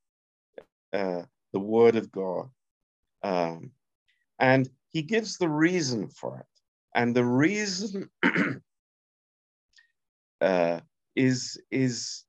Uh, 0.92 1.22
the 1.52 1.58
word 1.58 1.96
of 1.96 2.12
God. 2.12 2.48
Um, 3.24 3.72
and 4.38 4.70
he 4.90 5.02
gives 5.02 5.36
the 5.36 5.48
reason 5.48 6.08
for 6.08 6.38
it. 6.38 6.46
And 6.94 7.14
the 7.16 7.24
reason 7.24 8.08
uh, 10.40 10.80
is 11.16 11.60
is 11.72 12.24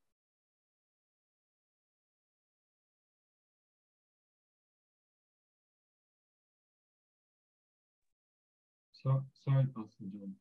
So, 8.92 9.24
sorry, 9.44 9.66
Pastor 9.76 10.06
John. 10.12 10.34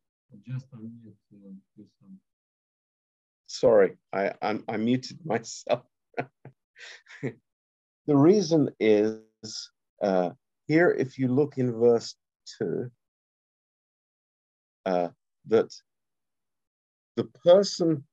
Just 0.49 0.71
unmute 0.73 1.17
uh. 1.31 2.34
Sorry, 3.55 3.97
I, 4.13 4.33
I, 4.43 4.59
I 4.69 4.77
muted 4.77 5.25
myself. 5.25 5.85
the 7.23 7.37
reason 8.09 8.71
is 8.81 9.21
uh, 10.03 10.31
here, 10.67 10.91
if 10.91 11.19
you 11.21 11.29
look 11.29 11.57
in 11.57 11.73
verse 11.73 12.17
2, 12.59 12.91
uh, 14.87 15.09
that 15.47 15.71
the 17.17 17.25
person 17.45 18.05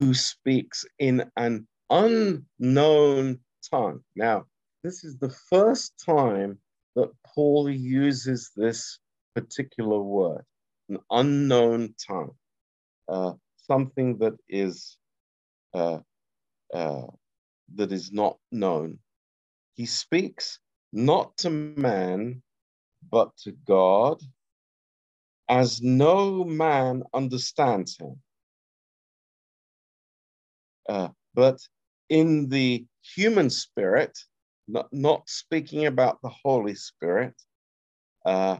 who, 0.00 0.12
speaks 0.12 0.84
in 0.98 1.24
an 1.36 1.66
unknown 1.88 3.40
tongue. 3.70 4.00
Now, 4.14 4.44
this 4.82 5.02
is 5.02 5.16
the 5.16 5.34
first 5.48 5.94
time 6.04 6.58
that 6.94 7.10
Paul 7.26 7.70
uses 7.70 8.50
this 8.54 8.98
particular 9.34 10.00
word, 10.00 10.44
an 10.90 10.98
unknown 11.10 11.94
tongue, 12.06 12.32
uh, 13.08 13.32
something 13.66 14.18
that 14.18 14.34
is 14.48 14.96
uh, 15.74 15.98
uh, 16.72 17.06
that 17.74 17.92
is 17.92 18.12
not 18.12 18.38
known. 18.52 18.98
He 19.74 19.86
speaks 19.86 20.58
not 20.92 21.36
to 21.38 21.50
man, 21.50 22.42
but 23.10 23.36
to 23.38 23.52
God, 23.66 24.20
as 25.48 25.82
no 25.82 26.44
man 26.44 27.02
understands 27.12 27.98
him. 27.98 28.20
Uh, 30.88 31.08
but 31.34 31.58
in 32.08 32.48
the 32.48 32.84
human 33.02 33.50
spirit, 33.50 34.16
not, 34.68 34.92
not 34.92 35.28
speaking 35.28 35.86
about 35.86 36.20
the 36.22 36.28
Holy 36.28 36.74
Spirit, 36.74 37.34
uh, 38.24 38.58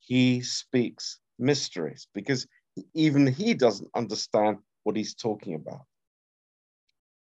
he 0.00 0.40
speaks 0.40 1.18
mysteries 1.38 2.08
because 2.14 2.46
even 2.94 3.26
he 3.26 3.54
doesn't 3.54 3.90
understand 3.94 4.58
what 4.82 4.96
he's 4.96 5.14
talking 5.14 5.54
about. 5.54 5.84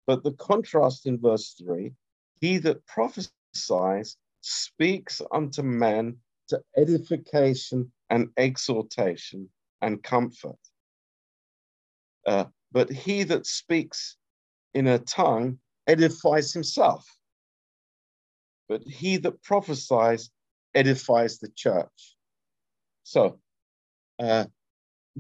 But 0.06 0.24
the 0.24 0.34
contrast 0.34 1.06
in 1.06 1.20
verse 1.20 1.54
3 1.54 1.94
he 2.40 2.58
that 2.60 2.86
prophesies 2.86 4.18
speaks 4.42 5.22
unto 5.32 5.64
men 5.64 6.18
to 6.50 6.62
edification 6.78 7.92
and 8.10 8.30
exhortation 8.38 9.50
and 9.82 10.02
comfort. 10.02 10.58
Uh, 12.26 12.46
but 12.72 12.90
he 12.92 13.24
that 13.24 13.46
speaks 13.46 14.18
in 14.74 14.88
a 14.88 15.00
tongue 15.00 15.60
edifies 15.88 16.54
himself. 16.54 17.06
But 18.70 18.84
he 18.84 19.18
that 19.18 19.42
prophesies 19.44 20.30
edifies 20.76 21.40
the 21.40 21.50
church. 21.50 22.16
So, 23.04 23.40
uh, 24.20 24.46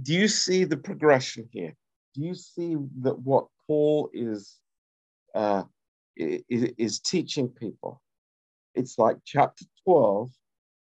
do 0.01 0.13
you 0.13 0.27
see 0.27 0.63
the 0.63 0.77
progression 0.77 1.47
here? 1.51 1.75
Do 2.13 2.21
you 2.21 2.35
see 2.35 2.75
that 3.01 3.19
what 3.19 3.47
Paul 3.65 4.09
is 4.13 4.57
uh, 5.33 5.63
is, 6.15 6.71
is 6.77 6.99
teaching 6.99 7.49
people? 7.49 8.01
It's 8.75 8.97
like 8.97 9.17
chapter 9.25 9.65
12. 9.85 10.29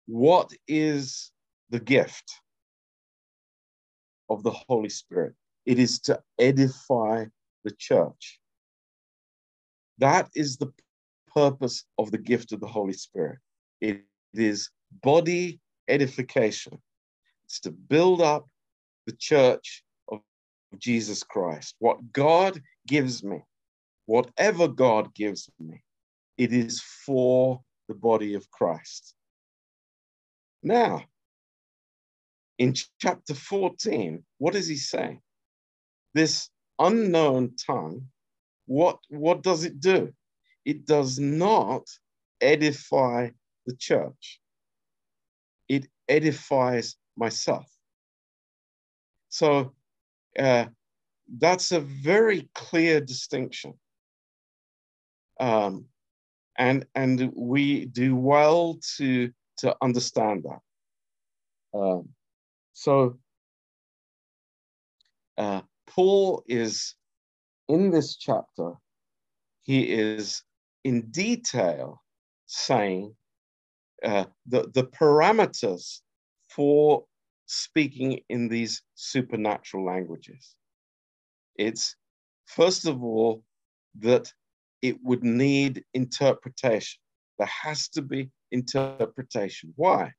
What 0.06 0.52
is 0.66 1.30
the 1.70 1.80
gift 1.80 2.32
of 4.28 4.42
the 4.42 4.50
Holy 4.50 4.88
Spirit? 4.88 5.34
It 5.64 5.78
is 5.78 6.00
to 6.00 6.20
edify 6.38 7.26
the 7.64 7.70
church. 7.78 8.40
That 9.98 10.28
is 10.34 10.56
the 10.56 10.72
purpose 11.34 11.84
of 11.98 12.10
the 12.10 12.18
gift 12.18 12.52
of 12.52 12.60
the 12.60 12.66
Holy 12.66 12.92
Spirit. 12.92 13.38
It 13.80 14.04
is 14.34 14.70
body 15.02 15.60
edification. 15.88 16.78
It's 17.46 17.60
to 17.60 17.70
build 17.70 18.20
up 18.20 18.48
the 19.08 19.16
church 19.18 19.82
of 20.08 20.20
Jesus 20.76 21.22
Christ. 21.22 21.74
What 21.78 22.12
God 22.12 22.60
gives 22.86 23.24
me, 23.24 23.42
whatever 24.04 24.68
God 24.68 25.14
gives 25.14 25.48
me, 25.58 25.82
it 26.36 26.52
is 26.52 26.82
for 27.06 27.62
the 27.88 27.94
body 27.94 28.34
of 28.34 28.50
Christ. 28.50 29.14
Now, 30.62 31.04
in 32.58 32.74
chapter 33.00 33.32
14, 33.34 34.22
what 34.36 34.52
does 34.52 34.68
he 34.68 34.76
say? 34.76 35.20
This 36.12 36.50
unknown 36.78 37.54
tongue, 37.56 38.08
what, 38.66 38.98
what 39.08 39.42
does 39.42 39.64
it 39.64 39.80
do? 39.80 40.12
It 40.66 40.84
does 40.84 41.18
not 41.18 41.84
edify 42.42 43.30
the 43.64 43.74
church, 43.74 44.38
it 45.66 45.86
edifies 46.08 46.96
myself. 47.16 47.66
So 49.28 49.74
uh, 50.38 50.66
that's 51.38 51.72
a 51.72 51.80
very 51.80 52.48
clear 52.54 53.00
distinction. 53.00 53.74
Um, 55.40 55.86
and, 56.56 56.86
and 56.94 57.32
we 57.36 57.86
do 57.86 58.16
well 58.16 58.78
to, 58.96 59.30
to 59.58 59.76
understand 59.80 60.44
that. 60.44 61.78
Um, 61.78 62.08
so 62.72 63.18
uh, 65.36 65.60
Paul 65.86 66.42
is 66.48 66.94
in 67.68 67.90
this 67.90 68.16
chapter, 68.16 68.72
he 69.62 69.82
is 69.92 70.42
in 70.84 71.10
detail 71.10 72.02
saying 72.46 73.14
uh, 74.02 74.24
the, 74.46 74.70
the 74.74 74.84
parameters 74.84 76.00
for 76.48 77.04
speaking 77.48 78.20
in 78.28 78.46
these 78.48 78.82
supernatural 78.94 79.84
languages. 79.84 80.54
It's 81.56 81.96
first 82.46 82.86
of 82.86 83.02
all 83.02 83.42
that 84.00 84.32
it 84.82 84.96
would 85.02 85.24
need 85.24 85.84
interpretation. 85.94 87.00
There 87.38 87.50
has 87.62 87.88
to 87.90 88.02
be 88.02 88.30
interpretation. 88.52 89.72
Why? 89.76 90.12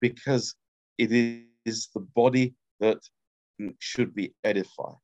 Because 0.00 0.54
it 0.98 1.12
is 1.64 1.88
the 1.94 2.00
body 2.00 2.54
that 2.80 2.98
should 3.78 4.12
be 4.14 4.34
edified. 4.42 4.96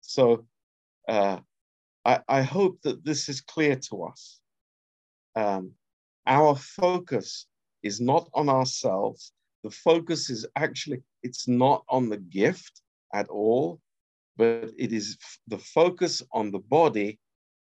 So 0.00 0.46
uh, 1.08 1.40
I, 2.04 2.20
I, 2.28 2.42
hope 2.42 2.80
that 2.82 3.04
this 3.04 3.28
is 3.28 3.40
clear 3.40 3.76
to 3.88 4.04
us. 4.04 4.40
Um, 5.34 5.72
our 6.26 6.54
focus 6.54 7.46
is 7.82 8.00
not 8.00 8.28
on 8.34 8.48
ourselves. 8.48 9.32
The 9.64 9.70
focus 9.70 10.30
is 10.30 10.46
actually, 10.56 11.02
it's 11.24 11.48
not 11.48 11.84
on 11.88 12.08
the 12.08 12.18
gift 12.18 12.82
at 13.12 13.28
all, 13.28 13.80
but 14.36 14.70
it 14.78 14.92
is 14.92 15.16
the 15.48 15.58
focus 15.58 16.22
on 16.32 16.50
the 16.50 16.58
body 16.58 17.18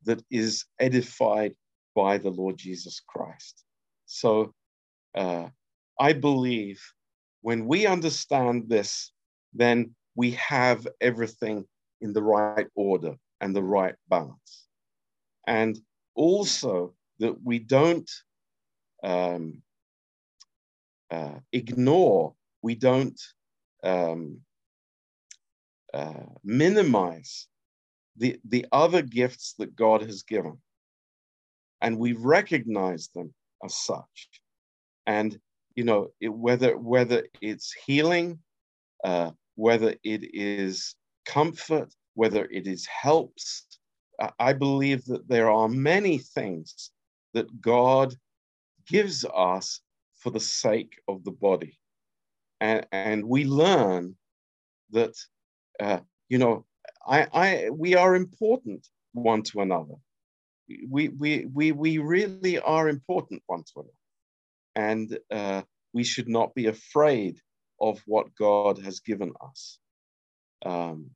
that 0.05 0.24
is 0.32 0.66
edified 0.80 1.53
by 1.93 2.18
the 2.18 2.30
Lord 2.30 2.57
Jesus 2.57 3.01
Christ. 3.05 3.64
So 4.05 4.53
uh, 5.16 5.47
I 5.99 6.14
believe 6.14 6.82
when 7.41 7.68
we 7.68 7.86
understand 7.86 8.70
this, 8.70 9.12
then 9.53 9.93
we 10.16 10.32
have 10.32 10.88
everything 11.01 11.66
in 12.01 12.14
the 12.14 12.24
right 12.24 12.68
order 12.76 13.16
and 13.41 13.55
the 13.55 13.64
right 13.64 13.95
balance. 14.07 14.68
And 15.47 15.78
also 16.16 16.93
that 17.20 17.36
we 17.43 17.60
don't 17.60 18.10
um, 19.03 19.62
uh, 21.12 21.39
ignore, 21.51 22.36
we 22.62 22.76
don't 22.76 23.20
um, 23.84 24.39
uh, 25.93 26.25
minimize 26.43 27.47
the, 28.17 28.39
the 28.47 28.65
other 28.71 29.01
gifts 29.01 29.55
that 29.57 29.75
God 29.75 30.01
has 30.01 30.23
given. 30.23 30.57
And 31.82 31.97
we 31.97 32.13
recognize 32.13 33.09
them 33.15 33.34
as 33.63 33.75
such. 33.75 34.30
And, 35.07 35.39
you 35.75 35.86
know, 35.86 36.09
it, 36.19 36.30
whether, 36.30 36.77
whether 36.77 37.25
it's 37.41 37.73
healing, 37.86 38.39
uh, 39.03 39.32
whether 39.55 39.95
it 40.03 40.36
is 40.36 40.95
comfort, 41.25 41.93
whether 42.15 42.45
it 42.45 42.67
is 42.67 42.86
helps, 42.86 43.65
I 44.38 44.53
believe 44.53 45.05
that 45.05 45.30
there 45.30 45.49
are 45.49 45.69
many 45.69 46.17
things 46.17 46.91
that 47.34 47.61
God 47.61 48.13
gives 48.88 49.25
us 49.34 49.82
for 50.17 50.30
the 50.32 50.39
sake 50.39 50.99
of 51.07 51.23
the 51.23 51.32
body. 51.32 51.78
And, 52.62 52.86
and 52.91 53.24
we 53.24 53.45
learn 53.45 54.16
that, 54.91 55.16
uh, 55.80 55.99
you 56.28 56.38
know, 56.38 56.66
I, 57.07 57.28
I, 57.34 57.70
we 57.70 57.95
are 57.95 58.16
important 58.16 58.88
one 59.14 59.43
to 59.43 59.62
another. 59.62 59.95
We, 60.88 61.10
we, 61.10 61.45
we, 61.45 61.72
we 61.72 61.97
really 61.97 62.60
are 62.60 62.89
important 62.89 63.41
one 63.47 63.64
to 63.64 63.72
another. 63.78 63.93
And 64.76 65.20
uh, 65.32 65.62
we 65.93 66.03
should 66.03 66.30
not 66.30 66.53
be 66.53 66.68
afraid 66.68 67.39
of 67.82 68.01
what 68.05 68.36
God 68.36 68.78
has 68.80 68.99
given 68.99 69.34
us. 69.41 69.80
Um, 70.66 71.12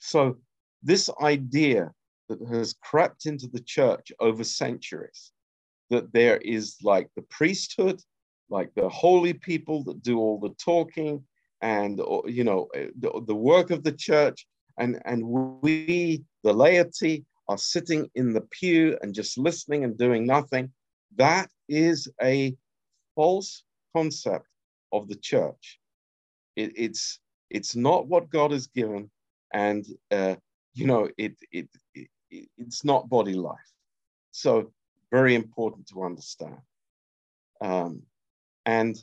so, 0.00 0.36
this 0.82 1.10
idea 1.20 1.92
that 2.28 2.40
has 2.48 2.74
crept 2.82 3.26
into 3.26 3.48
the 3.48 3.60
church 3.60 4.12
over 4.20 4.44
centuries 4.44 5.32
that 5.90 6.12
there 6.12 6.36
is 6.38 6.76
like 6.82 7.08
the 7.16 7.22
priesthood, 7.22 8.00
like 8.50 8.72
the 8.74 8.88
holy 8.88 9.34
people 9.34 9.84
that 9.84 10.02
do 10.02 10.18
all 10.18 10.38
the 10.38 10.54
talking 10.62 11.22
and 11.60 11.98
you 12.26 12.44
know 12.44 12.68
the, 12.74 13.22
the 13.26 13.34
work 13.34 13.70
of 13.70 13.82
the 13.82 13.92
church. 13.92 14.46
And 14.78 15.00
and 15.04 15.26
we 15.26 16.22
the 16.44 16.52
laity 16.52 17.24
are 17.48 17.58
sitting 17.58 18.08
in 18.14 18.32
the 18.32 18.42
pew 18.42 18.96
and 19.02 19.14
just 19.14 19.38
listening 19.38 19.84
and 19.84 19.98
doing 19.98 20.26
nothing. 20.26 20.70
That 21.16 21.50
is 21.68 22.08
a 22.22 22.54
false 23.16 23.64
concept 23.96 24.46
of 24.92 25.08
the 25.08 25.16
church. 25.16 25.80
It, 26.56 26.72
it's 26.76 27.18
it's 27.50 27.74
not 27.74 28.06
what 28.06 28.30
god 28.30 28.52
has 28.52 28.66
given. 28.68 29.10
And 29.52 29.84
uh, 30.10 30.36
you 30.74 30.86
know 30.86 31.08
it, 31.18 31.34
it 31.50 31.68
it 31.94 32.08
it's 32.30 32.84
not 32.84 33.08
body 33.08 33.34
life. 33.34 33.72
So 34.30 34.72
very 35.10 35.34
important 35.34 35.88
to 35.88 36.04
understand. 36.04 36.58
Um, 37.60 38.02
and 38.68 39.02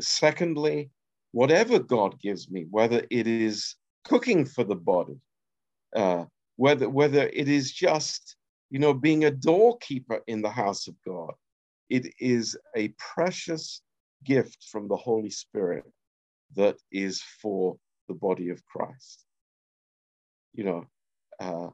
secondly, 0.00 0.90
whatever 1.30 1.78
God 1.78 2.20
gives 2.20 2.50
me, 2.50 2.66
whether 2.70 3.06
it 3.08 3.28
is 3.28 3.76
cooking 4.02 4.44
for 4.44 4.64
the 4.64 4.74
body, 4.74 5.20
uh, 5.94 6.24
whether 6.56 6.88
whether 6.88 7.28
it 7.28 7.48
is 7.48 7.72
just 7.72 8.34
you 8.68 8.80
know 8.80 8.92
being 8.92 9.24
a 9.24 9.30
doorkeeper 9.30 10.20
in 10.26 10.42
the 10.42 10.50
house 10.50 10.88
of 10.88 10.96
God, 11.06 11.34
it 11.88 12.12
is 12.18 12.58
a 12.76 12.88
precious 13.14 13.80
gift 14.24 14.66
from 14.72 14.88
the 14.88 14.96
Holy 14.96 15.30
Spirit 15.30 15.84
that 16.56 16.76
is 16.90 17.22
for 17.40 17.76
the 18.08 18.14
body 18.14 18.48
of 18.48 18.66
Christ. 18.66 19.24
You 20.52 20.64
know, 20.64 20.84
uh, 21.38 21.68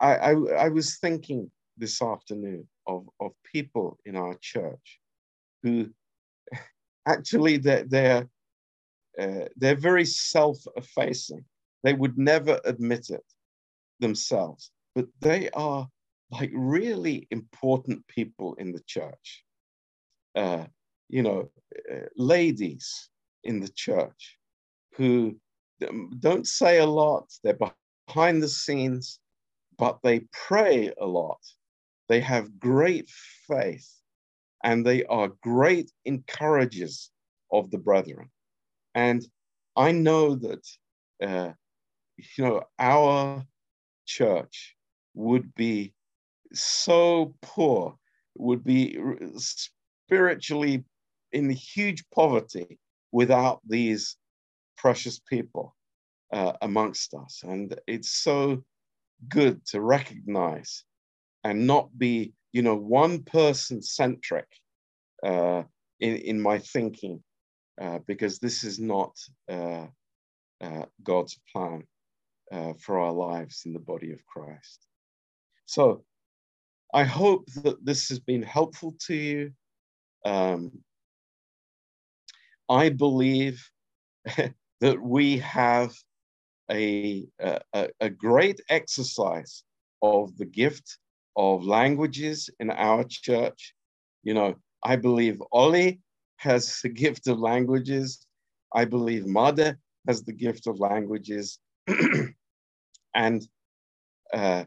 I, 0.00 0.16
I 0.16 0.32
I 0.66 0.68
was 0.68 0.98
thinking 0.98 1.48
this 1.78 2.02
afternoon 2.02 2.66
of, 2.88 3.08
of 3.20 3.30
people 3.44 3.98
in 4.04 4.16
our 4.16 4.34
church 4.40 4.98
who 5.62 5.90
actually 7.06 7.56
they're, 7.56 7.84
they're 7.84 8.28
uh, 9.18 9.46
they're 9.56 9.74
very 9.74 10.04
self-effacing. 10.04 11.44
They 11.82 11.94
would 11.94 12.16
never 12.16 12.60
admit 12.64 13.10
it 13.10 13.24
themselves, 13.98 14.70
but 14.94 15.06
they 15.20 15.50
are 15.50 15.88
like 16.30 16.50
really 16.54 17.26
important 17.30 18.06
people 18.06 18.54
in 18.54 18.72
the 18.72 18.82
church. 18.86 19.44
Uh, 20.34 20.64
you 21.08 21.22
know, 21.22 21.50
uh, 21.92 22.06
ladies 22.16 23.10
in 23.44 23.60
the 23.60 23.68
church 23.68 24.38
who 24.94 25.36
don't 26.20 26.46
say 26.46 26.78
a 26.78 26.86
lot, 26.86 27.32
they're 27.42 27.58
behind 28.06 28.42
the 28.42 28.48
scenes, 28.48 29.18
but 29.76 29.98
they 30.02 30.20
pray 30.32 30.92
a 31.00 31.06
lot. 31.06 31.40
They 32.08 32.20
have 32.20 32.58
great 32.58 33.08
faith 33.48 33.88
and 34.62 34.84
they 34.84 35.04
are 35.04 35.32
great 35.42 35.90
encouragers 36.04 37.10
of 37.52 37.70
the 37.70 37.78
brethren. 37.78 38.30
And 38.94 39.26
I 39.76 39.92
know 39.92 40.34
that, 40.34 40.66
uh, 41.22 41.52
you 42.16 42.44
know, 42.44 42.62
our 42.78 43.44
church 44.06 44.76
would 45.14 45.54
be 45.54 45.94
so 46.52 47.34
poor, 47.42 47.96
would 48.36 48.64
be 48.64 48.98
spiritually 49.36 50.84
in 51.32 51.50
huge 51.50 52.04
poverty 52.10 52.78
without 53.12 53.60
these 53.66 54.16
precious 54.76 55.20
people 55.20 55.76
uh, 56.32 56.52
amongst 56.62 57.14
us. 57.14 57.42
And 57.44 57.78
it's 57.86 58.10
so 58.10 58.62
good 59.28 59.64
to 59.66 59.80
recognize 59.80 60.84
and 61.44 61.66
not 61.66 61.96
be, 61.96 62.32
you 62.52 62.62
know, 62.62 62.74
one 62.74 63.22
person 63.22 63.82
centric 63.82 64.46
uh, 65.22 65.62
in, 66.00 66.16
in 66.16 66.40
my 66.40 66.58
thinking, 66.58 67.22
uh, 67.80 67.98
because 68.06 68.38
this 68.38 68.64
is 68.64 68.78
not 68.78 69.16
uh, 69.48 69.86
uh, 70.60 70.84
God's 71.02 71.38
plan 71.52 71.84
uh, 72.52 72.72
for 72.80 72.98
our 72.98 73.12
lives 73.12 73.62
in 73.66 73.72
the 73.72 73.78
body 73.78 74.12
of 74.12 74.24
Christ. 74.26 74.86
So 75.66 76.04
I 76.92 77.04
hope 77.04 77.46
that 77.62 77.84
this 77.84 78.08
has 78.08 78.18
been 78.18 78.42
helpful 78.42 78.96
to 79.06 79.14
you. 79.14 79.52
Um, 80.24 80.72
I 82.68 82.90
believe 82.90 83.64
that 84.80 85.00
we 85.00 85.38
have 85.38 85.94
a, 86.70 87.26
a, 87.40 87.88
a 88.00 88.10
great 88.10 88.60
exercise 88.68 89.64
of 90.02 90.36
the 90.36 90.44
gift 90.44 90.98
of 91.40 91.64
languages 91.64 92.50
in 92.60 92.70
our 92.70 93.02
church. 93.04 93.74
You 94.22 94.34
know, 94.34 94.56
I 94.84 94.96
believe 94.96 95.42
Ollie 95.52 96.00
has 96.36 96.80
the 96.82 96.88
gift 97.04 97.28
of 97.28 97.38
languages. 97.38 98.26
I 98.74 98.84
believe 98.84 99.26
Mother 99.26 99.78
has 100.06 100.22
the 100.22 100.32
gift 100.32 100.66
of 100.66 100.78
languages. 100.78 101.58
and 103.14 103.48
uh, 104.34 104.64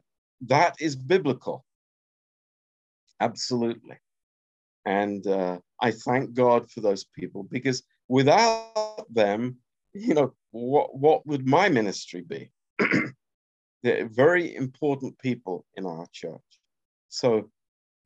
that 0.47 0.75
is 0.79 0.95
biblical. 0.95 1.63
Absolutely. 3.19 3.97
And 4.85 5.25
uh, 5.27 5.59
I 5.79 5.91
thank 5.91 6.33
God 6.33 6.69
for 6.71 6.81
those 6.81 7.05
people 7.17 7.43
because 7.43 7.83
without 8.07 9.05
them, 9.09 9.57
you 9.93 10.13
know, 10.15 10.33
what, 10.51 10.97
what 10.97 11.25
would 11.27 11.47
my 11.47 11.69
ministry 11.69 12.21
be? 12.21 12.51
They're 13.83 14.07
very 14.07 14.55
important 14.55 15.17
people 15.19 15.65
in 15.75 15.85
our 15.85 16.07
church. 16.11 16.41
So 17.13 17.51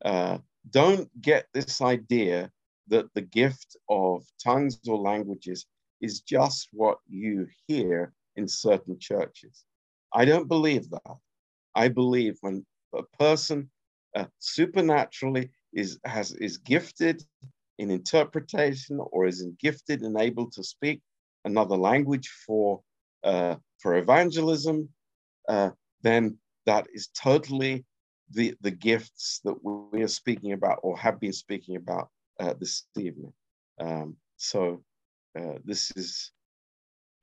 uh, 0.03 0.39
don't 0.69 1.09
get 1.21 1.47
this 1.53 1.81
idea 1.81 2.51
that 2.89 3.05
the 3.13 3.21
gift 3.21 3.77
of 3.89 4.25
tongues 4.43 4.77
or 4.85 4.97
languages 4.97 5.65
is 6.01 6.19
just 6.19 6.67
what 6.73 6.97
you 7.07 7.47
hear 7.67 8.13
in 8.35 8.49
certain 8.49 8.99
churches. 8.99 9.63
I 10.13 10.25
don't 10.25 10.49
believe 10.49 10.89
that. 10.89 11.15
I 11.73 11.87
believe 11.87 12.35
when 12.41 12.65
a 12.93 13.03
person 13.17 13.69
uh, 14.13 14.25
supernaturally 14.39 15.51
is 15.73 15.99
has 16.03 16.33
is 16.33 16.57
gifted 16.57 17.23
in 17.77 17.89
interpretation 17.89 18.99
or 18.99 19.25
is 19.25 19.47
gifted 19.57 20.01
and 20.01 20.19
able 20.19 20.49
to 20.51 20.63
speak 20.63 20.99
another 21.45 21.77
language 21.77 22.27
for 22.45 22.81
uh, 23.23 23.55
for 23.81 23.95
evangelism, 23.95 24.89
uh, 25.47 25.69
then 26.01 26.37
that 26.65 26.87
is 26.93 27.07
totally 27.07 27.85
the 28.31 28.55
the 28.61 28.71
gifts 28.71 29.41
that 29.43 29.55
we 29.63 30.01
are 30.03 30.07
speaking 30.07 30.53
about 30.53 30.79
or 30.83 30.97
have 30.97 31.19
been 31.19 31.33
speaking 31.33 31.75
about 31.75 32.09
uh, 32.39 32.53
this 32.59 32.83
evening. 32.97 33.33
Um, 33.79 34.17
so 34.37 34.83
uh, 35.37 35.59
this 35.63 35.91
is 35.95 36.31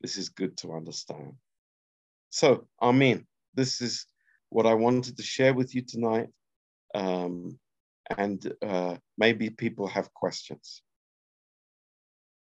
this 0.01 0.17
is 0.17 0.29
good 0.29 0.57
to 0.59 0.73
understand. 0.73 1.35
So, 2.31 2.67
Amen. 2.83 3.27
This 3.55 3.81
is 3.81 4.07
what 4.49 4.67
I 4.67 4.75
wanted 4.75 5.17
to 5.17 5.23
share 5.23 5.55
with 5.55 5.75
you 5.75 5.83
tonight. 5.83 6.29
Um, 6.95 7.59
and 8.19 8.53
uh, 8.61 8.97
maybe 9.17 9.51
people 9.51 9.87
have 9.87 10.13
questions. 10.13 10.83